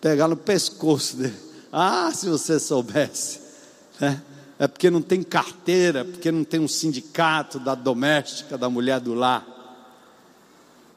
pegar 0.00 0.28
no 0.28 0.36
pescoço 0.36 1.16
dele. 1.16 1.36
Ah, 1.72 2.12
se 2.14 2.28
você 2.28 2.60
soubesse, 2.60 3.40
né? 3.98 4.22
É 4.62 4.68
porque 4.68 4.90
não 4.90 5.02
tem 5.02 5.24
carteira, 5.24 6.04
porque 6.04 6.30
não 6.30 6.44
tem 6.44 6.60
um 6.60 6.68
sindicato 6.68 7.58
da 7.58 7.74
doméstica, 7.74 8.56
da 8.56 8.70
mulher 8.70 9.00
do 9.00 9.12
lar. 9.12 9.44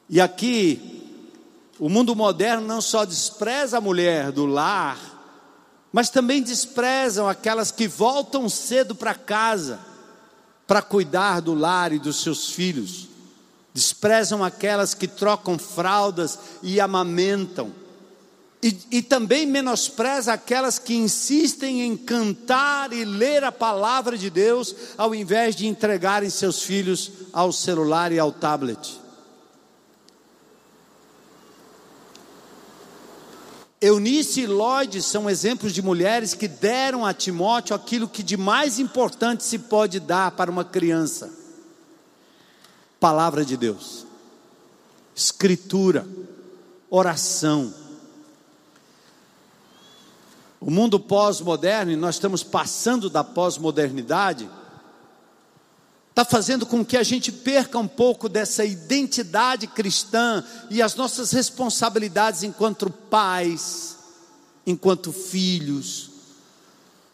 E 0.08 0.20
aqui, 0.20 1.02
o 1.76 1.88
mundo 1.88 2.14
moderno 2.14 2.64
não 2.64 2.80
só 2.80 3.04
despreza 3.04 3.78
a 3.78 3.80
mulher 3.80 4.30
do 4.30 4.46
lar, 4.46 4.96
mas 5.92 6.10
também 6.10 6.44
desprezam 6.44 7.28
aquelas 7.28 7.72
que 7.72 7.88
voltam 7.88 8.48
cedo 8.48 8.94
para 8.94 9.16
casa 9.16 9.80
para 10.64 10.80
cuidar 10.80 11.40
do 11.40 11.52
lar 11.52 11.92
e 11.92 11.98
dos 11.98 12.22
seus 12.22 12.50
filhos. 12.50 13.08
Desprezam 13.74 14.44
aquelas 14.44 14.94
que 14.94 15.08
trocam 15.08 15.58
fraldas 15.58 16.38
e 16.62 16.80
amamentam 16.80 17.72
e, 18.62 18.76
e 18.90 19.02
também 19.02 19.46
menospreza 19.46 20.32
aquelas 20.32 20.78
que 20.78 20.94
insistem 20.94 21.82
em 21.82 21.96
cantar 21.96 22.92
e 22.92 23.04
ler 23.04 23.44
a 23.44 23.52
palavra 23.52 24.16
de 24.16 24.30
Deus, 24.30 24.74
ao 24.96 25.14
invés 25.14 25.54
de 25.54 25.66
entregarem 25.66 26.30
seus 26.30 26.62
filhos 26.62 27.12
ao 27.32 27.52
celular 27.52 28.12
e 28.12 28.18
ao 28.18 28.32
tablet. 28.32 29.00
Eunice 33.78 34.40
e 34.40 34.46
Lloyd 34.46 35.02
são 35.02 35.28
exemplos 35.28 35.72
de 35.72 35.82
mulheres 35.82 36.32
que 36.32 36.48
deram 36.48 37.04
a 37.04 37.12
Timóteo 37.12 37.76
aquilo 37.76 38.08
que 38.08 38.22
de 38.22 38.36
mais 38.36 38.78
importante 38.78 39.44
se 39.44 39.58
pode 39.58 40.00
dar 40.00 40.30
para 40.30 40.50
uma 40.50 40.64
criança: 40.64 41.30
palavra 42.98 43.44
de 43.44 43.54
Deus, 43.54 44.06
escritura, 45.14 46.06
oração 46.88 47.85
o 50.60 50.70
mundo 50.70 50.98
pós-moderno, 50.98 51.92
e 51.92 51.96
nós 51.96 52.16
estamos 52.16 52.42
passando 52.42 53.10
da 53.10 53.22
pós-modernidade, 53.22 54.48
está 56.10 56.24
fazendo 56.24 56.64
com 56.64 56.84
que 56.84 56.96
a 56.96 57.02
gente 57.02 57.30
perca 57.30 57.78
um 57.78 57.86
pouco 57.86 58.28
dessa 58.28 58.64
identidade 58.64 59.66
cristã 59.66 60.42
e 60.70 60.80
as 60.80 60.94
nossas 60.94 61.30
responsabilidades 61.30 62.42
enquanto 62.42 62.90
pais, 62.90 63.96
enquanto 64.66 65.12
filhos. 65.12 66.10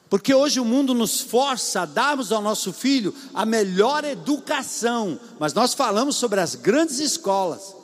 Porque 0.08 0.32
hoje 0.32 0.60
o 0.60 0.64
mundo 0.64 0.94
nos 0.94 1.20
força 1.20 1.80
a 1.80 1.86
darmos 1.86 2.30
ao 2.30 2.40
nosso 2.40 2.72
filho 2.72 3.14
a 3.34 3.44
melhor 3.44 4.04
educação, 4.04 5.18
mas 5.40 5.52
nós 5.52 5.74
falamos 5.74 6.16
sobre 6.16 6.38
as 6.38 6.54
grandes 6.54 7.00
escolas. 7.00 7.81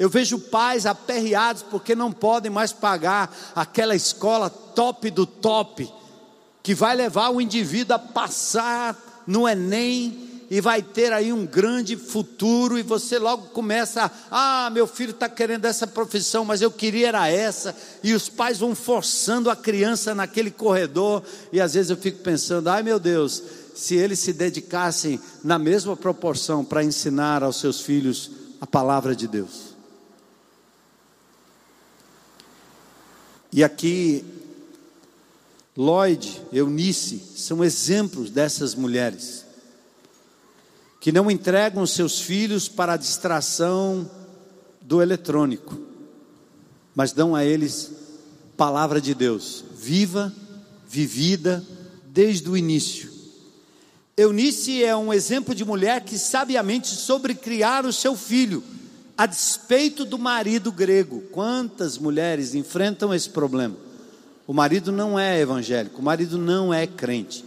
Eu 0.00 0.08
vejo 0.08 0.38
pais 0.38 0.86
aperreados 0.86 1.62
porque 1.62 1.94
não 1.94 2.10
podem 2.10 2.50
mais 2.50 2.72
pagar 2.72 3.36
aquela 3.54 3.94
escola 3.94 4.48
top 4.48 5.10
do 5.10 5.26
top, 5.26 5.92
que 6.62 6.74
vai 6.74 6.96
levar 6.96 7.28
o 7.28 7.38
indivíduo 7.38 7.96
a 7.96 7.98
passar 7.98 9.24
no 9.26 9.46
Enem 9.46 10.46
e 10.50 10.58
vai 10.58 10.80
ter 10.80 11.12
aí 11.12 11.30
um 11.34 11.44
grande 11.44 11.98
futuro, 11.98 12.78
e 12.78 12.82
você 12.82 13.18
logo 13.18 13.48
começa, 13.48 14.10
ah, 14.30 14.70
meu 14.72 14.86
filho 14.86 15.10
está 15.10 15.28
querendo 15.28 15.66
essa 15.66 15.86
profissão, 15.86 16.46
mas 16.46 16.62
eu 16.62 16.70
queria 16.70 17.08
era 17.08 17.28
essa, 17.28 17.76
e 18.02 18.14
os 18.14 18.26
pais 18.26 18.56
vão 18.56 18.74
forçando 18.74 19.50
a 19.50 19.54
criança 19.54 20.14
naquele 20.14 20.50
corredor, 20.50 21.22
e 21.52 21.60
às 21.60 21.74
vezes 21.74 21.90
eu 21.90 21.96
fico 21.98 22.22
pensando, 22.22 22.68
ai 22.68 22.82
meu 22.82 22.98
Deus, 22.98 23.42
se 23.74 23.96
eles 23.96 24.18
se 24.18 24.32
dedicassem 24.32 25.20
na 25.44 25.58
mesma 25.58 25.94
proporção 25.94 26.64
para 26.64 26.82
ensinar 26.82 27.42
aos 27.42 27.60
seus 27.60 27.82
filhos 27.82 28.30
a 28.62 28.66
palavra 28.66 29.14
de 29.14 29.28
Deus. 29.28 29.69
E 33.52 33.64
aqui, 33.64 34.24
Lloyd, 35.76 36.40
Eunice, 36.52 37.20
são 37.36 37.64
exemplos 37.64 38.30
dessas 38.30 38.74
mulheres 38.74 39.44
que 41.00 41.10
não 41.10 41.30
entregam 41.30 41.86
seus 41.86 42.20
filhos 42.20 42.68
para 42.68 42.92
a 42.92 42.96
distração 42.96 44.08
do 44.82 45.00
eletrônico, 45.00 45.80
mas 46.94 47.12
dão 47.12 47.34
a 47.34 47.44
eles 47.44 47.90
palavra 48.56 49.00
de 49.00 49.14
Deus, 49.14 49.64
viva, 49.74 50.32
vivida 50.86 51.64
desde 52.04 52.48
o 52.50 52.56
início. 52.56 53.10
Eunice 54.16 54.84
é 54.84 54.94
um 54.94 55.12
exemplo 55.12 55.54
de 55.54 55.64
mulher 55.64 56.04
que 56.04 56.18
sabiamente 56.18 56.88
soube 56.88 57.34
criar 57.34 57.86
o 57.86 57.92
seu 57.92 58.14
filho 58.14 58.62
a 59.20 59.26
despeito 59.26 60.06
do 60.06 60.18
marido 60.18 60.72
grego. 60.72 61.20
Quantas 61.30 61.98
mulheres 61.98 62.54
enfrentam 62.54 63.12
esse 63.12 63.28
problema? 63.28 63.76
O 64.46 64.54
marido 64.54 64.90
não 64.90 65.18
é 65.18 65.38
evangélico, 65.38 66.00
o 66.00 66.02
marido 66.02 66.38
não 66.38 66.72
é 66.72 66.86
crente. 66.86 67.44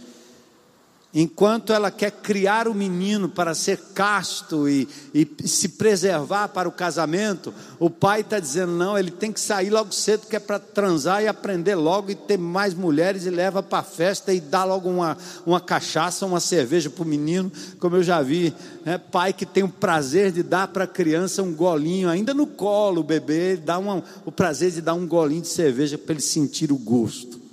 Enquanto 1.16 1.72
ela 1.72 1.92
quer 1.92 2.10
criar 2.10 2.66
o 2.66 2.74
menino 2.74 3.28
para 3.28 3.54
ser 3.54 3.78
casto 3.94 4.68
e, 4.68 4.88
e 5.14 5.46
se 5.46 5.68
preservar 5.68 6.48
para 6.48 6.68
o 6.68 6.72
casamento, 6.72 7.54
o 7.78 7.88
pai 7.88 8.22
está 8.22 8.40
dizendo: 8.40 8.72
não, 8.72 8.98
ele 8.98 9.12
tem 9.12 9.30
que 9.30 9.38
sair 9.38 9.70
logo 9.70 9.92
cedo, 9.92 10.26
que 10.26 10.34
é 10.34 10.40
para 10.40 10.58
transar 10.58 11.22
e 11.22 11.28
aprender 11.28 11.76
logo 11.76 12.10
e 12.10 12.16
ter 12.16 12.36
mais 12.36 12.74
mulheres 12.74 13.26
e 13.26 13.30
leva 13.30 13.62
para 13.62 13.78
a 13.78 13.84
festa 13.84 14.34
e 14.34 14.40
dá 14.40 14.64
logo 14.64 14.90
uma, 14.90 15.16
uma 15.46 15.60
cachaça, 15.60 16.26
uma 16.26 16.40
cerveja 16.40 16.90
para 16.90 17.04
o 17.04 17.06
menino. 17.06 17.52
Como 17.78 17.94
eu 17.94 18.02
já 18.02 18.20
vi, 18.20 18.52
né, 18.84 18.98
pai 18.98 19.32
que 19.32 19.46
tem 19.46 19.62
o 19.62 19.68
prazer 19.68 20.32
de 20.32 20.42
dar 20.42 20.66
para 20.66 20.82
a 20.82 20.88
criança 20.88 21.44
um 21.44 21.54
golinho, 21.54 22.08
ainda 22.08 22.34
no 22.34 22.48
colo, 22.48 23.02
o 23.02 23.04
bebê, 23.04 23.56
dá 23.56 23.78
uma, 23.78 24.02
o 24.24 24.32
prazer 24.32 24.72
de 24.72 24.80
dar 24.80 24.94
um 24.94 25.06
golinho 25.06 25.42
de 25.42 25.48
cerveja 25.48 25.96
para 25.96 26.14
ele 26.14 26.22
sentir 26.22 26.72
o 26.72 26.76
gosto. 26.76 27.43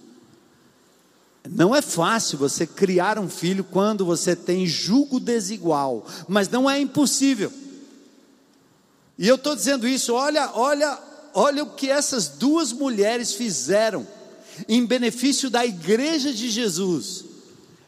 Não 1.50 1.76
é 1.76 1.82
fácil 1.82 2.38
você 2.38 2.68
criar 2.68 3.18
um 3.18 3.28
filho 3.28 3.64
quando 3.64 4.06
você 4.06 4.36
tem 4.36 4.68
julgo 4.68 5.20
desigual, 5.20 6.06
mas 6.28 6.48
não 6.50 6.70
é 6.70 6.80
impossível. 6.80 7.52
E 9.18 9.28
eu 9.28 9.36
estou 9.36 9.56
dizendo 9.56 9.88
isso, 9.88 10.14
olha, 10.14 10.52
olha, 10.54 11.00
olha 11.34 11.64
o 11.64 11.72
que 11.72 11.90
essas 11.90 12.28
duas 12.28 12.72
mulheres 12.72 13.34
fizeram 13.34 14.08
em 14.68 14.86
benefício 14.86 15.50
da 15.50 15.66
igreja 15.66 16.32
de 16.34 16.50
Jesus. 16.50 17.26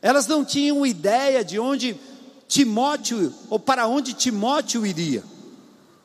Elas 0.01 0.27
não 0.27 0.43
tinham 0.43 0.85
ideia 0.85 1.43
de 1.43 1.59
onde 1.59 1.97
Timóteo 2.47 3.33
ou 3.49 3.59
para 3.59 3.87
onde 3.87 4.13
Timóteo 4.13 4.85
iria, 4.85 5.23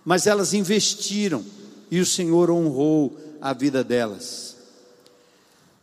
mas 0.04 0.26
elas 0.26 0.54
investiram 0.54 1.44
e 1.90 2.00
o 2.00 2.06
Senhor 2.06 2.50
honrou 2.50 3.18
a 3.40 3.52
vida 3.52 3.82
delas. 3.82 4.57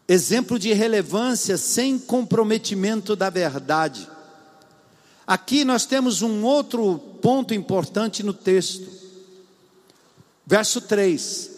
Exemplo 0.08 0.60
de 0.60 0.72
relevância 0.72 1.58
sem 1.58 1.98
comprometimento 1.98 3.16
da 3.16 3.30
verdade. 3.30 4.08
Aqui 5.26 5.66
nós 5.66 5.86
temos 5.86 6.22
um 6.22 6.44
outro 6.44 7.00
ponto 7.22 7.54
importante 7.54 8.22
no 8.22 8.34
texto. 8.34 8.88
Verso 10.46 10.82
3. 10.82 11.50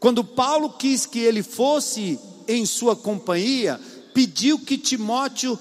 Quando 0.00 0.24
Paulo 0.24 0.70
quis 0.70 1.06
que 1.06 1.20
ele 1.20 1.42
fosse 1.42 2.18
em 2.48 2.66
sua 2.66 2.96
companhia, 2.96 3.80
pediu 4.12 4.58
que 4.58 4.76
Timóteo 4.76 5.56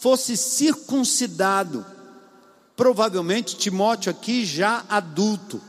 fosse 0.00 0.36
circuncidado. 0.36 1.84
Provavelmente 2.76 3.56
Timóteo 3.56 4.10
aqui 4.10 4.44
já 4.44 4.84
adulto. 4.88 5.60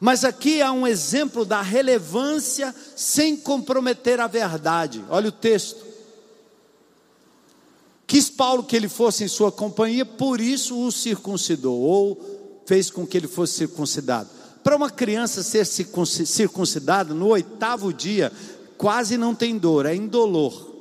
Mas 0.00 0.24
aqui 0.24 0.60
há 0.60 0.72
um 0.72 0.86
exemplo 0.86 1.44
da 1.44 1.62
relevância 1.62 2.74
sem 2.96 3.36
comprometer 3.36 4.20
a 4.20 4.26
verdade. 4.26 5.04
Olha 5.08 5.28
o 5.28 5.32
texto. 5.32 5.84
Quis 8.06 8.28
Paulo 8.28 8.64
que 8.64 8.76
ele 8.76 8.88
fosse 8.88 9.24
em 9.24 9.28
sua 9.28 9.50
companhia, 9.50 10.04
por 10.04 10.40
isso 10.40 10.78
o 10.78 10.92
circuncidou, 10.92 11.80
ou 11.80 12.62
fez 12.66 12.90
com 12.90 13.06
que 13.06 13.16
ele 13.16 13.26
fosse 13.26 13.54
circuncidado. 13.54 14.28
Para 14.62 14.76
uma 14.76 14.90
criança 14.90 15.42
ser 15.42 15.64
circuncidada 15.66 17.12
no 17.12 17.28
oitavo 17.28 17.92
dia, 17.92 18.32
quase 18.76 19.16
não 19.16 19.34
tem 19.34 19.58
dor, 19.58 19.86
é 19.86 19.94
indolor. 19.94 20.72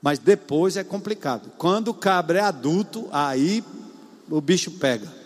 Mas 0.00 0.18
depois 0.18 0.76
é 0.76 0.84
complicado. 0.84 1.52
Quando 1.58 1.88
o 1.88 1.94
cabra 1.94 2.38
é 2.38 2.42
adulto, 2.42 3.08
aí 3.10 3.64
o 4.30 4.40
bicho 4.40 4.70
pega. 4.72 5.17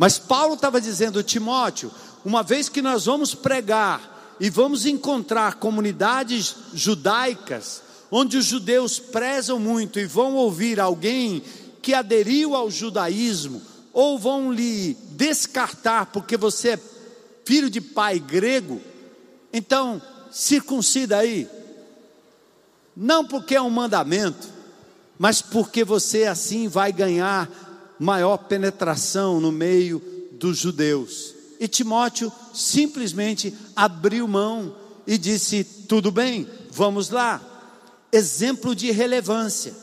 Mas 0.00 0.18
Paulo 0.18 0.54
estava 0.54 0.80
dizendo, 0.80 1.22
Timóteo, 1.22 1.92
uma 2.24 2.42
vez 2.42 2.70
que 2.70 2.80
nós 2.80 3.04
vamos 3.04 3.34
pregar 3.34 4.34
e 4.40 4.48
vamos 4.48 4.86
encontrar 4.86 5.56
comunidades 5.56 6.56
judaicas, 6.72 7.82
onde 8.10 8.38
os 8.38 8.46
judeus 8.46 8.98
prezam 8.98 9.60
muito 9.60 10.00
e 10.00 10.06
vão 10.06 10.36
ouvir 10.36 10.80
alguém 10.80 11.42
que 11.82 11.92
aderiu 11.92 12.56
ao 12.56 12.70
judaísmo, 12.70 13.60
ou 13.92 14.18
vão 14.18 14.50
lhe 14.50 14.96
descartar 15.10 16.06
porque 16.06 16.34
você 16.34 16.70
é 16.70 16.80
filho 17.44 17.68
de 17.68 17.82
pai 17.82 18.18
grego, 18.18 18.80
então 19.52 20.00
circuncida 20.30 21.18
aí. 21.18 21.46
Não 22.96 23.22
porque 23.22 23.54
é 23.54 23.60
um 23.60 23.68
mandamento, 23.68 24.48
mas 25.18 25.42
porque 25.42 25.84
você 25.84 26.24
assim 26.24 26.68
vai 26.68 26.90
ganhar 26.90 27.69
maior 28.00 28.38
penetração 28.38 29.38
no 29.38 29.52
meio 29.52 30.02
dos 30.32 30.56
judeus. 30.56 31.34
E 31.60 31.68
Timóteo 31.68 32.32
simplesmente 32.54 33.54
abriu 33.76 34.26
mão 34.26 34.74
e 35.06 35.18
disse: 35.18 35.62
tudo 35.62 36.10
bem, 36.10 36.48
vamos 36.72 37.10
lá. 37.10 37.42
Exemplo 38.10 38.74
de 38.74 38.90
relevância. 38.90 39.74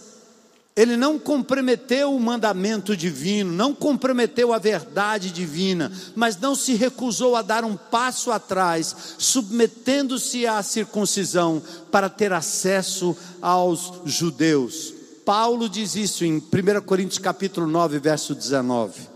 Ele 0.75 0.97
não 0.97 1.17
comprometeu 1.17 2.13
o 2.13 2.19
mandamento 2.19 2.95
divino, 2.95 3.51
não 3.51 3.73
comprometeu 3.73 4.53
a 4.53 4.59
verdade 4.59 5.31
divina, 5.31 5.91
mas 6.15 6.37
não 6.37 6.53
se 6.53 6.75
recusou 6.75 7.35
a 7.35 7.41
dar 7.41 7.63
um 7.63 7.75
passo 7.75 8.31
atrás, 8.31 8.95
submetendo-se 9.17 10.45
à 10.45 10.61
circuncisão 10.61 11.61
para 11.91 12.09
ter 12.09 12.31
acesso 12.31 13.17
aos 13.41 13.91
judeus. 14.05 14.96
Paulo 15.27 15.67
diz 15.67 15.93
isso 15.97 16.23
em 16.23 16.37
1 16.37 16.41
Coríntios 16.85 17.19
capítulo 17.19 17.67
9, 17.67 17.99
verso 17.99 18.33
19. 18.33 19.09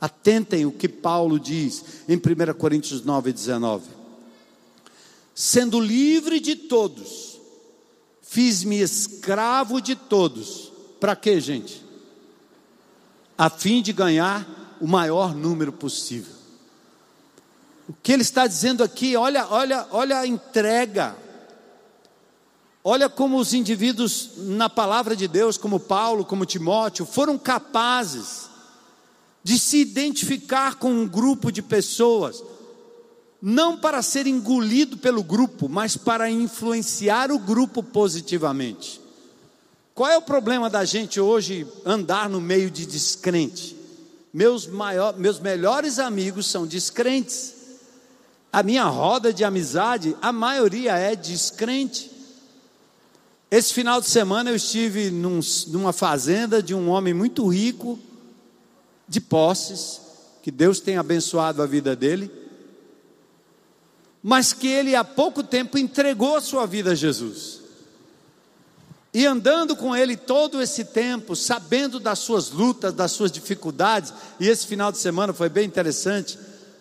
Atentem 0.00 0.64
o 0.64 0.70
que 0.70 0.88
Paulo 0.88 1.40
diz 1.40 1.84
em 2.08 2.14
1 2.14 2.54
Coríntios 2.56 3.04
9, 3.04 3.32
19. 3.32 3.84
Sendo 5.34 5.80
livre 5.80 6.38
de 6.38 6.54
todos, 6.54 7.40
fiz-me 8.22 8.80
escravo 8.80 9.80
de 9.80 9.96
todos. 9.96 10.70
Para 11.00 11.16
quê, 11.16 11.40
gente? 11.40 11.84
A 13.36 13.50
fim 13.50 13.82
de 13.82 13.92
ganhar 13.92 14.78
o 14.80 14.86
maior 14.86 15.34
número 15.34 15.72
possível. 15.72 16.32
O 17.88 17.92
que 17.92 18.12
ele 18.12 18.22
está 18.22 18.46
dizendo 18.46 18.84
aqui, 18.84 19.16
olha, 19.16 19.48
olha, 19.50 19.84
olha 19.90 20.20
a 20.20 20.26
entrega, 20.28 21.16
Olha 22.88 23.08
como 23.08 23.36
os 23.36 23.52
indivíduos 23.52 24.30
na 24.36 24.70
palavra 24.70 25.16
de 25.16 25.26
Deus, 25.26 25.58
como 25.58 25.80
Paulo, 25.80 26.24
como 26.24 26.46
Timóteo, 26.46 27.04
foram 27.04 27.36
capazes 27.36 28.48
de 29.42 29.58
se 29.58 29.78
identificar 29.78 30.76
com 30.76 30.92
um 30.92 31.08
grupo 31.08 31.50
de 31.50 31.62
pessoas, 31.62 32.44
não 33.42 33.76
para 33.76 34.02
ser 34.02 34.28
engolido 34.28 34.96
pelo 34.98 35.24
grupo, 35.24 35.68
mas 35.68 35.96
para 35.96 36.30
influenciar 36.30 37.32
o 37.32 37.40
grupo 37.40 37.82
positivamente. 37.82 39.00
Qual 39.92 40.08
é 40.08 40.16
o 40.16 40.22
problema 40.22 40.70
da 40.70 40.84
gente 40.84 41.18
hoje 41.18 41.66
andar 41.84 42.28
no 42.28 42.40
meio 42.40 42.70
de 42.70 42.86
descrente? 42.86 43.76
Meus, 44.32 44.64
maior, 44.64 45.18
meus 45.18 45.40
melhores 45.40 45.98
amigos 45.98 46.46
são 46.46 46.64
descrentes. 46.64 47.52
A 48.52 48.62
minha 48.62 48.84
roda 48.84 49.32
de 49.32 49.42
amizade, 49.42 50.16
a 50.22 50.30
maioria 50.30 50.96
é 50.96 51.16
descrente. 51.16 52.14
Esse 53.48 53.72
final 53.72 54.00
de 54.00 54.08
semana 54.08 54.50
eu 54.50 54.56
estive 54.56 55.08
num, 55.10 55.38
numa 55.68 55.92
fazenda 55.92 56.60
de 56.60 56.74
um 56.74 56.88
homem 56.88 57.14
muito 57.14 57.46
rico, 57.46 57.98
de 59.08 59.20
posses, 59.20 60.00
que 60.42 60.50
Deus 60.50 60.80
tem 60.80 60.96
abençoado 60.96 61.62
a 61.62 61.66
vida 61.66 61.94
dele, 61.94 62.30
mas 64.20 64.52
que 64.52 64.66
ele 64.66 64.96
há 64.96 65.04
pouco 65.04 65.44
tempo 65.44 65.78
entregou 65.78 66.40
sua 66.40 66.66
vida 66.66 66.90
a 66.90 66.94
Jesus. 66.94 67.60
E 69.14 69.24
andando 69.24 69.76
com 69.76 69.94
ele 69.94 70.16
todo 70.16 70.60
esse 70.60 70.84
tempo, 70.84 71.36
sabendo 71.36 72.00
das 72.00 72.18
suas 72.18 72.50
lutas, 72.50 72.92
das 72.92 73.12
suas 73.12 73.30
dificuldades, 73.30 74.12
e 74.40 74.48
esse 74.48 74.66
final 74.66 74.90
de 74.90 74.98
semana 74.98 75.32
foi 75.32 75.48
bem 75.48 75.64
interessante, 75.64 76.36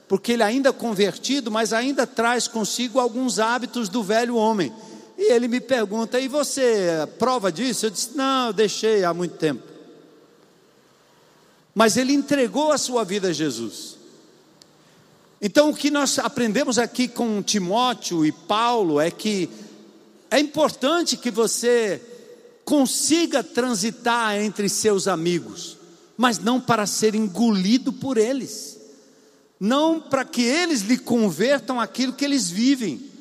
porque 0.08 0.32
ele 0.32 0.43
ainda 0.43 0.73
convertido, 0.73 1.51
mas 1.51 1.71
ainda 1.71 2.08
traz 2.08 2.47
consigo 2.47 2.99
alguns 2.99 3.38
hábitos 3.38 3.88
do 3.88 4.01
velho 4.01 4.36
homem 4.36 4.73
e 5.17 5.32
ele 5.32 5.47
me 5.47 5.62
pergunta: 5.62 6.19
e 6.19 6.28
você, 6.28 7.08
prova 7.17 7.51
disso? 7.51 7.86
Eu 7.86 7.89
disse: 7.89 8.15
não, 8.15 8.47
eu 8.47 8.54
deixei 8.54 9.04
há 9.04 9.13
muito 9.13 9.38
tempo. 9.38 9.63
Mas 11.73 11.97
ele 11.97 12.13
entregou 12.13 12.71
a 12.71 12.78
sua 12.78 13.04
vida 13.04 13.30
a 13.30 13.34
Jesus. 13.34 13.97
Então, 15.41 15.69
o 15.69 15.75
que 15.75 15.91
nós 15.91 16.17
aprendemos 16.17 16.80
aqui 16.80 17.08
com 17.08 17.43
Timóteo 17.43 18.25
e 18.25 18.32
Paulo 18.32 18.99
é 18.99 19.12
que 19.12 19.49
é 20.32 20.39
importante 20.39 21.17
que 21.17 21.30
você 21.30 22.01
consiga 22.63 23.43
transitar 23.43 24.38
entre 24.41 24.67
seus 24.67 25.08
amigos, 25.08 25.78
mas 26.17 26.39
não 26.39 26.60
para 26.60 26.88
ser 26.88 27.13
engolido 27.13 27.93
por 27.93 28.17
eles, 28.17 28.80
não 29.60 29.99
para 29.99 30.25
que 30.25 30.41
eles 30.41 30.82
lhe 30.82 30.97
convertam 30.97 31.80
aquilo 31.80 32.13
que 32.13 32.25
eles 32.25 32.49
vivem. 32.49 33.14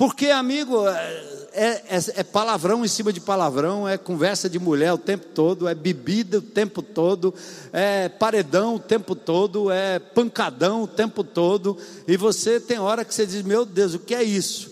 Porque, 0.00 0.28
amigo, 0.28 0.88
é, 0.88 1.82
é, 1.90 1.98
é, 2.14 2.22
palavrão 2.22 2.82
em 2.82 2.88
cima 2.88 3.12
de 3.12 3.20
palavrão, 3.20 3.86
é 3.86 3.98
conversa 3.98 4.48
de 4.48 4.58
mulher 4.58 4.94
o 4.94 4.96
tempo 4.96 5.26
todo, 5.34 5.68
é 5.68 5.74
bebida 5.74 6.38
o 6.38 6.40
tempo 6.40 6.80
todo, 6.80 7.34
é 7.70 8.08
paredão 8.08 8.76
o 8.76 8.78
tempo 8.78 9.14
todo, 9.14 9.70
é 9.70 9.98
pancadão 9.98 10.84
o 10.84 10.86
tempo 10.86 11.22
todo, 11.22 11.76
e 12.08 12.16
você 12.16 12.58
tem 12.58 12.78
hora 12.78 13.04
que 13.04 13.14
você 13.14 13.26
diz: 13.26 13.42
Meu 13.42 13.66
Deus, 13.66 13.92
o 13.92 13.98
que 13.98 14.14
é 14.14 14.24
isso? 14.24 14.70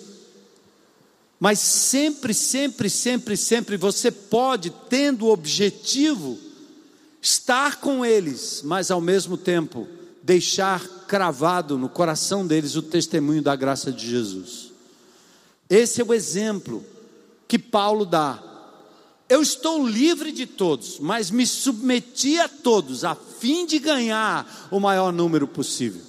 Mas 1.38 1.58
sempre, 1.58 2.32
sempre, 2.32 2.88
sempre, 2.88 3.36
sempre 3.36 3.76
você 3.76 4.10
pode, 4.10 4.70
tendo 4.88 5.26
o 5.26 5.30
objetivo, 5.30 6.38
estar 7.20 7.80
com 7.80 8.02
eles, 8.02 8.62
mas 8.64 8.90
ao 8.90 9.02
mesmo 9.02 9.36
tempo 9.36 9.86
deixar 10.22 10.82
cravado 11.06 11.76
no 11.76 11.90
coração 11.90 12.46
deles 12.46 12.76
o 12.76 12.82
testemunho 12.82 13.42
da 13.42 13.54
graça 13.54 13.92
de 13.92 14.08
Jesus. 14.08 14.67
Esse 15.68 16.00
é 16.00 16.04
o 16.04 16.14
exemplo 16.14 16.84
que 17.46 17.58
Paulo 17.58 18.04
dá. 18.04 18.42
Eu 19.28 19.42
estou 19.42 19.86
livre 19.86 20.32
de 20.32 20.46
todos, 20.46 20.98
mas 20.98 21.30
me 21.30 21.46
submeti 21.46 22.38
a 22.38 22.48
todos 22.48 23.04
a 23.04 23.14
fim 23.14 23.66
de 23.66 23.78
ganhar 23.78 24.68
o 24.70 24.80
maior 24.80 25.12
número 25.12 25.46
possível. 25.46 26.00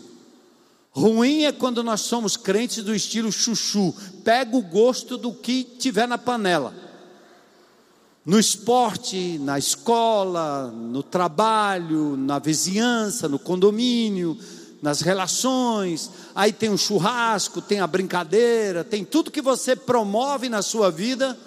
Ruim 0.92 1.44
é 1.44 1.52
quando 1.52 1.84
nós 1.84 2.02
somos 2.02 2.36
crentes 2.36 2.84
do 2.84 2.96
estilo 2.96 3.32
chuchu, 3.32 3.94
pega 4.24 4.56
o 4.56 4.62
gosto 4.62 5.18
do 5.18 5.34
que 5.34 5.64
tiver 5.64 6.08
na 6.08 6.18
panela. 6.18 6.74
No 8.26 8.40
esporte, 8.40 9.38
na 9.40 9.58
escola, 9.58 10.72
no 10.72 11.02
trabalho, 11.02 12.16
na 12.18 12.38
vizinhança, 12.40 13.28
no 13.28 13.40
condomínio, 13.40 14.38
nas 14.82 15.02
relações, 15.02 16.10
aí 16.34 16.54
tem 16.54 16.70
o 16.70 16.78
churrasco, 16.78 17.62
tem 17.62 17.80
a 17.80 17.88
brincadeira, 17.88 18.84
tem 18.84 19.04
tudo 19.04 19.32
que 19.32 19.42
você 19.42 19.76
promove 19.76 20.48
na 20.48 20.62
sua 20.62 20.90
vida, 20.90 21.38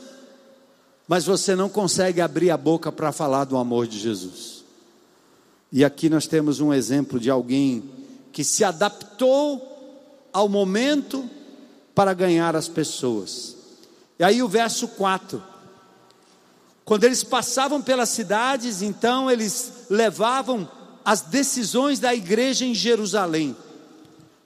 mas 1.09 1.25
você 1.25 1.57
não 1.57 1.69
consegue 1.69 2.21
abrir 2.21 2.51
a 2.51 2.57
boca 2.57 2.93
para 2.93 3.13
falar 3.13 3.45
do 3.45 3.57
amor 3.57 3.87
de 3.87 3.99
Jesus. 3.99 4.65
E 5.73 5.85
aqui 5.85 6.11
nós 6.11 6.27
temos 6.27 6.61
um 6.61 6.73
exemplo 6.73 7.19
de 7.19 7.31
alguém 7.31 7.83
que 8.33 8.45
se 8.45 8.63
adaptou 8.63 10.29
ao 10.33 10.49
momento 10.49 11.29
para 11.95 12.15
ganhar 12.15 12.55
as 12.55 12.69
pessoas. 12.69 13.57
E 14.19 14.25
aí 14.25 14.43
o 14.43 14.49
verso 14.49 14.89
4. 14.89 15.43
Quando 16.85 17.05
eles 17.05 17.23
passavam 17.23 17.81
pelas 17.81 18.09
cidades, 18.09 18.83
então 18.83 19.31
eles 19.31 19.87
levavam 19.89 20.69
as 21.05 21.21
decisões 21.23 21.99
da 21.99 22.15
igreja 22.15 22.65
em 22.65 22.75
Jerusalém. 22.75 23.57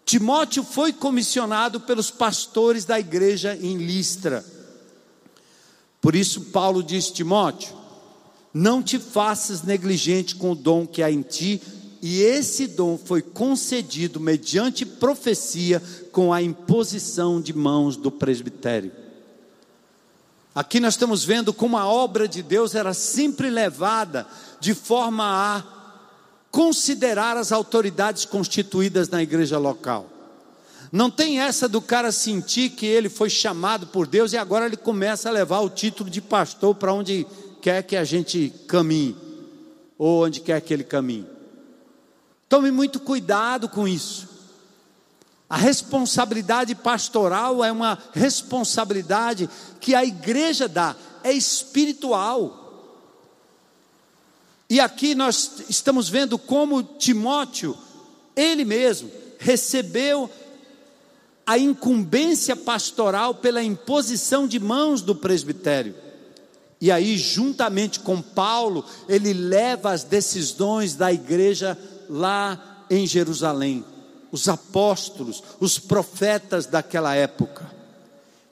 Timóteo 0.04 0.62
foi 0.62 0.92
comissionado 0.92 1.80
pelos 1.80 2.10
pastores 2.10 2.84
da 2.84 2.98
igreja 2.98 3.58
em 3.60 3.76
Listra. 3.76 4.44
Por 6.00 6.14
isso, 6.14 6.42
Paulo 6.52 6.82
diz: 6.82 7.10
Timóteo, 7.10 7.74
não 8.54 8.82
te 8.82 8.98
faças 8.98 9.62
negligente 9.62 10.36
com 10.36 10.52
o 10.52 10.54
dom 10.54 10.86
que 10.86 11.02
há 11.02 11.10
em 11.10 11.22
ti, 11.22 11.60
e 12.00 12.20
esse 12.22 12.68
dom 12.68 12.96
foi 12.96 13.20
concedido 13.20 14.20
mediante 14.20 14.86
profecia 14.86 15.82
com 16.12 16.32
a 16.32 16.40
imposição 16.40 17.40
de 17.40 17.52
mãos 17.52 17.96
do 17.96 18.10
presbitério. 18.10 18.92
Aqui 20.54 20.80
nós 20.80 20.94
estamos 20.94 21.22
vendo 21.24 21.52
como 21.52 21.76
a 21.76 21.86
obra 21.86 22.26
de 22.26 22.42
Deus 22.42 22.74
era 22.74 22.94
sempre 22.94 23.50
levada 23.50 24.26
de 24.58 24.72
forma 24.72 25.24
a 25.24 25.75
considerar 26.56 27.36
as 27.36 27.52
autoridades 27.52 28.24
constituídas 28.24 29.10
na 29.10 29.22
igreja 29.22 29.58
local. 29.58 30.08
Não 30.90 31.10
tem 31.10 31.38
essa 31.38 31.68
do 31.68 31.82
cara 31.82 32.10
sentir 32.10 32.70
que 32.70 32.86
ele 32.86 33.10
foi 33.10 33.28
chamado 33.28 33.88
por 33.88 34.06
Deus 34.06 34.32
e 34.32 34.38
agora 34.38 34.64
ele 34.64 34.78
começa 34.78 35.28
a 35.28 35.32
levar 35.32 35.60
o 35.60 35.68
título 35.68 36.08
de 36.08 36.22
pastor 36.22 36.74
para 36.74 36.94
onde 36.94 37.26
quer 37.60 37.82
que 37.82 37.94
a 37.94 38.04
gente 38.04 38.50
caminhe, 38.66 39.14
ou 39.98 40.24
onde 40.24 40.40
quer 40.40 40.58
que 40.62 40.72
ele 40.72 40.82
caminhe. 40.82 41.26
Tome 42.48 42.70
muito 42.70 43.00
cuidado 43.00 43.68
com 43.68 43.86
isso. 43.86 44.26
A 45.50 45.58
responsabilidade 45.58 46.74
pastoral 46.74 47.62
é 47.62 47.70
uma 47.70 47.98
responsabilidade 48.14 49.46
que 49.78 49.94
a 49.94 50.06
igreja 50.06 50.66
dá, 50.66 50.96
é 51.22 51.34
espiritual. 51.34 52.65
E 54.68 54.80
aqui 54.80 55.14
nós 55.14 55.64
estamos 55.68 56.08
vendo 56.08 56.36
como 56.36 56.82
Timóteo, 56.82 57.76
ele 58.34 58.64
mesmo, 58.64 59.10
recebeu 59.38 60.28
a 61.46 61.56
incumbência 61.56 62.56
pastoral 62.56 63.34
pela 63.34 63.62
imposição 63.62 64.48
de 64.48 64.58
mãos 64.58 65.00
do 65.00 65.14
presbitério. 65.14 65.94
E 66.80 66.90
aí, 66.90 67.16
juntamente 67.16 68.00
com 68.00 68.20
Paulo, 68.20 68.84
ele 69.08 69.32
leva 69.32 69.92
as 69.92 70.02
decisões 70.02 70.94
da 70.94 71.12
igreja 71.12 71.78
lá 72.08 72.84
em 72.90 73.06
Jerusalém. 73.06 73.84
Os 74.32 74.48
apóstolos, 74.48 75.42
os 75.60 75.78
profetas 75.78 76.66
daquela 76.66 77.14
época, 77.14 77.70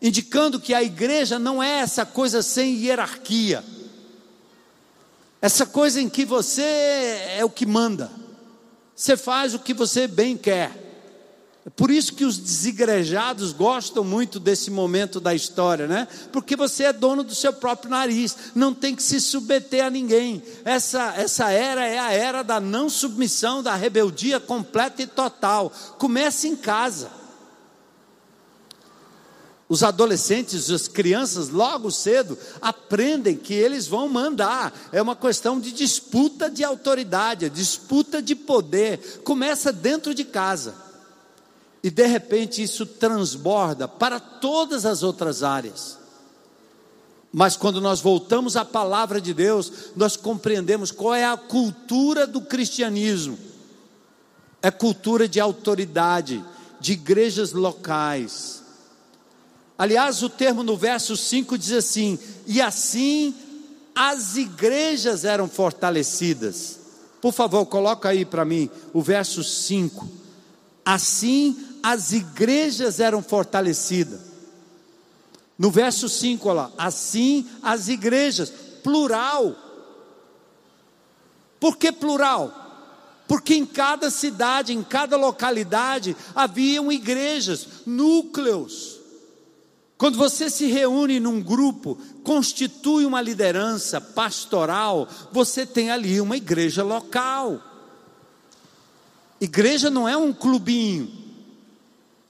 indicando 0.01 0.61
que 0.61 0.73
a 0.73 0.83
igreja 0.83 1.39
não 1.39 1.61
é 1.61 1.81
essa 1.81 2.07
coisa 2.07 2.41
sem 2.41 2.77
hierarquia 2.77 3.65
essa 5.45 5.67
coisa 5.67 6.01
em 6.01 6.09
que 6.09 6.25
você 6.25 6.63
é 7.37 7.45
o 7.45 7.51
que 7.51 7.67
manda, 7.67 8.11
você 8.97 9.15
faz 9.15 9.53
o 9.53 9.59
que 9.59 9.75
você 9.75 10.07
bem 10.09 10.39
quer. 10.39 10.71
É 11.67 11.69
por 11.69 11.91
isso 11.91 12.15
que 12.15 12.25
os 12.25 12.39
desigrejados 12.39 13.53
gostam 13.53 14.03
muito 14.03 14.41
desse 14.41 14.71
momento 14.71 15.21
da 15.21 15.35
história, 15.35 15.87
né? 15.87 16.09
Porque 16.33 16.57
você 16.57 16.85
é 16.85 16.95
dono 16.95 17.23
do 17.23 17.35
seu 17.35 17.53
próprio 17.53 17.91
nariz, 17.91 18.35
não 18.55 18.73
tem 18.73 18.97
que 18.97 19.03
se 19.03 19.21
submeter 19.21 19.85
a 19.85 19.91
ninguém. 19.91 20.43
Essa, 20.65 21.13
essa 21.15 21.51
era 21.51 21.87
é 21.87 21.99
a 21.99 22.11
era 22.11 22.43
da 22.43 22.59
não 22.59 22.89
submissão, 22.89 23.63
da 23.63 23.75
rebeldia 23.75 24.41
completa 24.41 25.03
e 25.03 25.07
total. 25.07 25.71
Começa 25.99 26.49
em 26.49 26.57
casa. 26.57 27.11
Os 29.69 29.83
adolescentes, 29.83 30.71
as 30.71 30.87
crianças, 30.87 31.49
logo 31.49 31.91
cedo, 31.91 32.39
aprendem 32.61 33.37
que 33.37 33.55
eles 33.55 33.87
vão 33.87 34.09
mandar. 34.09 34.73
É 34.93 35.01
uma 35.01 35.17
questão 35.17 35.59
de 35.59 35.73
disputa 35.73 36.51
de 36.51 36.63
autoridade, 36.63 37.49
disputa 37.49 38.21
de 38.21 38.35
poder. 38.35 39.23
Começa 39.25 39.73
dentro 39.73 40.15
de 40.15 40.25
casa. 40.25 40.75
E 41.83 41.91
de 41.91 42.07
repente 42.07 42.63
isso 42.63 42.85
transborda 42.85 43.89
para 43.89 44.21
todas 44.21 44.85
as 44.85 45.03
outras 45.03 45.43
áreas. 45.43 45.99
Mas 47.33 47.57
quando 47.57 47.81
nós 47.81 48.01
voltamos 48.01 48.57
à 48.57 48.65
palavra 48.65 49.21
de 49.21 49.33
Deus, 49.33 49.73
nós 49.97 50.17
compreendemos 50.17 50.91
qual 50.91 51.15
é 51.15 51.25
a 51.25 51.37
cultura 51.37 52.27
do 52.27 52.43
cristianismo. 52.43 53.39
É 54.63 54.71
cultura 54.71 55.27
de 55.27 55.41
autoridade, 55.41 56.45
de 56.81 56.93
igrejas 56.93 57.53
locais 57.53 58.64
Aliás, 59.77 60.23
o 60.23 60.29
termo 60.29 60.63
no 60.63 60.77
verso 60.77 61.17
5 61.17 61.59
diz 61.59 61.73
assim: 61.73 62.19
e 62.47 62.61
assim 62.61 63.35
as 63.95 64.37
igrejas 64.37 65.25
eram 65.25 65.49
fortalecidas. 65.49 66.79
Por 67.21 67.33
favor, 67.33 67.67
coloca 67.67 68.09
aí 68.09 68.25
para 68.25 68.45
mim 68.45 68.71
o 68.93 69.03
verso 69.03 69.43
5. 69.43 70.09
Assim 70.85 71.57
as 71.83 72.13
igrejas 72.13 73.01
eram 73.01 73.23
fortalecidas. 73.23 74.21
No 75.59 75.71
verso 75.71 76.09
5, 76.09 76.49
olha 76.49 76.63
lá, 76.63 76.73
assim 76.77 77.49
as 77.63 77.89
igrejas, 77.89 78.53
plural. 78.83 79.57
Por 81.59 81.77
que 81.77 81.91
plural? 81.93 82.61
Porque 83.27 83.55
em 83.55 83.65
cada 83.65 84.11
cidade, 84.11 84.73
em 84.73 84.83
cada 84.83 85.17
localidade, 85.17 86.15
haviam 86.35 86.93
igrejas, 86.93 87.67
núcleos 87.87 88.94
quando 90.05 90.19
você 90.19 90.51
se 90.51 90.67
reúne 90.67 91.19
num 91.19 91.41
grupo, 91.41 91.97
constitui 92.23 93.07
uma 93.07 93.23
liderança 93.23 94.03
pastoral, 94.03 95.09
você 95.33 95.65
tem 95.65 95.91
ali 95.91 96.21
uma 96.21 96.37
igreja 96.37 96.83
local. 96.83 97.59
Igreja 99.41 99.89
não 99.89 100.07
é 100.07 100.15
um 100.15 100.31
clubinho, 100.31 101.11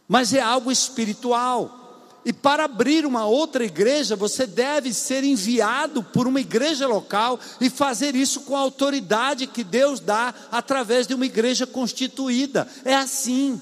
mas 0.06 0.32
é 0.32 0.40
algo 0.40 0.70
espiritual. 0.70 2.20
E 2.24 2.32
para 2.32 2.66
abrir 2.66 3.04
uma 3.04 3.26
outra 3.26 3.64
igreja, 3.64 4.14
você 4.14 4.46
deve 4.46 4.94
ser 4.94 5.24
enviado 5.24 6.00
por 6.00 6.28
uma 6.28 6.38
igreja 6.38 6.86
local 6.86 7.40
e 7.60 7.68
fazer 7.68 8.14
isso 8.14 8.42
com 8.42 8.54
a 8.56 8.60
autoridade 8.60 9.48
que 9.48 9.64
Deus 9.64 9.98
dá 9.98 10.32
através 10.52 11.08
de 11.08 11.14
uma 11.14 11.26
igreja 11.26 11.66
constituída. 11.66 12.68
É 12.84 12.94
assim. 12.94 13.60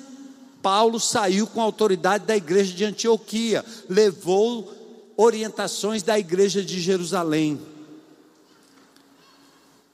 Paulo 0.62 1.00
saiu 1.00 1.46
com 1.46 1.60
a 1.60 1.64
autoridade 1.64 2.24
da 2.24 2.36
igreja 2.36 2.72
de 2.72 2.84
Antioquia, 2.84 3.64
levou 3.88 4.72
orientações 5.16 6.02
da 6.02 6.18
igreja 6.18 6.62
de 6.62 6.80
Jerusalém. 6.80 7.60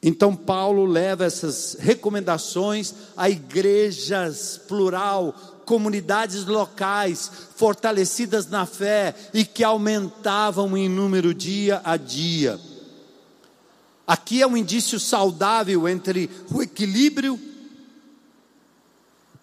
Então, 0.03 0.37
Paulo 0.37 0.85
leva 0.85 1.25
essas 1.25 1.77
recomendações 1.81 2.95
a 3.17 3.29
igrejas 3.29 4.61
plural, 4.69 5.35
comunidades 5.65 6.45
locais, 6.47 7.31
fortalecidas 7.57 8.47
na 8.47 8.65
fé 8.65 9.15
e 9.35 9.45
que 9.45 9.65
aumentavam 9.65 10.77
em 10.77 10.89
número 10.89 11.35
dia 11.35 11.81
a 11.83 11.97
dia. 11.97 12.61
Aqui 14.07 14.41
é 14.41 14.47
um 14.47 14.57
indício 14.57 15.01
saudável 15.01 15.89
entre 15.89 16.31
o 16.51 16.63
equilíbrio 16.63 17.39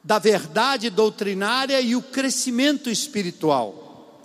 da 0.05 0.19
verdade 0.19 0.91
doutrinária 0.91 1.81
e 1.81 1.95
o 1.95 2.01
crescimento 2.01 2.91
espiritual. 2.91 4.21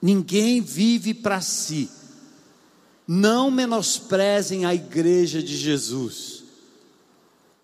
Ninguém 0.00 0.62
vive 0.62 1.12
para 1.12 1.42
si. 1.42 1.90
Não 3.06 3.50
menosprezem 3.50 4.64
a 4.64 4.74
igreja 4.74 5.42
de 5.42 5.54
Jesus. 5.54 6.42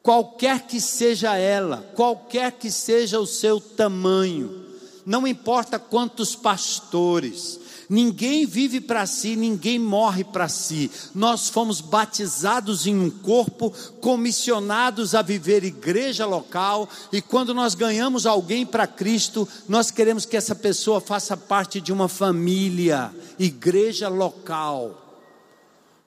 Qualquer 0.02 0.66
que 0.66 0.82
seja 0.82 1.34
ela, 1.34 1.78
qualquer 1.94 2.52
que 2.52 2.70
seja 2.70 3.18
o 3.18 3.26
seu 3.26 3.59
tamanho, 3.59 4.66
não 5.06 5.26
importa 5.26 5.78
quantos 5.78 6.36
pastores, 6.36 7.59
Ninguém 7.89 8.45
vive 8.45 8.82
para 8.82 9.07
si, 9.07 9.34
ninguém 9.34 9.78
morre 9.78 10.22
para 10.22 10.47
si. 10.47 10.91
Nós 11.14 11.49
fomos 11.49 11.80
batizados 11.80 12.86
em 12.86 12.95
um 12.95 13.09
corpo, 13.09 13.72
comissionados 13.99 15.14
a 15.14 15.22
viver 15.22 15.64
igreja 15.64 16.26
local, 16.26 16.86
e 17.11 17.22
quando 17.22 17.55
nós 17.55 17.74
ganhamos 17.74 18.26
alguém 18.26 18.66
para 18.66 18.86
Cristo, 18.86 19.49
nós 19.66 19.91
queremos 19.91 20.26
que 20.26 20.36
essa 20.36 20.55
pessoa 20.55 21.01
faça 21.01 21.34
parte 21.34 21.80
de 21.80 21.91
uma 21.91 22.09
família, 22.09 23.11
igreja 23.39 24.09
local. 24.11 25.24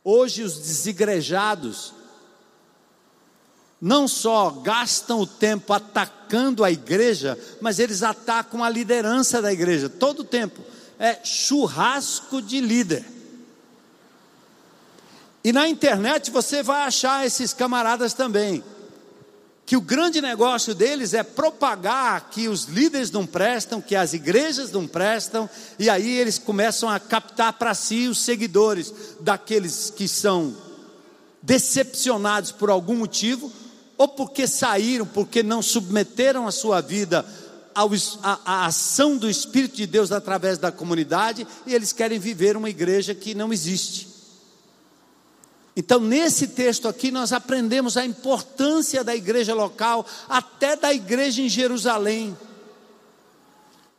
Hoje 0.03 0.43
os 0.43 0.59
desigrejados 0.59 1.93
não 3.81 4.07
só 4.07 4.51
gastam 4.51 5.19
o 5.19 5.25
tempo 5.25 5.73
atacando 5.73 6.63
a 6.63 6.69
igreja, 6.69 7.35
mas 7.59 7.79
eles 7.79 8.03
atacam 8.03 8.63
a 8.63 8.69
liderança 8.69 9.41
da 9.41 9.51
igreja 9.51 9.89
todo 9.89 10.19
o 10.19 10.23
tempo 10.23 10.61
é 11.01 11.19
churrasco 11.23 12.39
de 12.43 12.61
líder. 12.61 13.03
E 15.43 15.51
na 15.51 15.67
internet 15.67 16.29
você 16.29 16.61
vai 16.61 16.83
achar 16.83 17.25
esses 17.25 17.53
camaradas 17.53 18.13
também. 18.13 18.63
Que 19.65 19.75
o 19.75 19.81
grande 19.81 20.21
negócio 20.21 20.75
deles 20.75 21.15
é 21.15 21.23
propagar 21.23 22.29
que 22.29 22.47
os 22.47 22.65
líderes 22.65 23.09
não 23.09 23.25
prestam, 23.25 23.81
que 23.81 23.95
as 23.95 24.13
igrejas 24.13 24.71
não 24.71 24.85
prestam, 24.85 25.49
e 25.79 25.89
aí 25.89 26.19
eles 26.19 26.37
começam 26.37 26.87
a 26.87 26.99
captar 26.99 27.53
para 27.53 27.73
si 27.73 28.07
os 28.07 28.19
seguidores 28.19 28.93
daqueles 29.21 29.89
que 29.89 30.07
são 30.07 30.55
decepcionados 31.41 32.51
por 32.51 32.69
algum 32.69 32.97
motivo, 32.97 33.51
ou 33.97 34.07
porque 34.07 34.45
saíram, 34.45 35.07
porque 35.07 35.41
não 35.41 35.63
submeteram 35.63 36.47
a 36.47 36.51
sua 36.51 36.79
vida 36.79 37.25
a, 37.75 38.65
ação 38.65 39.17
do 39.17 39.29
Espírito 39.29 39.75
de 39.75 39.87
Deus 39.87 40.11
através 40.11 40.57
da 40.57 40.71
comunidade 40.71 41.47
e 41.65 41.73
eles 41.73 41.93
querem 41.93 42.19
viver 42.19 42.57
uma 42.57 42.69
igreja 42.69 43.15
que 43.15 43.33
não 43.33 43.51
existe. 43.51 44.07
Então, 45.75 45.99
nesse 45.99 46.47
texto 46.49 46.87
aqui, 46.87 47.11
nós 47.11 47.31
aprendemos 47.31 47.95
a 47.95 48.05
importância 48.05 49.03
da 49.03 49.15
igreja 49.15 49.53
local, 49.53 50.05
até 50.27 50.75
da 50.75 50.93
igreja 50.93 51.41
em 51.41 51.47
Jerusalém. 51.47 52.37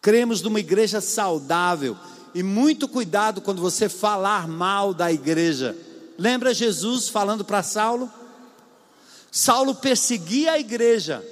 Cremos 0.00 0.42
numa 0.42 0.60
igreja 0.60 1.00
saudável, 1.00 1.96
e 2.34 2.42
muito 2.42 2.88
cuidado 2.88 3.40
quando 3.40 3.62
você 3.62 3.88
falar 3.88 4.46
mal 4.48 4.92
da 4.92 5.12
igreja. 5.12 5.76
Lembra 6.18 6.54
Jesus 6.54 7.08
falando 7.08 7.44
para 7.44 7.62
Saulo? 7.62 8.10
Saulo 9.30 9.74
perseguia 9.74 10.52
a 10.52 10.58
igreja, 10.58 11.24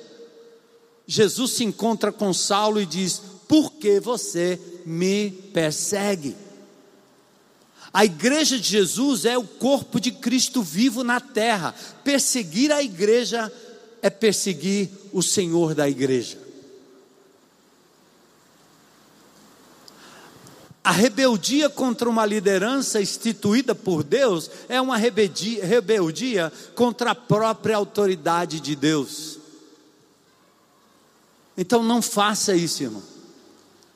Jesus 1.11 1.51
se 1.55 1.65
encontra 1.65 2.13
com 2.13 2.33
Saulo 2.33 2.81
e 2.81 2.87
diz: 2.87 3.21
Por 3.49 3.73
que 3.73 3.99
você 3.99 4.61
me 4.87 5.33
persegue? 5.53 6.37
A 7.93 8.05
igreja 8.05 8.57
de 8.57 8.69
Jesus 8.69 9.25
é 9.25 9.37
o 9.37 9.43
corpo 9.43 9.99
de 9.99 10.13
Cristo 10.13 10.63
vivo 10.63 11.03
na 11.03 11.19
terra. 11.19 11.75
Perseguir 12.05 12.71
a 12.71 12.81
igreja 12.81 13.53
é 14.01 14.09
perseguir 14.09 14.89
o 15.13 15.21
Senhor 15.21 15.75
da 15.75 15.89
igreja. 15.89 16.39
A 20.85 20.93
rebeldia 20.93 21.69
contra 21.69 22.09
uma 22.09 22.25
liderança 22.25 23.03
instituída 23.03 23.75
por 23.75 24.05
Deus 24.05 24.49
é 24.69 24.81
uma 24.81 24.97
rebeldia, 24.97 26.53
contra 26.77 27.11
a 27.11 27.15
própria 27.17 27.75
autoridade 27.75 28.61
de 28.61 28.77
Deus. 28.77 29.40
Então 31.61 31.83
não 31.83 32.01
faça 32.01 32.57
isso, 32.57 32.85
irmão. 32.85 33.03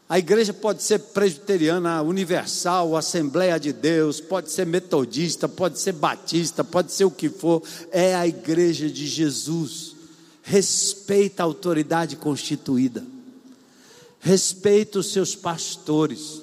A 0.06 0.18
igreja 0.18 0.52
pode 0.52 0.82
ser 0.82 0.98
presbiteriana, 0.98 2.02
universal, 2.02 2.94
Assembleia 2.94 3.58
de 3.58 3.72
Deus, 3.72 4.20
pode 4.20 4.50
ser 4.50 4.66
metodista, 4.66 5.48
pode 5.48 5.80
ser 5.80 5.92
batista, 5.92 6.62
pode 6.62 6.92
ser 6.92 7.06
o 7.06 7.10
que 7.10 7.30
for, 7.30 7.62
é 7.90 8.14
a 8.14 8.28
igreja 8.28 8.90
de 8.90 9.06
Jesus. 9.06 9.96
Respeita 10.42 11.42
a 11.42 11.46
autoridade 11.46 12.16
constituída, 12.16 13.02
respeita 14.20 14.98
os 14.98 15.10
seus 15.10 15.34
pastores. 15.34 16.42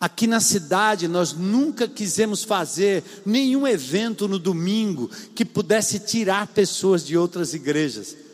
Aqui 0.00 0.26
na 0.26 0.40
cidade 0.40 1.06
nós 1.06 1.32
nunca 1.32 1.86
quisemos 1.86 2.42
fazer 2.42 3.04
nenhum 3.24 3.68
evento 3.68 4.26
no 4.26 4.40
domingo 4.40 5.08
que 5.32 5.44
pudesse 5.44 6.00
tirar 6.00 6.48
pessoas 6.48 7.06
de 7.06 7.16
outras 7.16 7.54
igrejas 7.54 8.25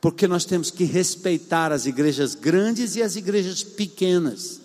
porque 0.00 0.28
nós 0.28 0.44
temos 0.44 0.70
que 0.70 0.84
respeitar 0.84 1.72
as 1.72 1.86
igrejas 1.86 2.34
grandes 2.34 2.94
e 2.96 3.02
as 3.02 3.16
igrejas 3.16 3.62
pequenas. 3.62 4.60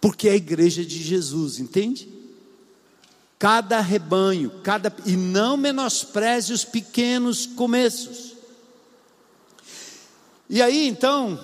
Porque 0.00 0.28
é 0.28 0.32
a 0.32 0.36
igreja 0.36 0.84
de 0.84 1.02
Jesus, 1.02 1.58
entende? 1.58 2.08
Cada 3.38 3.80
rebanho, 3.80 4.50
cada 4.62 4.94
e 5.04 5.16
não 5.16 5.56
menospreze 5.56 6.52
os 6.52 6.64
pequenos 6.64 7.44
começos. 7.46 8.36
E 10.48 10.62
aí 10.62 10.86
então, 10.86 11.40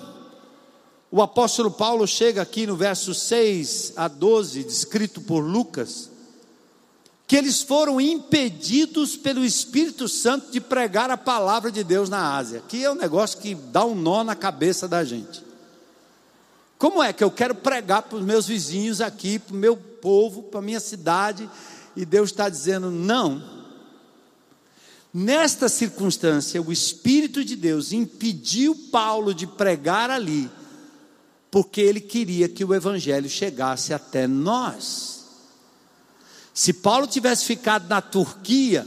o 1.11 1.21
apóstolo 1.21 1.71
Paulo 1.71 2.07
chega 2.07 2.41
aqui 2.41 2.65
no 2.65 2.75
verso 2.75 3.13
6 3.13 3.93
a 3.97 4.07
12, 4.07 4.63
descrito 4.63 5.19
por 5.21 5.41
Lucas, 5.41 6.09
que 7.29 7.35
eles 7.35 7.61
foram 7.61 8.01
impedidos 8.01 9.15
pelo 9.15 9.45
Espírito 9.45 10.07
Santo 10.07 10.51
de 10.51 10.59
pregar 10.59 11.11
a 11.11 11.15
palavra 11.15 11.71
de 11.71 11.83
Deus 11.83 12.09
na 12.09 12.35
Ásia, 12.35 12.63
que 12.67 12.83
é 12.83 12.89
um 12.89 12.95
negócio 12.95 13.37
que 13.37 13.53
dá 13.53 13.85
um 13.85 13.93
nó 13.93 14.23
na 14.23 14.35
cabeça 14.35 14.87
da 14.87 15.03
gente. 15.03 15.43
Como 16.79 17.03
é 17.03 17.13
que 17.13 17.23
eu 17.23 17.29
quero 17.29 17.53
pregar 17.53 18.01
para 18.01 18.17
os 18.17 18.25
meus 18.25 18.47
vizinhos 18.47 18.99
aqui, 18.99 19.37
para 19.37 19.53
o 19.53 19.59
meu 19.59 19.77
povo, 19.77 20.41
para 20.41 20.59
a 20.59 20.63
minha 20.63 20.79
cidade, 20.79 21.47
e 21.95 22.03
Deus 22.03 22.31
está 22.31 22.49
dizendo 22.49 22.89
não. 22.89 23.43
Nesta 25.13 25.69
circunstância, 25.69 26.59
o 26.59 26.71
Espírito 26.71 27.45
de 27.45 27.55
Deus 27.55 27.91
impediu 27.91 28.75
Paulo 28.91 29.35
de 29.35 29.45
pregar 29.45 30.09
ali, 30.09 30.49
porque 31.51 31.79
ele 31.79 32.01
queria 32.01 32.49
que 32.49 32.65
o 32.65 32.73
Evangelho 32.73 33.29
chegasse 33.29 33.93
até 33.93 34.25
nós. 34.25 35.18
Se 36.53 36.73
Paulo 36.73 37.07
tivesse 37.07 37.45
ficado 37.45 37.87
na 37.87 38.01
Turquia, 38.01 38.85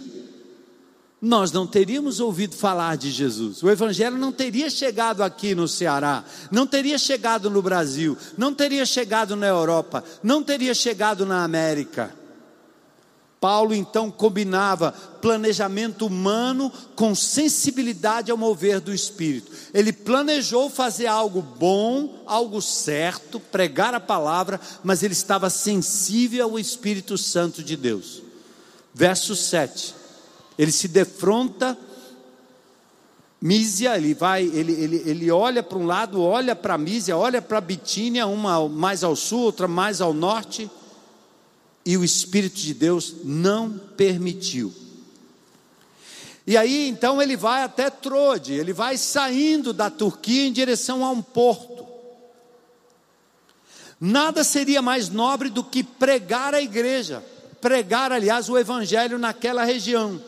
nós 1.21 1.53
não 1.53 1.67
teríamos 1.67 2.19
ouvido 2.19 2.57
falar 2.57 2.97
de 2.97 3.11
Jesus. 3.11 3.63
O 3.63 3.71
Evangelho 3.71 4.19
não 4.19 4.33
teria 4.33 4.69
chegado 4.69 5.23
aqui 5.23 5.55
no 5.55 5.69
Ceará, 5.69 6.25
não 6.51 6.67
teria 6.67 6.99
chegado 6.99 7.49
no 7.49 7.63
Brasil, 7.63 8.19
não 8.37 8.53
teria 8.53 8.85
chegado 8.85 9.37
na 9.37 9.47
Europa, 9.47 10.03
não 10.21 10.43
teria 10.43 10.75
chegado 10.75 11.25
na 11.25 11.45
América. 11.45 12.22
Paulo 13.43 13.75
então 13.75 14.09
combinava 14.09 14.93
planejamento 14.93 16.07
humano 16.07 16.73
com 16.95 17.13
sensibilidade 17.13 18.31
ao 18.31 18.37
mover 18.37 18.79
do 18.79 18.95
Espírito. 18.95 19.51
Ele 19.75 19.93
planejou 19.93 20.71
fazer 20.71 21.09
algo 21.09 21.43
bom, 21.43 22.23
algo 22.25 22.63
certo, 22.63 23.41
pregar 23.41 23.95
a 23.95 23.99
palavra, 24.01 24.61
mas 24.85 25.03
ele 25.03 25.13
estava 25.13 25.51
sensível 25.51 26.45
ao 26.45 26.57
Espírito 26.57 27.19
Santo 27.19 27.65
de 27.65 27.77
Deus. 27.77 28.23
Verso 28.95 29.35
7. 29.35 29.93
Ele 30.57 30.71
se 30.71 30.87
defronta 30.87 31.77
Mísia, 33.41 33.97
ele 33.97 34.15
vai, 34.15 34.45
ele, 34.45 34.73
ele, 34.73 35.03
ele 35.05 35.31
olha 35.33 35.65
para 35.65 35.79
um 35.79 35.85
lado, 35.85 36.23
olha 36.23 36.55
para 36.55 36.79
Mísia, 36.79 37.17
olha 37.17 37.43
para 37.43 37.61
Bitínia, 37.61 38.25
uma 38.25 38.69
mais 38.69 39.03
ao 39.03 39.17
sul, 39.17 39.41
outra 39.41 39.67
mais 39.67 40.01
ao 40.01 40.15
norte 40.15 40.71
e 41.85 41.97
o 41.97 42.05
Espírito 42.05 42.57
de 42.57 42.75
Deus 42.75 43.15
não 43.25 43.71
permitiu. 43.97 44.73
E 46.47 46.57
aí 46.57 46.89
então 46.89 47.23
ele 47.23 47.37
vai 47.37 47.63
até 47.63 47.89
Trode, 47.89 48.53
ele 48.53 48.73
vai 48.73 48.97
saindo 48.97 49.73
da 49.73 49.89
Turquia 49.89 50.47
em 50.47 50.53
direção 50.53 51.05
a 51.05 51.11
um 51.11 51.23
porto. 51.23 51.87
Nada 54.01 54.43
seria 54.43 54.83
mais 54.83 55.09
nobre 55.09 55.49
do 55.49 55.63
que 55.63 55.85
pregar 55.85 56.55
a 56.55 56.61
igreja, 56.61 57.25
pregar, 57.61 58.11
aliás, 58.11 58.49
o 58.49 58.59
evangelho 58.59 59.17
naquela 59.17 59.65
região. 59.65 60.21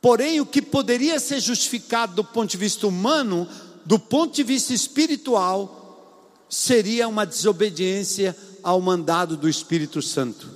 Porém, 0.00 0.40
o 0.40 0.46
que 0.46 0.62
poderia 0.62 1.20
ser 1.20 1.40
justificado 1.40 2.14
do 2.14 2.24
ponto 2.24 2.50
de 2.50 2.56
vista 2.56 2.86
humano, 2.86 3.46
do 3.84 3.98
ponto 3.98 4.34
de 4.34 4.42
vista 4.42 4.72
espiritual, 4.72 6.46
seria 6.48 7.08
uma 7.08 7.26
desobediência 7.26 8.34
ao 8.64 8.80
mandado 8.80 9.36
do 9.36 9.48
Espírito 9.48 10.00
Santo. 10.00 10.50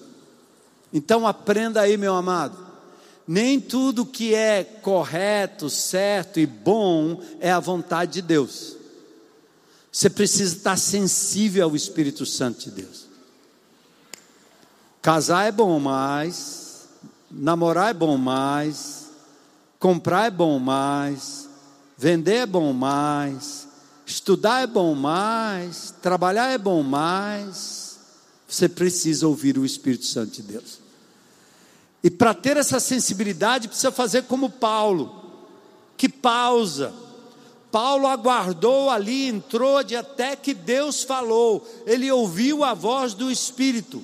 Então 0.93 1.27
aprenda 1.27 1.83
aí, 1.83 1.97
meu 1.97 2.15
amado. 2.15 2.67
Nem 3.27 3.61
tudo 3.61 4.07
que 4.07 4.35
é 4.35 4.65
correto, 4.65 5.69
certo 5.69 6.41
e 6.41 6.47
bom 6.47 7.23
é 7.39 7.53
a 7.53 7.61
vontade 7.61 8.15
de 8.15 8.23
Deus. 8.23 8.75
Você 9.93 10.09
precisa 10.09 10.57
estar 10.57 10.79
sensível 10.79 11.65
ao 11.65 11.77
Espírito 11.77 12.25
Santo 12.25 12.61
de 12.61 12.71
Deus. 12.71 13.07
Casar 15.03 15.47
é 15.47 15.53
bom, 15.53 15.79
mas 15.79 16.89
namorar 17.31 17.91
é 17.91 17.95
bom, 17.95 18.17
mais 18.17 19.11
comprar 19.79 20.27
é 20.27 20.31
bom, 20.31 20.59
mais 20.59 21.49
vender 21.97 22.37
é 22.37 22.47
bom, 22.47 22.73
mais 22.73 23.69
estudar 24.07 24.63
é 24.63 24.67
bom, 24.67 24.95
mais 24.95 25.95
trabalhar 26.01 26.51
é 26.51 26.59
bom, 26.59 26.83
mais 26.83 27.78
você 28.49 28.67
precisa 28.67 29.29
ouvir 29.29 29.59
o 29.59 29.67
Espírito 29.67 30.07
Santo 30.07 30.33
de 30.33 30.43
Deus. 30.43 30.79
E 32.03 32.11
para 32.11 32.33
ter 32.33 32.57
essa 32.57 32.81
sensibilidade, 32.81 33.69
precisa 33.69 33.93
fazer 33.93 34.23
como 34.23 34.49
Paulo, 34.49 35.15
que 35.99 36.09
pausa. 36.09 36.95
Paulo 37.71 38.07
aguardou 38.07 38.89
ali, 38.89 39.29
entrou 39.29 39.85
de 39.85 39.95
até 39.95 40.35
que 40.35 40.55
Deus 40.55 41.03
falou, 41.03 41.69
ele 41.85 42.11
ouviu 42.11 42.65
a 42.65 42.73
voz 42.73 43.13
do 43.13 43.31
Espírito. 43.31 44.03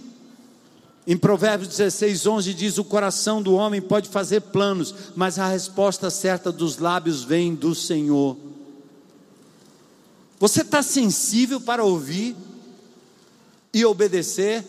Em 1.07 1.17
Provérbios 1.17 1.69
16, 1.69 2.27
11 2.27 2.55
diz: 2.55 2.79
O 2.79 2.85
coração 2.85 3.43
do 3.43 3.55
homem 3.55 3.81
pode 3.81 4.11
fazer 4.11 4.41
planos, 4.41 4.95
mas 5.17 5.39
a 5.39 5.49
resposta 5.49 6.11
certa 6.11 6.53
dos 6.53 6.79
lábios 6.79 7.25
vem 7.25 7.55
do 7.55 7.75
Senhor. 7.75 8.37
Você 10.39 10.61
está 10.61 10.83
sensível 10.83 11.61
para 11.61 11.85
ouvir 11.85 12.37
e 13.75 13.85
obedecer 13.85 14.65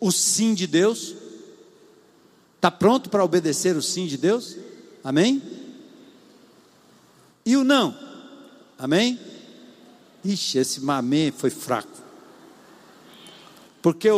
o 0.00 0.12
sim 0.12 0.54
de 0.54 0.66
Deus? 0.66 1.14
Está 2.54 2.70
pronto 2.70 3.10
para 3.10 3.24
obedecer 3.24 3.76
o 3.76 3.82
sim 3.82 4.06
de 4.06 4.16
Deus? 4.16 4.56
Amém? 5.02 5.42
E 7.44 7.56
o 7.56 7.64
não? 7.64 7.96
Amém? 8.78 9.20
Ixi, 10.24 10.58
esse 10.58 10.80
mamê 10.80 11.32
foi 11.36 11.50
fraco. 11.50 11.88
Porque 13.82 14.10
o, 14.10 14.16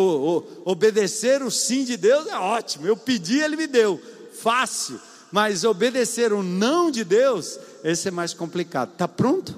o, 0.65 0.71
obedecer 0.71 1.43
o 1.43 1.51
sim 1.51 1.85
de 1.85 1.97
Deus 1.97 2.27
é 2.27 2.37
ótimo. 2.37 2.87
Eu 2.87 2.97
pedi, 2.97 3.41
ele 3.41 3.57
me 3.57 3.67
deu. 3.67 4.01
Fácil. 4.33 5.01
Mas 5.31 5.65
obedecer 5.65 6.33
o 6.33 6.43
não 6.43 6.91
de 6.91 7.05
Deus, 7.05 7.59
esse 7.85 8.09
é 8.09 8.11
mais 8.11 8.33
complicado. 8.33 8.93
Está 8.93 9.07
pronto? 9.07 9.55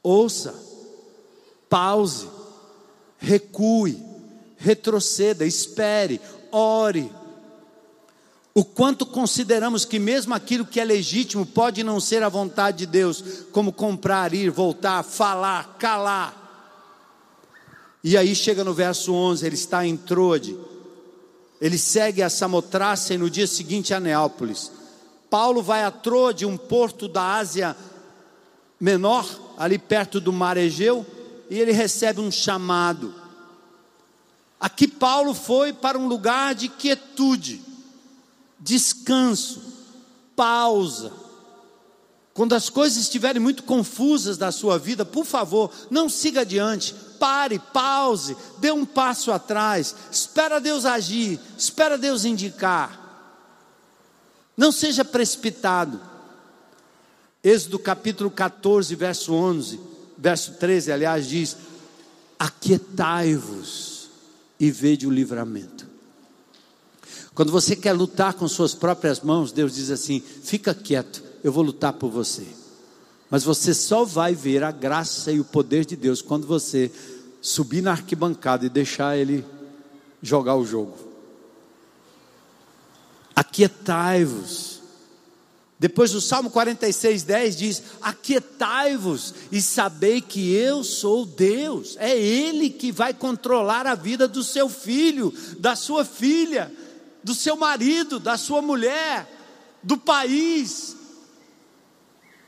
Ouça, 0.00 0.54
pause, 1.68 2.28
recue, 3.18 4.02
retroceda, 4.56 5.44
espere, 5.44 6.20
ore. 6.50 7.12
O 8.54 8.64
quanto 8.64 9.04
consideramos 9.04 9.84
que 9.84 9.98
mesmo 9.98 10.32
aquilo 10.34 10.64
que 10.64 10.80
é 10.80 10.84
legítimo 10.84 11.44
pode 11.44 11.84
não 11.84 12.00
ser 12.00 12.22
a 12.22 12.28
vontade 12.28 12.78
de 12.78 12.86
Deus, 12.86 13.22
como 13.52 13.72
comprar, 13.72 14.32
ir, 14.32 14.50
voltar, 14.50 15.02
falar, 15.02 15.76
calar. 15.78 16.44
E 18.02 18.16
aí 18.16 18.34
chega 18.34 18.64
no 18.64 18.72
verso 18.72 19.12
11, 19.12 19.44
ele 19.44 19.56
está 19.56 19.84
em 19.84 19.96
Troade. 19.96 20.56
Ele 21.60 21.76
segue 21.76 22.22
a 22.22 22.30
Samotraça 22.30 23.12
e 23.12 23.18
no 23.18 23.28
dia 23.28 23.46
seguinte 23.46 23.92
a 23.92 24.00
Neápolis. 24.00 24.70
Paulo 25.28 25.62
vai 25.62 25.84
a 25.84 25.90
Troade, 25.90 26.46
um 26.46 26.56
porto 26.56 27.08
da 27.08 27.34
Ásia 27.34 27.76
Menor, 28.78 29.26
ali 29.58 29.78
perto 29.78 30.20
do 30.20 30.32
mar 30.32 30.56
Egeu, 30.56 31.04
e 31.48 31.58
ele 31.58 31.72
recebe 31.72 32.20
um 32.20 32.30
chamado. 32.30 33.14
Aqui 34.58 34.88
Paulo 34.88 35.34
foi 35.34 35.72
para 35.72 35.98
um 35.98 36.08
lugar 36.08 36.54
de 36.54 36.68
quietude, 36.68 37.62
descanso, 38.58 39.62
pausa. 40.34 41.12
Quando 42.32 42.54
as 42.54 42.68
coisas 42.68 42.98
estiverem 42.98 43.40
muito 43.40 43.62
confusas 43.62 44.36
da 44.36 44.52
sua 44.52 44.78
vida, 44.78 45.04
por 45.04 45.24
favor, 45.24 45.70
não 45.90 46.08
siga 46.08 46.42
adiante, 46.42 46.94
pare, 47.18 47.58
pause, 47.58 48.36
dê 48.58 48.70
um 48.70 48.84
passo 48.84 49.32
atrás, 49.32 49.94
espera 50.10 50.60
Deus 50.60 50.84
agir, 50.84 51.40
espera 51.56 51.96
Deus 51.96 52.24
indicar. 52.24 53.04
Não 54.56 54.72
seja 54.72 55.04
precipitado. 55.04 56.00
Êxodo 57.42 57.78
capítulo 57.78 58.30
14, 58.30 58.94
verso 58.94 59.32
11, 59.32 59.80
verso 60.16 60.54
13, 60.54 60.92
aliás, 60.92 61.26
diz: 61.26 61.56
Aquietai-vos 62.38 64.08
e 64.58 64.70
vede 64.70 65.06
o 65.06 65.10
livramento. 65.10 65.86
Quando 67.34 67.52
você 67.52 67.76
quer 67.76 67.92
lutar 67.92 68.32
com 68.32 68.48
suas 68.48 68.74
próprias 68.74 69.20
mãos, 69.20 69.52
Deus 69.52 69.74
diz 69.74 69.90
assim: 69.90 70.20
fica 70.20 70.74
quieto, 70.74 71.22
eu 71.44 71.52
vou 71.52 71.62
lutar 71.62 71.92
por 71.92 72.10
você. 72.10 72.46
Mas 73.30 73.44
você 73.44 73.74
só 73.74 74.04
vai 74.04 74.34
ver 74.34 74.62
a 74.62 74.70
graça 74.70 75.32
e 75.32 75.40
o 75.40 75.44
poder 75.44 75.84
de 75.84 75.96
Deus 75.96 76.22
quando 76.22 76.46
você 76.46 76.90
subir 77.42 77.82
na 77.82 77.90
arquibancada 77.90 78.64
e 78.64 78.70
deixar 78.70 79.18
ele 79.18 79.44
jogar 80.22 80.56
o 80.56 80.64
jogo. 80.64 80.96
Aquietai-vos. 83.34 84.75
Depois 85.78 86.10
do 86.12 86.20
Salmo 86.20 86.50
46, 86.50 87.22
10 87.22 87.56
diz: 87.56 87.82
Aquietai-vos 88.00 89.34
e 89.52 89.60
sabei 89.60 90.20
que 90.20 90.54
eu 90.54 90.82
sou 90.82 91.26
Deus. 91.26 91.96
É 91.98 92.16
Ele 92.16 92.70
que 92.70 92.90
vai 92.90 93.12
controlar 93.12 93.86
a 93.86 93.94
vida 93.94 94.26
do 94.26 94.42
seu 94.42 94.68
filho, 94.68 95.32
da 95.58 95.76
sua 95.76 96.04
filha, 96.04 96.72
do 97.22 97.34
seu 97.34 97.56
marido, 97.56 98.18
da 98.18 98.38
sua 98.38 98.62
mulher, 98.62 99.30
do 99.82 99.98
país. 99.98 100.96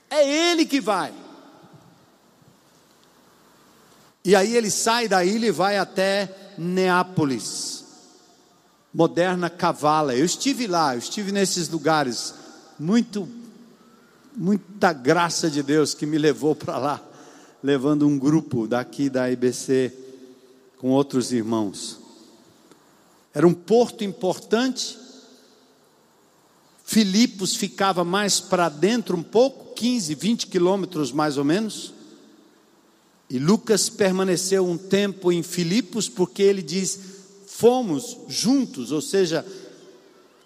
É 0.09 0.51
Ele 0.51 0.65
que 0.65 0.81
vai. 0.81 1.13
E 4.29 4.37
aí 4.37 4.57
ele 4.57 4.71
sai 4.71 5.09
da 5.09 5.25
ilha 5.25 5.47
e 5.47 5.51
vai 5.51 5.79
até 5.79 6.53
Neápolis, 6.59 7.83
moderna 8.93 9.49
Cavala. 9.49 10.15
Eu 10.15 10.25
estive 10.27 10.67
lá, 10.67 10.95
eu 10.95 10.99
estive 10.99 11.33
nesses 11.33 11.69
lugares, 11.71 12.35
muito, 12.79 13.29
muita 14.37 14.93
graça 14.93 15.51
de 15.51 15.63
Deus 15.63 15.95
que 15.95 16.07
me 16.07 16.17
levou 16.17 16.55
para 16.55 16.79
lá, 16.79 17.03
levando 17.63 18.07
um 18.07 18.19
grupo 18.19 18.69
daqui 18.69 19.11
da 19.11 19.31
IBC 19.31 19.93
com 20.77 20.91
outros 20.91 21.33
irmãos. 21.33 21.99
Era 23.35 23.47
um 23.47 23.55
porto 23.55 24.05
importante. 24.05 24.97
Filipos 26.85 27.57
ficava 27.57 28.05
mais 28.05 28.41
para 28.41 28.69
dentro 28.69 29.17
um 29.17 29.23
pouco, 29.23 29.75
15, 29.75 30.15
20 30.15 30.47
quilômetros 30.47 31.13
mais 31.13 31.37
ou 31.37 31.45
menos. 31.45 31.93
E 33.29 33.39
Lucas 33.39 33.91
permaneceu 33.91 34.67
um 34.67 34.79
tempo 34.79 35.31
em 35.31 35.43
Filipos, 35.43 36.09
porque 36.09 36.43
ele 36.43 36.63
diz: 36.63 36.99
fomos 37.47 38.17
juntos, 38.29 38.91
ou 38.91 39.03
seja, 39.03 39.45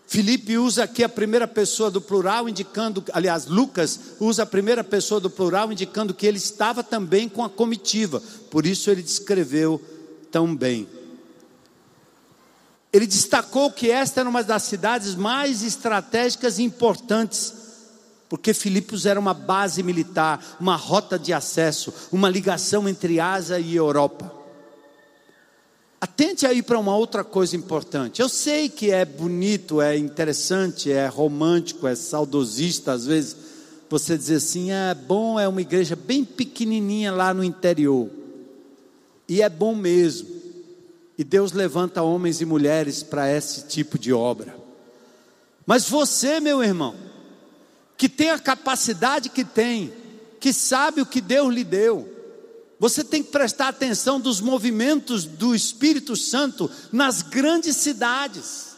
Filipe 0.06 0.58
usa 0.58 0.84
aqui 0.84 1.02
a 1.02 1.08
primeira 1.08 1.48
pessoa 1.48 1.90
do 1.90 2.00
plural, 2.00 2.48
indicando, 2.48 3.02
aliás, 3.12 3.46
Lucas 3.46 3.98
usa 4.20 4.42
a 4.42 4.46
primeira 4.46 4.84
pessoa 4.84 5.18
do 5.18 5.30
plural, 5.30 5.72
indicando 5.72 6.12
que 6.12 6.26
ele 6.26 6.38
estava 6.38 6.82
também 6.82 7.28
com 7.28 7.42
a 7.42 7.48
comitiva, 7.48 8.22
por 8.50 8.66
isso 8.66 8.90
ele 8.90 9.02
descreveu 9.02 9.80
tão 10.30 10.54
bem. 10.54 10.86
Ele 12.92 13.06
destacou 13.06 13.70
que 13.70 13.90
esta 13.90 14.20
era 14.20 14.28
uma 14.28 14.44
das 14.44 14.64
cidades 14.64 15.14
mais 15.14 15.62
estratégicas 15.62 16.58
e 16.58 16.62
importantes 16.62 17.62
porque 18.32 18.54
Filipos 18.54 19.04
era 19.04 19.20
uma 19.20 19.34
base 19.34 19.82
militar, 19.82 20.56
uma 20.58 20.74
rota 20.74 21.18
de 21.18 21.34
acesso, 21.34 21.92
uma 22.10 22.30
ligação 22.30 22.88
entre 22.88 23.20
Ásia 23.20 23.58
e 23.58 23.76
Europa. 23.76 24.41
Atente 26.22 26.46
aí 26.46 26.62
para 26.62 26.78
uma 26.78 26.96
outra 26.96 27.24
coisa 27.24 27.56
importante. 27.56 28.22
Eu 28.22 28.28
sei 28.28 28.68
que 28.68 28.92
é 28.92 29.04
bonito, 29.04 29.82
é 29.82 29.98
interessante, 29.98 30.88
é 30.88 31.08
romântico, 31.08 31.84
é 31.84 31.96
saudosista, 31.96 32.92
às 32.92 33.04
vezes 33.04 33.36
você 33.90 34.16
dizer 34.16 34.36
assim: 34.36 34.70
é 34.70 34.94
bom, 34.94 35.40
é 35.40 35.48
uma 35.48 35.60
igreja 35.60 35.96
bem 35.96 36.24
pequenininha 36.24 37.10
lá 37.10 37.34
no 37.34 37.42
interior. 37.42 38.08
E 39.28 39.42
é 39.42 39.48
bom 39.48 39.74
mesmo. 39.74 40.28
E 41.18 41.24
Deus 41.24 41.50
levanta 41.50 42.02
homens 42.02 42.40
e 42.40 42.44
mulheres 42.44 43.02
para 43.02 43.28
esse 43.28 43.66
tipo 43.66 43.98
de 43.98 44.12
obra. 44.12 44.56
Mas 45.66 45.88
você, 45.88 46.38
meu 46.38 46.62
irmão, 46.62 46.94
que 47.96 48.08
tem 48.08 48.30
a 48.30 48.38
capacidade 48.38 49.28
que 49.28 49.44
tem, 49.44 49.92
que 50.38 50.52
sabe 50.52 51.00
o 51.00 51.06
que 51.06 51.20
Deus 51.20 51.52
lhe 51.52 51.64
deu. 51.64 52.11
Você 52.82 53.04
tem 53.04 53.22
que 53.22 53.30
prestar 53.30 53.68
atenção 53.68 54.18
dos 54.18 54.40
movimentos 54.40 55.24
do 55.24 55.54
Espírito 55.54 56.16
Santo 56.16 56.68
nas 56.90 57.22
grandes 57.22 57.76
cidades. 57.76 58.74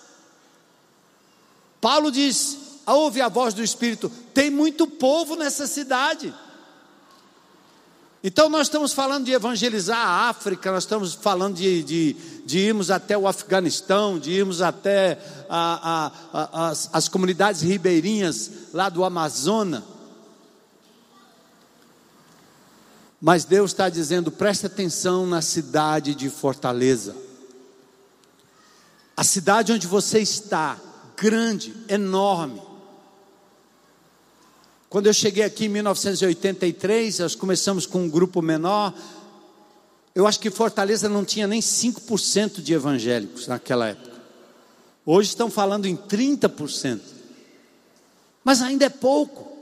Paulo 1.81 2.13
diz: 2.13 2.59
ouve 2.85 3.23
a 3.23 3.31
voz 3.31 3.55
do 3.55 3.65
Espírito, 3.65 4.13
tem 4.35 4.51
muito 4.51 4.87
povo 4.87 5.37
nessa 5.37 5.67
cidade. 5.67 6.35
Então, 8.23 8.51
nós 8.51 8.67
estamos 8.67 8.93
falando 8.93 9.25
de 9.25 9.33
evangelizar 9.33 9.97
a 9.99 10.29
África, 10.29 10.71
nós 10.71 10.83
estamos 10.83 11.15
falando 11.15 11.57
de, 11.57 11.83
de, 11.83 12.17
de 12.45 12.59
irmos 12.59 12.91
até 12.91 13.17
o 13.17 13.27
Afeganistão, 13.27 14.19
de 14.19 14.33
irmos 14.33 14.61
até 14.61 15.19
a, 15.49 16.11
a, 16.31 16.41
a, 16.43 16.69
as, 16.69 16.91
as 16.93 17.09
comunidades 17.09 17.63
ribeirinhas 17.63 18.51
lá 18.71 18.91
do 18.91 19.03
Amazonas. 19.03 19.94
Mas 23.27 23.47
Deus 23.47 23.71
está 23.71 23.89
dizendo: 23.89 24.31
preste 24.31 24.67
atenção 24.67 25.27
na 25.27 25.41
cidade 25.41 26.15
de 26.15 26.29
Fortaleza. 26.29 27.17
A 29.17 29.25
cidade 29.25 29.73
onde 29.73 29.87
você 29.87 30.19
está, 30.19 30.79
grande, 31.17 31.75
enorme. 31.89 32.61
Quando 34.91 35.07
eu 35.07 35.15
cheguei 35.15 35.43
aqui 35.43 35.65
em 35.65 35.69
1983, 35.71 37.21
nós 37.21 37.35
começamos 37.35 37.87
com 37.87 38.03
um 38.03 38.11
grupo 38.11 38.43
menor. 38.43 38.93
Eu 40.15 40.27
acho 40.27 40.39
que 40.39 40.51
Fortaleza 40.51 41.09
não 41.09 41.25
tinha 41.25 41.47
nem 41.47 41.63
5% 41.63 42.61
de 42.61 42.75
evangélicos 42.75 43.49
naquela 43.49 43.89
época. 43.89 44.21
Hoje 45.07 45.31
estão 45.31 45.51
falando 45.51 45.87
em 45.87 45.97
30%. 45.97 47.01
Mas 48.45 48.61
ainda 48.61 48.85
é 48.85 48.91
pouco. 48.91 49.54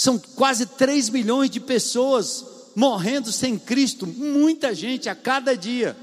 São 0.00 0.18
quase 0.18 0.64
3 0.64 1.10
milhões 1.10 1.50
de 1.50 1.60
pessoas 1.60 2.42
morrendo 2.74 3.30
sem 3.30 3.58
Cristo, 3.58 4.06
muita 4.06 4.74
gente 4.74 5.10
a 5.10 5.14
cada 5.14 5.54
dia. 5.54 5.94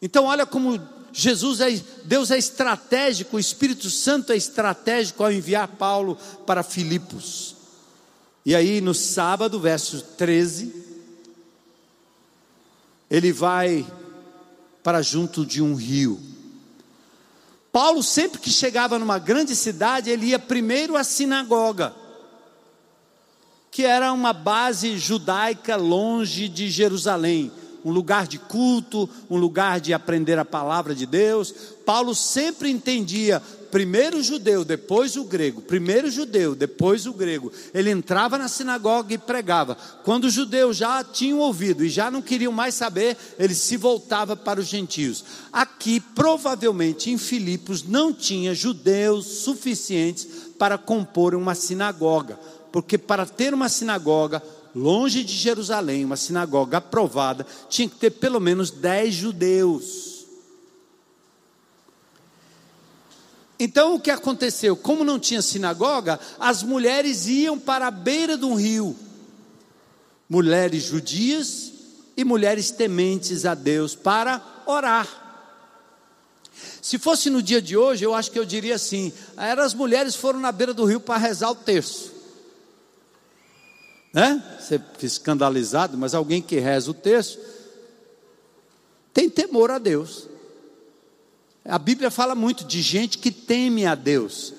Então, 0.00 0.26
olha 0.26 0.46
como 0.46 0.80
Jesus 1.12 1.60
é, 1.60 1.82
Deus 2.04 2.30
é 2.30 2.38
estratégico, 2.38 3.36
o 3.36 3.40
Espírito 3.40 3.90
Santo 3.90 4.32
é 4.32 4.36
estratégico 4.36 5.24
ao 5.24 5.32
enviar 5.32 5.66
Paulo 5.66 6.16
para 6.46 6.62
Filipos. 6.62 7.56
E 8.44 8.54
aí, 8.54 8.80
no 8.80 8.94
sábado, 8.94 9.58
verso 9.58 10.00
13, 10.16 10.72
ele 13.10 13.32
vai 13.32 13.84
para 14.84 15.02
junto 15.02 15.44
de 15.44 15.60
um 15.60 15.74
rio. 15.74 16.20
Paulo, 17.72 18.04
sempre 18.04 18.38
que 18.38 18.50
chegava 18.50 19.00
numa 19.00 19.18
grande 19.18 19.56
cidade, 19.56 20.10
ele 20.10 20.26
ia 20.26 20.38
primeiro 20.38 20.96
à 20.96 21.02
sinagoga, 21.02 22.05
que 23.70 23.84
era 23.84 24.12
uma 24.12 24.32
base 24.32 24.96
judaica 24.98 25.76
longe 25.76 26.48
de 26.48 26.70
Jerusalém 26.70 27.50
um 27.86 27.92
lugar 27.92 28.26
de 28.26 28.36
culto, 28.36 29.08
um 29.30 29.36
lugar 29.36 29.78
de 29.78 29.94
aprender 29.94 30.36
a 30.40 30.44
palavra 30.44 30.92
de 30.92 31.06
Deus. 31.06 31.54
Paulo 31.84 32.16
sempre 32.16 32.68
entendia 32.68 33.40
primeiro 33.70 34.18
o 34.18 34.22
judeu, 34.22 34.64
depois 34.64 35.16
o 35.16 35.22
grego, 35.22 35.62
primeiro 35.62 36.08
o 36.08 36.10
judeu, 36.10 36.56
depois 36.56 37.06
o 37.06 37.12
grego. 37.12 37.52
Ele 37.72 37.90
entrava 37.90 38.36
na 38.36 38.48
sinagoga 38.48 39.14
e 39.14 39.18
pregava. 39.18 39.76
Quando 40.02 40.24
os 40.24 40.32
judeus 40.32 40.76
já 40.76 41.04
tinham 41.04 41.38
ouvido 41.38 41.84
e 41.84 41.88
já 41.88 42.10
não 42.10 42.20
queriam 42.20 42.50
mais 42.50 42.74
saber, 42.74 43.16
ele 43.38 43.54
se 43.54 43.76
voltava 43.76 44.34
para 44.34 44.58
os 44.58 44.66
gentios. 44.66 45.24
Aqui, 45.52 46.00
provavelmente 46.00 47.12
em 47.12 47.18
Filipos, 47.18 47.84
não 47.84 48.12
tinha 48.12 48.52
judeus 48.52 49.26
suficientes 49.26 50.26
para 50.58 50.78
compor 50.78 51.34
uma 51.34 51.54
sinagoga, 51.54 52.38
porque 52.76 52.98
para 52.98 53.24
ter 53.24 53.54
uma 53.54 53.70
sinagoga, 53.70 54.42
longe 54.74 55.24
de 55.24 55.32
Jerusalém, 55.32 56.04
uma 56.04 56.14
sinagoga 56.14 56.76
aprovada, 56.76 57.46
tinha 57.70 57.88
que 57.88 57.96
ter 57.96 58.10
pelo 58.10 58.38
menos 58.38 58.70
dez 58.70 59.14
judeus. 59.14 60.26
Então 63.58 63.94
o 63.94 63.98
que 63.98 64.10
aconteceu? 64.10 64.76
Como 64.76 65.04
não 65.04 65.18
tinha 65.18 65.40
sinagoga, 65.40 66.20
as 66.38 66.62
mulheres 66.62 67.26
iam 67.26 67.58
para 67.58 67.86
a 67.86 67.90
beira 67.90 68.36
de 68.36 68.44
um 68.44 68.54
rio. 68.54 68.94
Mulheres 70.28 70.82
judias 70.82 71.72
e 72.14 72.24
mulheres 72.24 72.70
tementes 72.70 73.46
a 73.46 73.54
Deus 73.54 73.94
para 73.94 74.42
orar. 74.66 75.08
Se 76.82 76.98
fosse 76.98 77.30
no 77.30 77.40
dia 77.40 77.62
de 77.62 77.74
hoje, 77.74 78.04
eu 78.04 78.14
acho 78.14 78.30
que 78.30 78.38
eu 78.38 78.44
diria 78.44 78.74
assim: 78.74 79.14
eram 79.34 79.62
as 79.62 79.72
mulheres 79.72 80.14
foram 80.14 80.38
na 80.38 80.52
beira 80.52 80.74
do 80.74 80.84
rio 80.84 81.00
para 81.00 81.16
rezar 81.16 81.50
o 81.50 81.54
terço 81.54 82.15
né? 84.16 84.42
Você 84.58 84.78
fica 84.78 85.04
escandalizado, 85.04 85.98
mas 85.98 86.14
alguém 86.14 86.40
que 86.40 86.58
reza 86.58 86.90
o 86.90 86.94
texto 86.94 87.38
tem 89.12 89.28
temor 89.28 89.70
a 89.70 89.78
Deus. 89.78 90.26
A 91.62 91.78
Bíblia 91.78 92.10
fala 92.10 92.34
muito 92.34 92.64
de 92.64 92.80
gente 92.80 93.18
que 93.18 93.30
teme 93.30 93.84
a 93.84 93.94
Deus. 93.94 94.54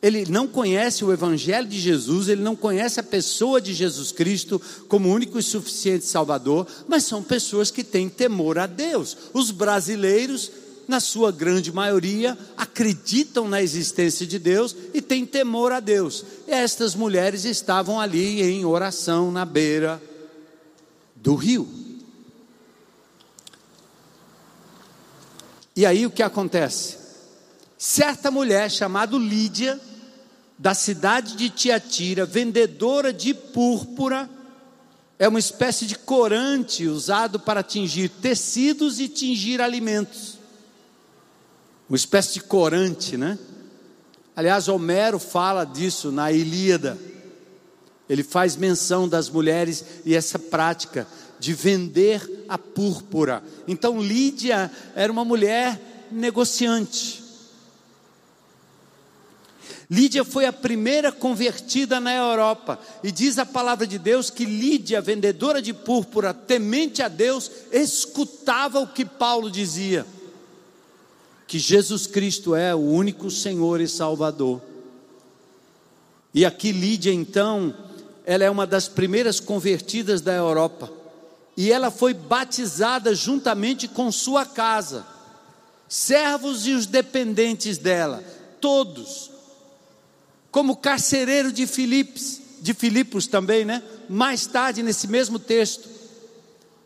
Ele 0.00 0.24
não 0.30 0.46
conhece 0.46 1.04
o 1.04 1.12
Evangelho 1.12 1.68
de 1.68 1.78
Jesus, 1.78 2.28
ele 2.28 2.40
não 2.40 2.56
conhece 2.56 2.98
a 2.98 3.02
pessoa 3.02 3.60
de 3.60 3.74
Jesus 3.74 4.10
Cristo 4.10 4.58
como 4.88 5.12
único 5.12 5.38
e 5.38 5.42
suficiente 5.42 6.06
Salvador, 6.06 6.66
mas 6.88 7.04
são 7.04 7.22
pessoas 7.22 7.70
que 7.70 7.84
têm 7.84 8.08
temor 8.08 8.58
a 8.58 8.66
Deus. 8.66 9.18
Os 9.34 9.50
brasileiros 9.50 10.50
na 10.86 11.00
sua 11.00 11.32
grande 11.32 11.72
maioria, 11.72 12.36
acreditam 12.56 13.48
na 13.48 13.62
existência 13.62 14.26
de 14.26 14.38
Deus 14.38 14.76
e 14.92 15.00
têm 15.00 15.24
temor 15.24 15.72
a 15.72 15.80
Deus. 15.80 16.24
Estas 16.46 16.94
mulheres 16.94 17.44
estavam 17.44 18.00
ali 18.00 18.42
em 18.42 18.64
oração 18.64 19.30
na 19.30 19.44
beira 19.44 20.02
do 21.16 21.34
rio. 21.34 21.68
E 25.76 25.84
aí 25.84 26.06
o 26.06 26.10
que 26.10 26.22
acontece? 26.22 26.98
Certa 27.76 28.30
mulher 28.30 28.70
chamada 28.70 29.16
Lídia, 29.16 29.80
da 30.56 30.72
cidade 30.72 31.34
de 31.36 31.50
Tiatira, 31.50 32.24
vendedora 32.24 33.12
de 33.12 33.34
púrpura, 33.34 34.30
é 35.18 35.26
uma 35.26 35.38
espécie 35.38 35.86
de 35.86 35.96
corante 35.96 36.86
usado 36.86 37.40
para 37.40 37.62
tingir 37.62 38.08
tecidos 38.08 39.00
e 39.00 39.08
tingir 39.08 39.60
alimentos 39.60 40.43
uma 41.88 41.96
espécie 41.96 42.34
de 42.34 42.40
corante, 42.40 43.16
né? 43.16 43.38
Aliás, 44.34 44.68
Homero 44.68 45.18
fala 45.18 45.64
disso 45.64 46.10
na 46.10 46.32
Ilíada. 46.32 46.98
Ele 48.08 48.22
faz 48.22 48.56
menção 48.56 49.08
das 49.08 49.30
mulheres 49.30 49.84
e 50.04 50.14
essa 50.14 50.38
prática 50.38 51.06
de 51.38 51.52
vender 51.52 52.44
a 52.48 52.58
púrpura. 52.58 53.42
Então, 53.68 54.00
Lídia 54.00 54.70
era 54.94 55.12
uma 55.12 55.24
mulher 55.24 56.08
negociante. 56.10 57.22
Lídia 59.90 60.24
foi 60.24 60.46
a 60.46 60.52
primeira 60.52 61.12
convertida 61.12 62.00
na 62.00 62.12
Europa, 62.12 62.80
e 63.02 63.12
diz 63.12 63.38
a 63.38 63.44
palavra 63.44 63.86
de 63.86 63.98
Deus 63.98 64.30
que 64.30 64.46
Lídia, 64.46 65.00
vendedora 65.00 65.60
de 65.60 65.74
púrpura, 65.74 66.32
temente 66.32 67.02
a 67.02 67.08
Deus, 67.08 67.50
escutava 67.70 68.80
o 68.80 68.88
que 68.88 69.04
Paulo 69.04 69.50
dizia 69.50 70.06
que 71.46 71.58
Jesus 71.58 72.06
Cristo 72.06 72.54
é 72.54 72.74
o 72.74 72.78
único 72.78 73.30
Senhor 73.30 73.80
e 73.80 73.88
Salvador. 73.88 74.60
E 76.32 76.44
aqui 76.44 76.72
Lídia, 76.72 77.12
então, 77.12 77.74
ela 78.24 78.44
é 78.44 78.50
uma 78.50 78.66
das 78.66 78.88
primeiras 78.88 79.38
convertidas 79.38 80.20
da 80.20 80.32
Europa. 80.32 80.90
E 81.56 81.70
ela 81.70 81.90
foi 81.90 82.12
batizada 82.12 83.14
juntamente 83.14 83.86
com 83.86 84.10
sua 84.10 84.44
casa, 84.44 85.06
servos 85.88 86.66
e 86.66 86.72
os 86.72 86.86
dependentes 86.86 87.78
dela, 87.78 88.24
todos, 88.60 89.30
como 90.50 90.76
carcereiro 90.76 91.52
de 91.52 91.66
Filipos, 91.66 92.40
de 92.60 92.74
Filipos 92.74 93.26
também, 93.26 93.64
né? 93.64 93.82
Mais 94.08 94.46
tarde 94.46 94.82
nesse 94.82 95.06
mesmo 95.06 95.38
texto. 95.38 95.88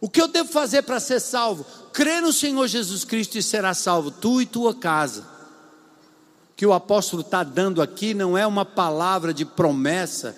O 0.00 0.08
que 0.08 0.20
eu 0.20 0.28
devo 0.28 0.50
fazer 0.50 0.82
para 0.82 1.00
ser 1.00 1.20
salvo? 1.20 1.64
Crê 1.98 2.20
no 2.20 2.32
Senhor 2.32 2.64
Jesus 2.68 3.02
Cristo 3.02 3.36
e 3.36 3.42
será 3.42 3.74
salvo, 3.74 4.12
tu 4.12 4.40
e 4.40 4.46
tua 4.46 4.72
casa. 4.72 5.22
O 5.22 6.54
que 6.56 6.64
o 6.64 6.72
apóstolo 6.72 7.22
está 7.22 7.42
dando 7.42 7.82
aqui 7.82 8.14
não 8.14 8.38
é 8.38 8.46
uma 8.46 8.64
palavra 8.64 9.34
de 9.34 9.44
promessa, 9.44 10.36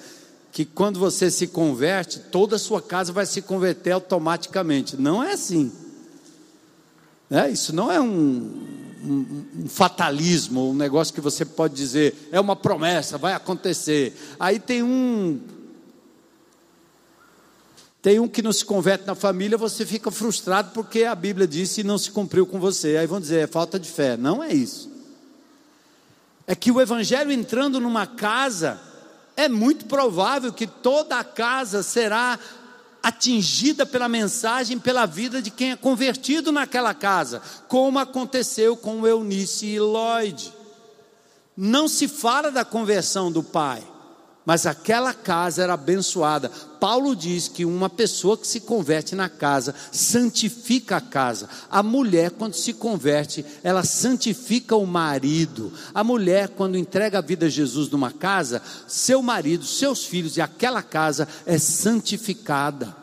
que 0.50 0.64
quando 0.64 0.98
você 0.98 1.30
se 1.30 1.48
converte, 1.48 2.18
toda 2.32 2.56
a 2.56 2.58
sua 2.58 2.80
casa 2.80 3.12
vai 3.12 3.26
se 3.26 3.42
converter 3.42 3.90
automaticamente. 3.90 4.96
Não 4.96 5.22
é 5.22 5.34
assim. 5.34 5.70
É, 7.30 7.50
isso 7.50 7.76
não 7.76 7.92
é 7.92 8.00
um, 8.00 8.06
um, 9.04 9.44
um, 9.58 9.68
fatalismo, 9.68 10.70
um 10.70 10.74
negócio 10.74 11.12
que 11.12 11.20
você 11.20 11.44
pode 11.44 11.74
dizer, 11.74 12.30
é 12.32 12.40
uma 12.40 12.56
promessa, 12.56 13.18
vai 13.18 13.34
acontecer. 13.34 14.16
Aí 14.40 14.58
tem 14.58 14.82
um 14.82 15.38
tem 18.02 18.18
um 18.18 18.26
que 18.26 18.40
não 18.40 18.52
se 18.52 18.64
converte 18.64 19.06
na 19.06 19.14
família, 19.14 19.58
você 19.58 19.84
fica 19.84 20.10
frustrado 20.10 20.70
porque 20.72 21.04
a 21.04 21.14
Bíblia 21.14 21.46
disse 21.46 21.82
e 21.82 21.84
não 21.84 21.98
se 21.98 22.10
cumpriu 22.10 22.46
com 22.46 22.58
você. 22.58 22.96
Aí 22.96 23.06
vão 23.06 23.20
dizer, 23.20 23.40
é 23.40 23.46
falta 23.46 23.78
de 23.78 23.90
fé. 23.90 24.16
Não 24.16 24.42
é 24.42 24.52
isso. 24.52 24.90
É 26.46 26.54
que 26.54 26.72
o 26.72 26.80
evangelho 26.80 27.30
entrando 27.30 27.78
numa 27.78 28.06
casa, 28.06 28.80
é 29.36 29.48
muito 29.48 29.84
provável 29.84 30.52
que 30.52 30.66
toda 30.66 31.18
a 31.18 31.24
casa 31.24 31.82
será 31.82 32.38
atingida 33.02 33.84
pela 33.84 34.08
mensagem, 34.08 34.78
pela 34.78 35.06
vida 35.06 35.40
de 35.40 35.50
quem 35.50 35.72
é 35.72 35.76
convertido 35.76 36.50
naquela 36.50 36.94
casa, 36.94 37.42
como 37.68 37.98
aconteceu 37.98 38.76
com 38.76 39.06
Eunice 39.06 39.66
e 39.66 39.80
Lloyd. 39.80 40.52
Não 41.56 41.86
se 41.86 42.08
fala 42.08 42.50
da 42.50 42.64
conversão 42.64 43.30
do 43.30 43.42
pai, 43.42 43.82
mas 44.50 44.66
aquela 44.66 45.14
casa 45.14 45.62
era 45.62 45.74
abençoada. 45.74 46.50
Paulo 46.80 47.14
diz 47.14 47.46
que 47.46 47.64
uma 47.64 47.88
pessoa 47.88 48.36
que 48.36 48.44
se 48.44 48.58
converte 48.58 49.14
na 49.14 49.28
casa 49.28 49.72
santifica 49.92 50.96
a 50.96 51.00
casa. 51.00 51.48
A 51.70 51.84
mulher, 51.84 52.32
quando 52.32 52.54
se 52.54 52.72
converte, 52.72 53.46
ela 53.62 53.84
santifica 53.84 54.74
o 54.74 54.84
marido. 54.84 55.72
A 55.94 56.02
mulher, 56.02 56.48
quando 56.48 56.76
entrega 56.76 57.18
a 57.18 57.20
vida 57.22 57.46
a 57.46 57.48
Jesus 57.48 57.88
numa 57.90 58.10
casa, 58.10 58.60
seu 58.88 59.22
marido, 59.22 59.64
seus 59.64 60.04
filhos 60.04 60.36
e 60.36 60.40
aquela 60.40 60.82
casa 60.82 61.28
é 61.46 61.56
santificada. 61.56 62.96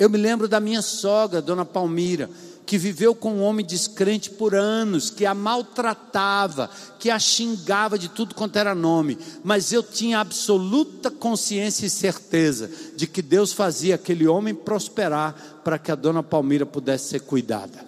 Eu 0.00 0.10
me 0.10 0.18
lembro 0.18 0.48
da 0.48 0.58
minha 0.58 0.82
sogra, 0.82 1.40
dona 1.40 1.64
Palmira 1.64 2.28
que 2.68 2.76
viveu 2.76 3.14
com 3.14 3.32
um 3.32 3.42
homem 3.42 3.64
descrente 3.64 4.28
por 4.28 4.54
anos, 4.54 5.08
que 5.08 5.24
a 5.24 5.32
maltratava, 5.32 6.68
que 6.98 7.08
a 7.08 7.18
xingava 7.18 7.98
de 7.98 8.10
tudo 8.10 8.34
quanto 8.34 8.56
era 8.56 8.74
nome, 8.74 9.16
mas 9.42 9.72
eu 9.72 9.82
tinha 9.82 10.20
absoluta 10.20 11.10
consciência 11.10 11.86
e 11.86 11.90
certeza 11.90 12.70
de 12.94 13.06
que 13.06 13.22
Deus 13.22 13.54
fazia 13.54 13.94
aquele 13.94 14.28
homem 14.28 14.54
prosperar 14.54 15.62
para 15.64 15.78
que 15.78 15.90
a 15.90 15.94
dona 15.94 16.22
Palmira 16.22 16.66
pudesse 16.66 17.08
ser 17.08 17.20
cuidada. 17.20 17.86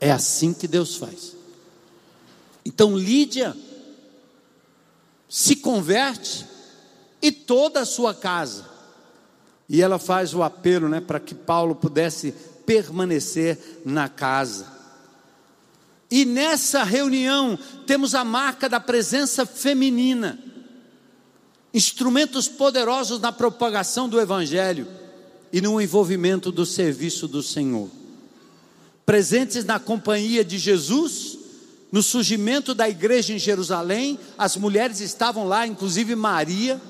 É 0.00 0.10
assim 0.10 0.52
que 0.52 0.66
Deus 0.66 0.96
faz. 0.96 1.36
Então 2.64 2.98
Lídia 2.98 3.56
se 5.28 5.54
converte 5.54 6.44
e 7.22 7.30
toda 7.30 7.82
a 7.82 7.86
sua 7.86 8.12
casa. 8.12 8.72
E 9.68 9.80
ela 9.80 10.00
faz 10.00 10.34
o 10.34 10.42
apelo, 10.42 10.88
né, 10.88 11.00
para 11.00 11.20
que 11.20 11.34
Paulo 11.34 11.76
pudesse 11.76 12.34
permanecer 12.66 13.82
na 13.84 14.08
casa. 14.08 14.66
E 16.10 16.24
nessa 16.24 16.84
reunião 16.84 17.58
temos 17.86 18.14
a 18.14 18.22
marca 18.22 18.68
da 18.68 18.78
presença 18.78 19.46
feminina, 19.46 20.38
instrumentos 21.72 22.48
poderosos 22.48 23.18
na 23.18 23.32
propagação 23.32 24.08
do 24.08 24.20
Evangelho 24.20 24.86
e 25.52 25.60
no 25.60 25.80
envolvimento 25.80 26.52
do 26.52 26.66
serviço 26.66 27.26
do 27.26 27.42
Senhor. 27.42 27.88
Presentes 29.06 29.64
na 29.64 29.78
companhia 29.78 30.44
de 30.44 30.58
Jesus, 30.58 31.38
no 31.90 32.02
surgimento 32.02 32.74
da 32.74 32.88
igreja 32.88 33.34
em 33.34 33.38
Jerusalém, 33.38 34.18
as 34.38 34.56
mulheres 34.56 35.00
estavam 35.00 35.46
lá, 35.46 35.66
inclusive 35.66 36.14
Maria, 36.14 36.80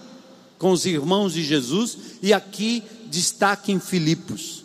com 0.58 0.70
os 0.70 0.86
irmãos 0.86 1.32
de 1.32 1.42
Jesus, 1.42 1.96
e 2.22 2.32
aqui 2.32 2.82
destaque 3.08 3.72
em 3.72 3.80
Filipos. 3.80 4.61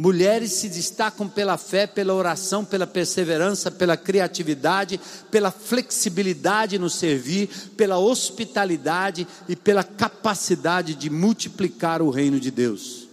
Mulheres 0.00 0.52
se 0.52 0.68
destacam 0.68 1.28
pela 1.28 1.58
fé, 1.58 1.84
pela 1.84 2.14
oração, 2.14 2.64
pela 2.64 2.86
perseverança, 2.86 3.68
pela 3.68 3.96
criatividade, 3.96 5.00
pela 5.28 5.50
flexibilidade 5.50 6.78
no 6.78 6.88
servir, 6.88 7.48
pela 7.76 7.98
hospitalidade 7.98 9.26
e 9.48 9.56
pela 9.56 9.82
capacidade 9.82 10.94
de 10.94 11.10
multiplicar 11.10 12.00
o 12.00 12.10
reino 12.10 12.38
de 12.38 12.48
Deus. 12.48 13.08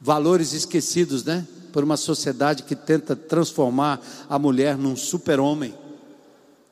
Valores 0.00 0.52
esquecidos, 0.52 1.24
né? 1.24 1.44
Por 1.72 1.82
uma 1.82 1.96
sociedade 1.96 2.62
que 2.62 2.76
tenta 2.76 3.16
transformar 3.16 4.00
a 4.30 4.38
mulher 4.38 4.78
num 4.78 4.94
super-homem 4.94 5.74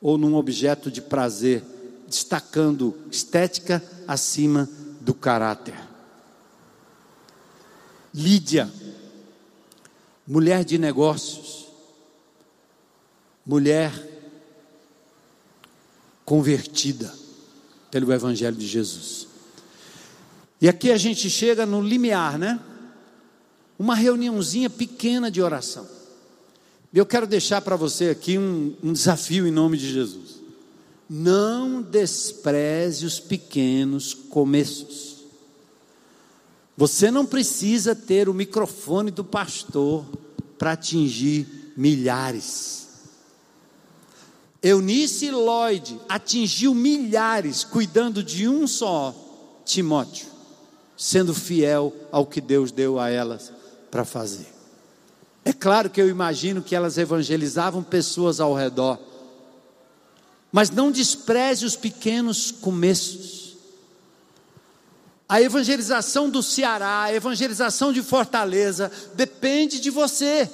ou 0.01 0.17
num 0.17 0.37
objeto 0.37 0.93
de 0.93 1.03
prazer, 1.03 1.65
destacando 2.07 2.97
estética 3.11 3.83
acima 4.07 4.69
do 5.01 5.13
caráter. 5.13 5.75
Lídia, 8.15 8.73
mulher 10.27 10.65
de 10.65 10.79
negócios, 10.79 11.67
mulher 13.45 13.93
convertida 16.25 17.13
pelo 17.91 18.13
Evangelho 18.13 18.57
de 18.57 18.67
Jesus. 18.67 19.27
E 20.61 20.69
aqui 20.69 20.91
a 20.91 20.97
gente 20.97 21.29
chega 21.29 21.67
no 21.67 21.83
limiar, 21.83 22.39
né? 22.39 22.61
Uma 23.79 23.95
reuniãozinha 23.95 24.71
pequena 24.71 25.31
de 25.31 25.43
oração. 25.43 25.87
Eu 26.95 27.05
quero 27.05 27.27
deixar 27.27 27.61
para 27.61 27.75
você 27.75 28.11
aqui 28.11 28.39
um, 28.39 28.77
um 28.83 28.93
desafio 28.93 29.47
em 29.47 29.51
nome 29.51 29.77
de 29.77 29.93
Jesus. 29.93 30.41
Não 31.11 31.83
despreze 31.83 33.05
os 33.05 33.19
pequenos 33.19 34.15
começos. 34.15 35.14
Você 36.77 37.11
não 37.11 37.25
precisa 37.25 37.95
ter 37.95 38.29
o 38.29 38.35
microfone 38.35 39.11
do 39.11 39.25
pastor 39.25 40.05
para 40.59 40.73
atingir 40.73 41.73
milhares. 41.77 42.89
Eunice 44.63 45.31
Lloyd 45.31 46.01
atingiu 46.09 46.75
milhares 46.75 47.63
cuidando 47.63 48.23
de 48.23 48.49
um 48.49 48.67
só, 48.67 49.15
Timóteo, 49.65 50.27
sendo 50.97 51.35
fiel 51.35 51.93
ao 52.11 52.25
que 52.27 52.41
Deus 52.41 52.73
deu 52.73 52.99
a 52.99 53.11
elas 53.11 53.53
para 53.91 54.05
fazer. 54.05 54.49
É 55.45 55.53
claro 55.53 55.91
que 55.91 56.01
eu 56.01 56.09
imagino 56.09 56.63
que 56.63 56.75
elas 56.75 56.97
evangelizavam 56.97 57.83
pessoas 57.83 58.41
ao 58.41 58.55
redor, 58.55 58.99
mas 60.51 60.71
não 60.71 60.91
despreze 60.91 61.67
os 61.67 61.77
pequenos 61.77 62.51
começos. 62.51 63.44
A 65.35 65.43
evangelização 65.43 66.31
do 66.31 66.45
Ceará, 66.45 67.03
a 67.03 67.13
evangelização 67.13 67.93
de 67.93 68.01
Fortaleza, 68.05 68.89
depende 69.15 69.81
de 69.81 69.91
você. 69.91 70.49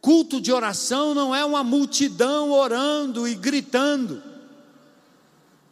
Culto 0.00 0.40
de 0.40 0.52
oração 0.52 1.14
não 1.14 1.32
é 1.32 1.44
uma 1.44 1.62
multidão 1.62 2.50
orando 2.50 3.28
e 3.28 3.36
gritando. 3.36 4.20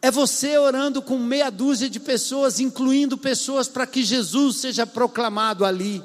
É 0.01 0.09
você 0.09 0.57
orando 0.57 1.03
com 1.03 1.19
meia 1.19 1.51
dúzia 1.51 1.91
de 1.91 1.99
pessoas, 1.99 2.61
incluindo 2.61 3.19
pessoas 3.19 3.67
para 3.67 3.85
que 3.85 4.05
Jesus 4.05 4.59
seja 4.59 4.87
proclamado 4.87 5.65
ali. 5.65 6.01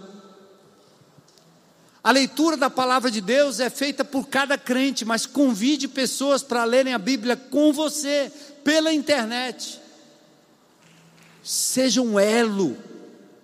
A 2.04 2.10
leitura 2.10 2.58
da 2.58 2.68
palavra 2.72 3.12
de 3.12 3.22
Deus 3.22 3.60
é 3.60 3.70
feita 3.70 4.04
por 4.04 4.28
cada 4.28 4.58
crente, 4.58 5.06
mas 5.06 5.28
convide 5.28 5.88
pessoas 5.88 6.42
para 6.42 6.64
lerem 6.64 6.96
a 6.96 6.98
Bíblia 6.98 7.38
com 7.38 7.72
você, 7.72 8.32
pela 8.64 8.92
internet. 8.92 9.83
Seja 11.44 12.02
um 12.02 12.18
elo 12.18 12.78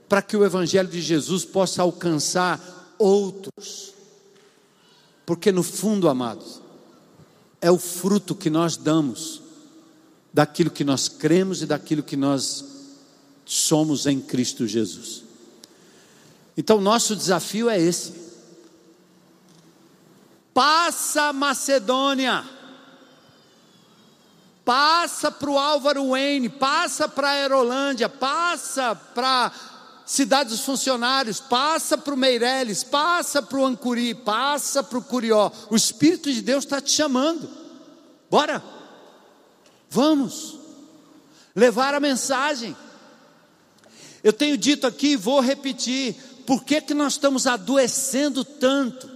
para 0.08 0.22
que 0.22 0.38
o 0.38 0.46
Evangelho 0.46 0.88
de 0.88 1.02
Jesus 1.02 1.44
possa 1.44 1.82
alcançar 1.82 2.96
outros. 2.98 3.94
Porque 5.26 5.52
no 5.52 5.62
fundo, 5.62 6.08
amados, 6.08 6.62
é 7.62 7.70
o 7.70 7.78
fruto 7.78 8.34
que 8.34 8.50
nós 8.50 8.78
damos 8.78 9.42
daquilo 10.34 10.72
que 10.72 10.84
nós 10.84 11.08
cremos 11.08 11.62
e 11.62 11.66
daquilo 11.66 12.02
que 12.02 12.16
nós 12.16 12.64
somos 13.46 14.06
em 14.06 14.22
Cristo 14.22 14.66
Jesus. 14.66 15.24
Então, 16.56 16.80
nosso 16.80 17.16
desafio 17.16 17.70
é 17.70 17.80
esse. 17.80 18.14
Passa 20.54 21.32
Macedônia 21.34 22.59
passa 24.70 25.32
para 25.32 25.50
o 25.50 25.58
Álvaro 25.58 26.10
Wayne, 26.10 26.48
passa 26.48 27.10
para 27.10 27.30
a 27.30 27.32
Aerolândia, 27.32 28.08
passa 28.08 28.94
para 28.94 29.52
Cidade 30.06 30.52
dos 30.52 30.60
Funcionários, 30.60 31.40
passa 31.40 31.98
para 31.98 32.14
o 32.14 32.18
Meireles, 32.18 32.84
passa 32.84 33.42
para 33.42 33.58
o 33.58 33.66
Ancuri, 33.66 34.14
passa 34.14 34.84
para 34.84 35.00
o 35.00 35.02
Curió. 35.02 35.52
O 35.72 35.76
Espírito 35.76 36.32
de 36.32 36.44
Deus 36.44 36.66
está 36.66 36.80
te 36.80 36.92
chamando. 36.92 37.50
Bora, 38.30 38.64
vamos 39.90 40.60
levar 41.56 41.96
a 41.96 42.00
mensagem. 42.00 42.78
Eu 44.24 44.32
tenho 44.32 44.56
dito 44.56 44.86
aqui, 44.86 45.16
vou 45.16 45.40
repetir, 45.40 46.14
por 46.46 46.64
que, 46.64 46.80
que 46.80 46.94
nós 46.94 47.14
estamos 47.14 47.48
adoecendo 47.48 48.46
tanto? 48.46 49.09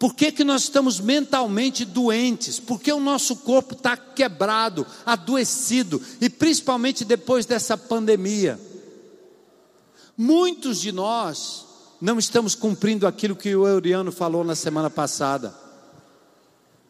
Por 0.00 0.14
que, 0.14 0.32
que 0.32 0.42
nós 0.42 0.62
estamos 0.62 0.98
mentalmente 0.98 1.84
doentes? 1.84 2.58
Porque 2.58 2.90
o 2.90 2.98
nosso 2.98 3.36
corpo 3.36 3.74
está 3.74 3.98
quebrado, 3.98 4.86
adoecido, 5.04 6.00
e 6.18 6.30
principalmente 6.30 7.04
depois 7.04 7.44
dessa 7.44 7.76
pandemia. 7.76 8.58
Muitos 10.16 10.80
de 10.80 10.90
nós 10.90 11.66
não 12.00 12.18
estamos 12.18 12.54
cumprindo 12.54 13.06
aquilo 13.06 13.36
que 13.36 13.54
o 13.54 13.68
Euriano 13.68 14.10
falou 14.10 14.42
na 14.42 14.54
semana 14.54 14.88
passada. 14.88 15.54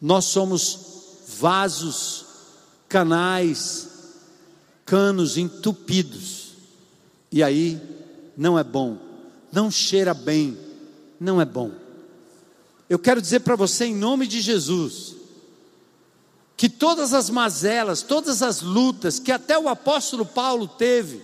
Nós 0.01 0.23
somos 0.23 0.79
vasos, 1.37 2.25
canais, 2.87 3.89
canos 4.85 5.35
entupidos. 5.37 6.53
E 7.29 7.43
aí 7.43 7.77
não 8.37 8.57
é 8.57 8.63
bom, 8.63 8.97
não 9.51 9.69
cheira 9.69 10.13
bem, 10.13 10.57
não 11.19 11.41
é 11.41 11.45
bom. 11.45 11.80
Eu 12.91 12.99
quero 12.99 13.21
dizer 13.21 13.39
para 13.39 13.55
você, 13.55 13.85
em 13.85 13.95
nome 13.95 14.27
de 14.27 14.41
Jesus, 14.41 15.15
que 16.57 16.67
todas 16.67 17.13
as 17.13 17.29
mazelas, 17.29 18.01
todas 18.01 18.43
as 18.43 18.61
lutas 18.61 19.17
que 19.17 19.31
até 19.31 19.57
o 19.57 19.69
apóstolo 19.69 20.25
Paulo 20.25 20.67
teve, 20.67 21.21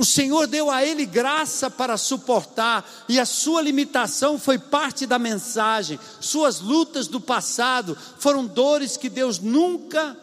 O 0.00 0.04
Senhor 0.04 0.46
deu 0.46 0.70
a 0.70 0.84
ele 0.84 1.04
graça 1.04 1.68
para 1.68 1.96
suportar, 1.96 2.88
e 3.08 3.18
a 3.18 3.26
sua 3.26 3.60
limitação 3.60 4.38
foi 4.38 4.56
parte 4.56 5.04
da 5.06 5.18
mensagem. 5.18 5.98
Suas 6.20 6.60
lutas 6.60 7.08
do 7.08 7.20
passado 7.20 7.98
foram 8.16 8.46
dores 8.46 8.96
que 8.96 9.08
Deus 9.08 9.40
nunca 9.40 10.16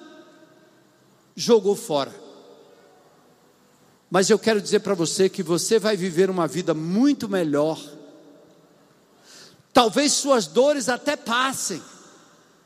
jogou 1.35 1.75
fora. 1.75 2.15
Mas 4.09 4.29
eu 4.29 4.39
quero 4.39 4.61
dizer 4.61 4.79
para 4.79 4.93
você 4.93 5.27
que 5.27 5.43
você 5.43 5.77
vai 5.77 5.97
viver 5.97 6.29
uma 6.29 6.47
vida 6.47 6.73
muito 6.73 7.27
melhor. 7.27 7.77
Talvez 9.75 10.13
suas 10.13 10.47
dores 10.47 10.87
até 10.87 11.17
passem, 11.17 11.83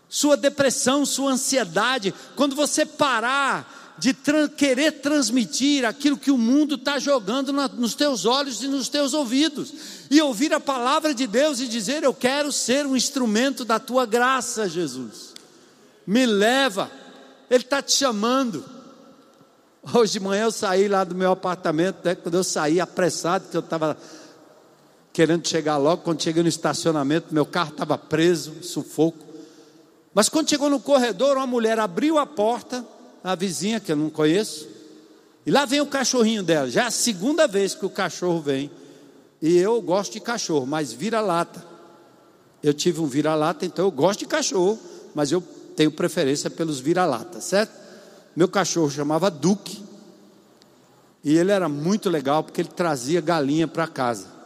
sua 0.07 0.37
depressão, 0.37 1.07
sua 1.07 1.31
ansiedade, 1.31 2.13
quando 2.35 2.55
você 2.55 2.85
parar 2.85 3.97
de 3.97 4.15
querer 4.55 5.01
transmitir 5.01 5.85
aquilo 5.85 6.15
que 6.15 6.29
o 6.29 6.37
mundo 6.37 6.75
está 6.75 6.99
jogando 6.99 7.51
na, 7.51 7.67
nos 7.67 7.95
teus 7.95 8.25
olhos 8.25 8.61
e 8.61 8.67
nos 8.67 8.89
teus 8.89 9.15
ouvidos, 9.15 9.73
e 10.11 10.21
ouvir 10.21 10.53
a 10.53 10.59
palavra 10.59 11.11
de 11.11 11.25
Deus 11.25 11.59
e 11.59 11.67
dizer: 11.67 12.03
Eu 12.03 12.13
quero 12.13 12.51
ser 12.51 12.85
um 12.85 12.95
instrumento 12.95 13.65
da 13.65 13.79
tua 13.79 14.05
graça, 14.05 14.69
Jesus. 14.69 15.33
Me 16.05 16.27
leva, 16.27 16.91
Ele 17.49 17.63
está 17.63 17.81
te 17.81 17.93
chamando. 17.93 18.63
Hoje 19.95 20.13
de 20.13 20.19
manhã 20.19 20.43
eu 20.43 20.51
saí 20.51 20.87
lá 20.87 21.03
do 21.03 21.15
meu 21.15 21.31
apartamento, 21.31 22.01
né, 22.03 22.13
quando 22.13 22.35
eu 22.35 22.43
saí 22.43 22.79
apressado, 22.79 23.49
que 23.49 23.57
eu 23.57 23.61
estava 23.61 23.97
querendo 25.13 25.47
chegar 25.47 25.77
logo, 25.77 26.03
quando 26.03 26.21
cheguei 26.21 26.43
no 26.43 26.49
estacionamento, 26.49 27.33
meu 27.33 27.45
carro 27.45 27.71
estava 27.71 27.97
preso, 27.97 28.63
sufoco. 28.63 29.25
Mas 30.13 30.29
quando 30.29 30.49
chegou 30.49 30.69
no 30.69 30.79
corredor, 30.79 31.37
uma 31.37 31.47
mulher 31.47 31.79
abriu 31.79 32.17
a 32.17 32.25
porta 32.25 32.85
a 33.23 33.35
vizinha 33.35 33.79
que 33.79 33.91
eu 33.91 33.95
não 33.95 34.09
conheço. 34.09 34.67
E 35.45 35.51
lá 35.51 35.65
vem 35.65 35.81
o 35.81 35.85
cachorrinho 35.85 36.43
dela. 36.43 36.69
Já 36.69 36.83
é 36.83 36.87
a 36.87 36.91
segunda 36.91 37.47
vez 37.47 37.75
que 37.75 37.85
o 37.85 37.89
cachorro 37.89 38.41
vem. 38.41 38.71
E 39.41 39.57
eu 39.57 39.81
gosto 39.81 40.13
de 40.13 40.19
cachorro, 40.19 40.65
mas 40.65 40.91
vira-lata. 40.91 41.65
Eu 42.61 42.73
tive 42.73 42.99
um 42.99 43.07
vira-lata, 43.07 43.65
então 43.65 43.85
eu 43.85 43.91
gosto 43.91 44.19
de 44.19 44.25
cachorro, 44.25 44.77
mas 45.15 45.31
eu 45.31 45.41
tenho 45.75 45.91
preferência 45.91 46.49
pelos 46.49 46.79
vira-lata, 46.79 47.39
certo? 47.39 47.71
Meu 48.35 48.47
cachorro 48.47 48.89
chamava 48.89 49.31
Duque. 49.31 49.81
E 51.23 51.37
ele 51.37 51.51
era 51.51 51.69
muito 51.69 52.09
legal 52.09 52.43
porque 52.43 52.61
ele 52.61 52.69
trazia 52.69 53.21
galinha 53.21 53.67
para 53.67 53.87
casa. 53.87 54.38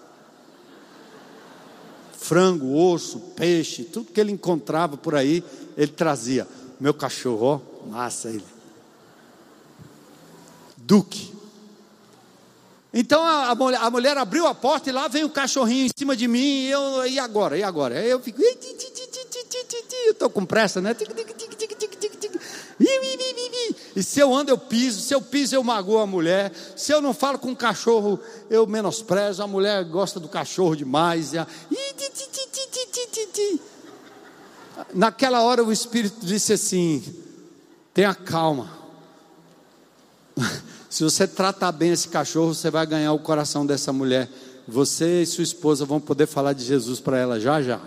Frango, 2.24 2.74
osso, 2.78 3.20
peixe, 3.36 3.84
tudo 3.84 4.10
que 4.10 4.18
ele 4.18 4.32
encontrava 4.32 4.96
por 4.96 5.14
aí, 5.14 5.44
ele 5.76 5.92
trazia. 5.92 6.48
Meu 6.80 6.94
cachorro, 6.94 7.46
ó, 7.46 7.90
massa 7.90 8.30
ele. 8.30 8.46
Duque. 10.78 11.34
Então 12.94 13.22
a, 13.22 13.50
a, 13.50 13.56
mulher, 13.56 13.80
a, 13.82 13.90
mulher, 13.90 14.18
abriu 14.18 14.48
a 14.48 14.56
porta 14.56 14.90
e 14.90 14.94
lá 14.94 15.10
vem 15.10 15.26
o 15.26 15.30
cachorrinho 15.30 15.88
em 15.88 15.90
cima 15.98 16.16
de 16.16 16.30
mim. 16.30 16.40
E, 16.40 16.72
eu, 16.72 17.06
e 17.08 17.20
agora? 17.20 17.58
E 17.58 17.64
agora? 17.64 18.00
Aí 18.00 18.10
eu 18.10 18.22
fico. 18.22 18.42
Eu 18.42 20.12
estou 20.12 20.30
com 20.30 20.46
pressa, 20.46 20.80
né? 20.80 20.96
E 23.96 24.02
se 24.02 24.20
eu 24.20 24.34
ando, 24.34 24.52
eu 24.52 24.58
piso. 24.58 25.02
Se 25.02 25.14
eu 25.14 25.22
piso, 25.22 25.56
eu 25.56 25.64
magoo 25.64 26.00
a 26.00 26.08
mulher. 26.08 26.52
Se 26.76 26.92
eu 26.92 27.02
não 27.02 27.14
falo 27.14 27.38
com 27.38 27.52
o 27.52 27.56
cachorro, 27.56 28.20
eu 28.50 28.66
menosprezo. 28.66 29.44
A 29.44 29.48
mulher 29.48 29.84
gosta 29.86 30.20
do 30.20 30.28
cachorro 30.28 30.76
demais. 30.76 31.32
Naquela 34.94 35.42
hora 35.42 35.64
o 35.64 35.72
Espírito 35.72 36.26
disse 36.26 36.54
assim: 36.54 37.04
tenha 37.94 38.14
calma. 38.14 38.70
Se 40.90 41.04
você 41.04 41.28
tratar 41.28 41.72
bem 41.72 41.92
esse 41.92 42.08
cachorro, 42.08 42.54
você 42.54 42.70
vai 42.70 42.86
ganhar 42.86 43.14
o 43.14 43.20
coração 43.20 43.66
dessa 43.66 43.92
mulher. 43.92 44.30
Você 44.68 45.24
e 45.24 45.26
sua 45.26 45.44
esposa 45.44 45.86
vão 45.86 46.00
poder 46.00 46.28
falar 46.28 46.54
de 46.54 46.64
Jesus 46.64 47.00
para 47.00 47.18
ela 47.18 47.40
já 47.40 47.62
já. 47.64 47.82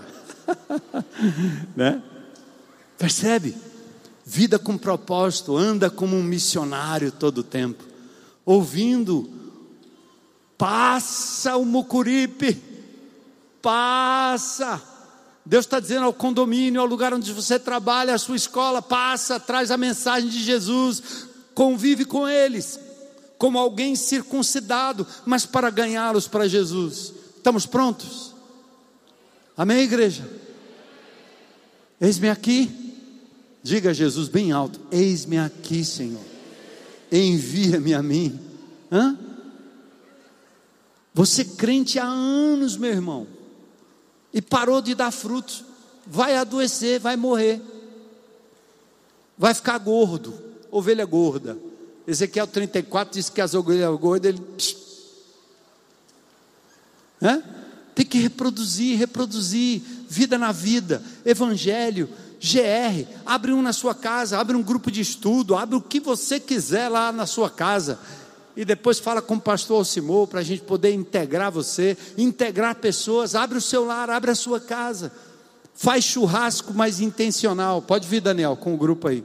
né? 1.76 2.03
Percebe? 2.99 3.57
Vida 4.28 4.58
com 4.58 4.76
propósito, 4.76 5.56
anda 5.56 5.88
como 5.88 6.16
um 6.16 6.22
missionário 6.22 7.12
todo 7.12 7.38
o 7.38 7.44
tempo, 7.44 7.84
ouvindo. 8.44 9.30
Passa 10.58 11.56
o 11.56 11.64
mucuripe, 11.64 12.60
passa. 13.62 14.82
Deus 15.44 15.64
está 15.64 15.78
dizendo 15.78 16.06
ao 16.06 16.12
condomínio, 16.12 16.80
ao 16.80 16.88
lugar 16.88 17.14
onde 17.14 17.32
você 17.32 17.56
trabalha, 17.56 18.16
à 18.16 18.18
sua 18.18 18.34
escola, 18.34 18.82
passa, 18.82 19.38
traz 19.38 19.70
a 19.70 19.76
mensagem 19.76 20.28
de 20.28 20.42
Jesus, 20.42 21.28
convive 21.54 22.04
com 22.04 22.26
eles, 22.26 22.80
como 23.38 23.60
alguém 23.60 23.94
circuncidado, 23.94 25.06
mas 25.24 25.46
para 25.46 25.70
ganhá-los 25.70 26.26
para 26.26 26.48
Jesus. 26.48 27.12
Estamos 27.36 27.64
prontos? 27.64 28.34
Amém, 29.56 29.84
igreja? 29.84 30.28
Eis-me 32.00 32.28
aqui. 32.28 32.86
Diga 33.66 33.90
a 33.90 33.92
Jesus 33.92 34.28
bem 34.28 34.52
alto: 34.52 34.78
Eis-me 34.92 35.38
aqui, 35.38 35.84
Senhor. 35.84 36.22
Envia-me 37.10 37.94
a 37.94 38.00
mim. 38.00 38.38
Hã? 38.92 39.18
Você 41.12 41.44
crente 41.44 41.98
há 41.98 42.06
anos, 42.06 42.76
meu 42.76 42.92
irmão, 42.92 43.26
e 44.32 44.40
parou 44.40 44.80
de 44.80 44.94
dar 44.94 45.10
frutos, 45.10 45.64
vai 46.06 46.36
adoecer, 46.36 47.00
vai 47.00 47.16
morrer, 47.16 47.60
vai 49.36 49.52
ficar 49.52 49.78
gordo, 49.78 50.32
ovelha 50.70 51.04
gorda. 51.04 51.58
Ezequiel 52.06 52.46
34 52.46 53.14
diz 53.14 53.28
que 53.28 53.40
as 53.40 53.52
ovelhas 53.52 53.98
gordas, 53.98 54.32
ele. 54.32 54.42
É? 57.20 57.42
Tem 57.96 58.06
que 58.06 58.18
reproduzir, 58.18 58.96
reproduzir, 58.96 59.82
vida 60.08 60.38
na 60.38 60.52
vida, 60.52 61.02
evangelho, 61.24 62.08
GR, 62.41 63.07
abre 63.24 63.53
um 63.53 63.62
na 63.62 63.72
sua 63.72 63.95
casa, 63.95 64.39
abre 64.39 64.57
um 64.57 64.62
grupo 64.62 64.91
de 64.91 65.01
estudo, 65.01 65.57
abre 65.57 65.76
o 65.76 65.80
que 65.80 66.01
você 66.01 66.39
quiser 66.39 66.89
lá 66.89 67.11
na 67.11 67.26
sua 67.26 67.49
casa. 67.49 67.99
E 68.57 68.64
depois 68.64 68.99
fala 68.99 69.20
com 69.20 69.34
o 69.34 69.41
pastor 69.41 69.78
Alcimor 69.78 70.26
para 70.26 70.41
a 70.41 70.43
gente 70.43 70.62
poder 70.62 70.93
integrar 70.93 71.51
você, 71.51 71.97
integrar 72.16 72.74
pessoas, 72.76 73.34
abre 73.34 73.59
o 73.59 73.61
seu 73.61 73.84
lar, 73.84 74.09
abre 74.09 74.30
a 74.30 74.34
sua 74.34 74.59
casa. 74.59 75.12
Faz 75.74 76.05
churrasco 76.05 76.72
mais 76.72 77.01
intencional. 77.01 77.82
Pode 77.82 78.09
vir, 78.09 78.20
Daniel, 78.20 78.57
com 78.57 78.72
o 78.72 78.78
grupo 78.78 79.09
aí. 79.09 79.22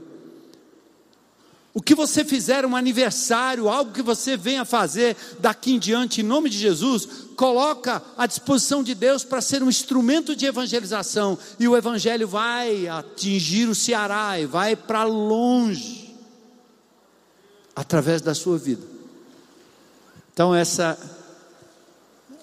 O 1.74 1.82
que 1.82 1.96
você 1.96 2.26
fizer, 2.26 2.66
um 2.66 2.76
aniversário, 2.76 3.70
algo 3.70 3.94
que 3.94 4.02
você 4.02 4.36
venha 4.36 4.66
fazer 4.66 5.16
daqui 5.40 5.72
em 5.72 5.80
diante, 5.80 6.20
em 6.20 6.24
nome 6.24 6.50
de 6.50 6.58
Jesus, 6.58 7.08
coloca 7.38 8.04
à 8.18 8.28
disposição 8.28 8.84
de 8.84 8.94
Deus 8.94 9.24
para 9.24 9.40
ser 9.40 9.64
um 9.64 9.70
instrumento 9.70 10.36
de 10.36 10.46
evangelização. 10.46 11.38
E 11.58 11.68
o 11.70 11.78
evangelho 11.78 12.28
vai 12.28 12.90
atingir 12.90 13.70
o 13.70 13.76
Ceará 13.76 14.38
e 14.38 14.46
vai 14.46 14.76
para 14.76 15.04
longe, 15.04 16.14
através 17.74 18.22
da 18.22 18.36
sua 18.36 18.58
vida. 18.58 18.86
Então, 20.34 20.54
essa 20.54 21.00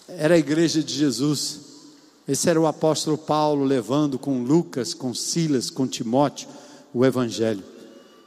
era 0.08 0.36
a 0.36 0.38
igreja 0.38 0.82
de 0.82 0.94
Jesus. 0.94 1.60
Esse 2.26 2.48
era 2.48 2.58
o 2.58 2.66
apóstolo 2.66 3.18
Paulo 3.18 3.62
levando 3.62 4.18
com 4.18 4.42
Lucas, 4.42 4.94
com 4.94 5.12
Silas, 5.12 5.68
com 5.68 5.86
Timóteo 5.86 6.48
o 6.94 7.04
evangelho. 7.04 7.77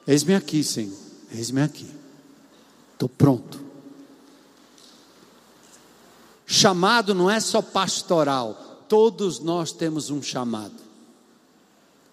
Eis-me 0.08 0.34
aqui, 0.36 0.64
Senhor, 0.64 0.98
eis-me 1.32 1.62
aqui. 1.62 1.88
Estou 2.94 3.10
pronto. 3.10 3.60
Chamado 6.46 7.16
não 7.16 7.30
é 7.30 7.40
só 7.40 7.62
pastoral, 7.62 8.84
todos 8.90 9.40
nós 9.40 9.72
temos 9.72 10.10
um 10.10 10.22
chamado. 10.22 10.76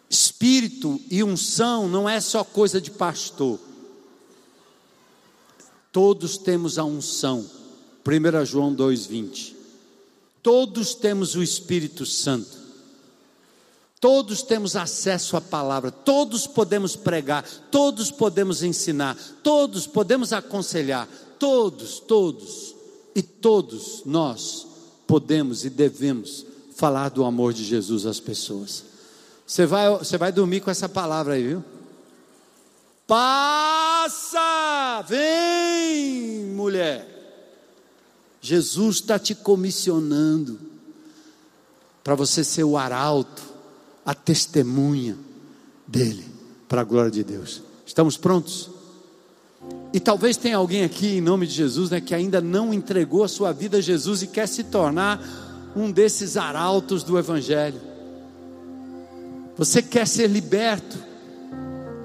Espírito 0.09 1.01
e 1.11 1.23
unção 1.23 1.89
não 1.89 2.09
é 2.09 2.21
só 2.21 2.43
coisa 2.45 2.81
de 2.81 2.91
pastor. 2.91 3.59
Todos 5.93 6.39
temos 6.39 6.79
a 6.79 6.85
unção. 6.85 7.45
1 8.07 8.47
João 8.47 8.75
2,20. 8.75 9.55
Todos 10.43 10.95
temos 10.95 11.35
o 11.35 11.43
Espírito 11.43 12.07
Santo. 12.07 12.68
Todos 14.01 14.43
temos 14.43 14.77
acesso 14.77 15.37
à 15.37 15.41
palavra, 15.41 15.91
todos 15.91 16.47
podemos 16.47 16.95
pregar, 16.95 17.45
todos 17.71 18.13
podemos 18.13 18.63
ensinar, 18.63 19.17
todos 19.43 19.89
podemos 19.89 20.33
aconselhar, 20.33 21.09
todos, 21.39 21.99
todos, 21.99 22.77
e 23.15 23.23
todos 23.23 24.03
nós 24.05 24.67
podemos 25.05 25.65
e 25.65 25.71
devemos 25.71 26.47
falar 26.77 27.09
do 27.09 27.25
amor 27.25 27.53
de 27.53 27.65
Jesus 27.65 28.07
às 28.07 28.21
pessoas. 28.21 28.85
Você 29.45 29.67
vai, 29.67 29.91
você 29.91 30.17
vai 30.17 30.31
dormir 30.31 30.61
com 30.61 30.71
essa 30.71 30.89
palavra 30.89 31.35
aí, 31.35 31.49
viu? 31.49 31.65
Passa, 33.05 34.39
vem, 35.09 36.45
mulher. 36.55 37.17
Jesus 38.41 38.97
está 38.97 39.19
te 39.19 39.35
comissionando 39.35 40.61
para 42.05 42.15
você 42.15 42.45
ser 42.45 42.63
o 42.63 42.79
arauto 42.79 43.48
a 44.09 44.15
testemunha 44.15 45.19
dele, 45.87 46.25
para 46.67 46.81
a 46.81 46.85
glória 46.85 47.11
de 47.11 47.23
Deus. 47.23 47.61
Estamos 47.85 48.17
prontos? 48.17 48.71
E 49.93 50.01
talvez 50.01 50.39
tenha 50.39 50.57
alguém 50.57 50.83
aqui, 50.83 51.19
em 51.19 51.21
nome 51.21 51.47
de 51.47 51.53
Jesus, 51.53 51.91
né, 51.91 52.01
que 52.01 52.15
ainda 52.15 52.41
não 52.41 52.73
entregou 52.73 53.23
a 53.23 53.29
sua 53.29 53.53
vida 53.53 53.77
a 53.77 53.81
Jesus 53.83 54.23
e 54.23 54.29
quer 54.29 54.49
se 54.49 54.65
tornar 54.65 55.21
um 55.77 55.93
desses 55.93 56.39
arautos 56.39 57.03
do 57.03 57.19
Evangelho. 57.19 57.79
Você 59.59 59.83
quer 59.83 60.07
ser 60.07 60.31
liberto, 60.31 60.97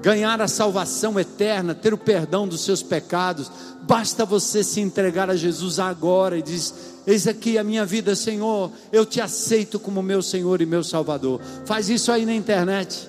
ganhar 0.04 0.38
a 0.42 0.46
salvação 0.46 1.18
eterna, 1.18 1.74
ter 1.74 1.94
o 1.94 1.98
perdão 1.98 2.46
dos 2.46 2.62
seus 2.62 2.82
pecados, 2.82 3.50
basta 3.84 4.26
você 4.26 4.62
se 4.62 4.78
entregar 4.78 5.30
a 5.30 5.34
Jesus 5.34 5.78
agora 5.78 6.36
e 6.36 6.42
diz: 6.42 6.74
Eis 7.06 7.26
aqui 7.26 7.56
a 7.56 7.64
minha 7.64 7.86
vida, 7.86 8.14
Senhor, 8.14 8.70
eu 8.92 9.06
te 9.06 9.18
aceito 9.18 9.80
como 9.80 10.02
meu 10.02 10.20
Senhor 10.20 10.60
e 10.60 10.66
meu 10.66 10.84
Salvador. 10.84 11.40
Faz 11.64 11.88
isso 11.88 12.12
aí 12.12 12.26
na 12.26 12.34
internet. 12.34 13.08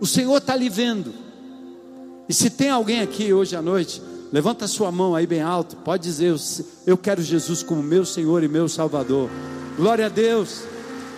O 0.00 0.06
Senhor 0.06 0.38
está 0.38 0.56
lhe 0.56 0.70
vendo. 0.70 1.12
E 2.26 2.32
se 2.32 2.48
tem 2.48 2.70
alguém 2.70 3.02
aqui 3.02 3.30
hoje 3.34 3.54
à 3.54 3.60
noite, 3.60 4.00
levanta 4.32 4.66
sua 4.66 4.90
mão 4.90 5.14
aí 5.14 5.26
bem 5.26 5.42
alto, 5.42 5.76
pode 5.76 6.04
dizer: 6.04 6.34
Eu 6.86 6.96
quero 6.96 7.20
Jesus 7.20 7.62
como 7.62 7.82
meu 7.82 8.06
Senhor 8.06 8.42
e 8.42 8.48
meu 8.48 8.70
Salvador. 8.70 9.28
Glória 9.76 10.06
a 10.06 10.08
Deus, 10.08 10.62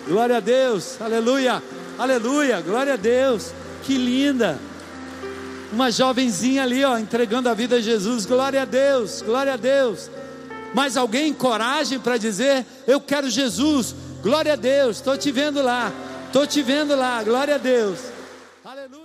glória 0.05 0.35
a 0.35 0.41
Deus, 0.41 0.99
aleluia, 0.99 1.63
aleluia, 1.97 2.59
glória 2.59 2.95
a 2.95 2.97
Deus, 2.97 3.53
que 3.83 3.97
linda. 3.97 4.59
Uma 5.73 5.89
jovenzinha 5.91 6.61
ali, 6.61 6.85
ó, 6.85 6.99
entregando 6.99 7.49
a 7.49 7.53
vida 7.55 7.77
a 7.77 7.81
Jesus, 7.81 8.27
glória 8.27 8.61
a 8.61 8.65
Deus, 8.65 9.23
glória 9.23 9.55
a 9.55 9.57
Deus. 9.57 10.07
Mais 10.71 10.95
alguém 10.95 11.33
coragem 11.33 11.99
para 11.99 12.15
dizer: 12.15 12.63
Eu 12.85 13.01
quero 13.01 13.27
Jesus, 13.27 13.95
glória 14.21 14.53
a 14.53 14.55
Deus, 14.55 14.97
estou 14.97 15.17
te 15.17 15.31
vendo 15.31 15.63
lá, 15.63 15.91
estou 16.27 16.45
te 16.45 16.61
vendo 16.61 16.95
lá, 16.95 17.23
glória 17.23 17.55
a 17.55 17.57
Deus, 17.57 17.97
aleluia. 18.63 19.02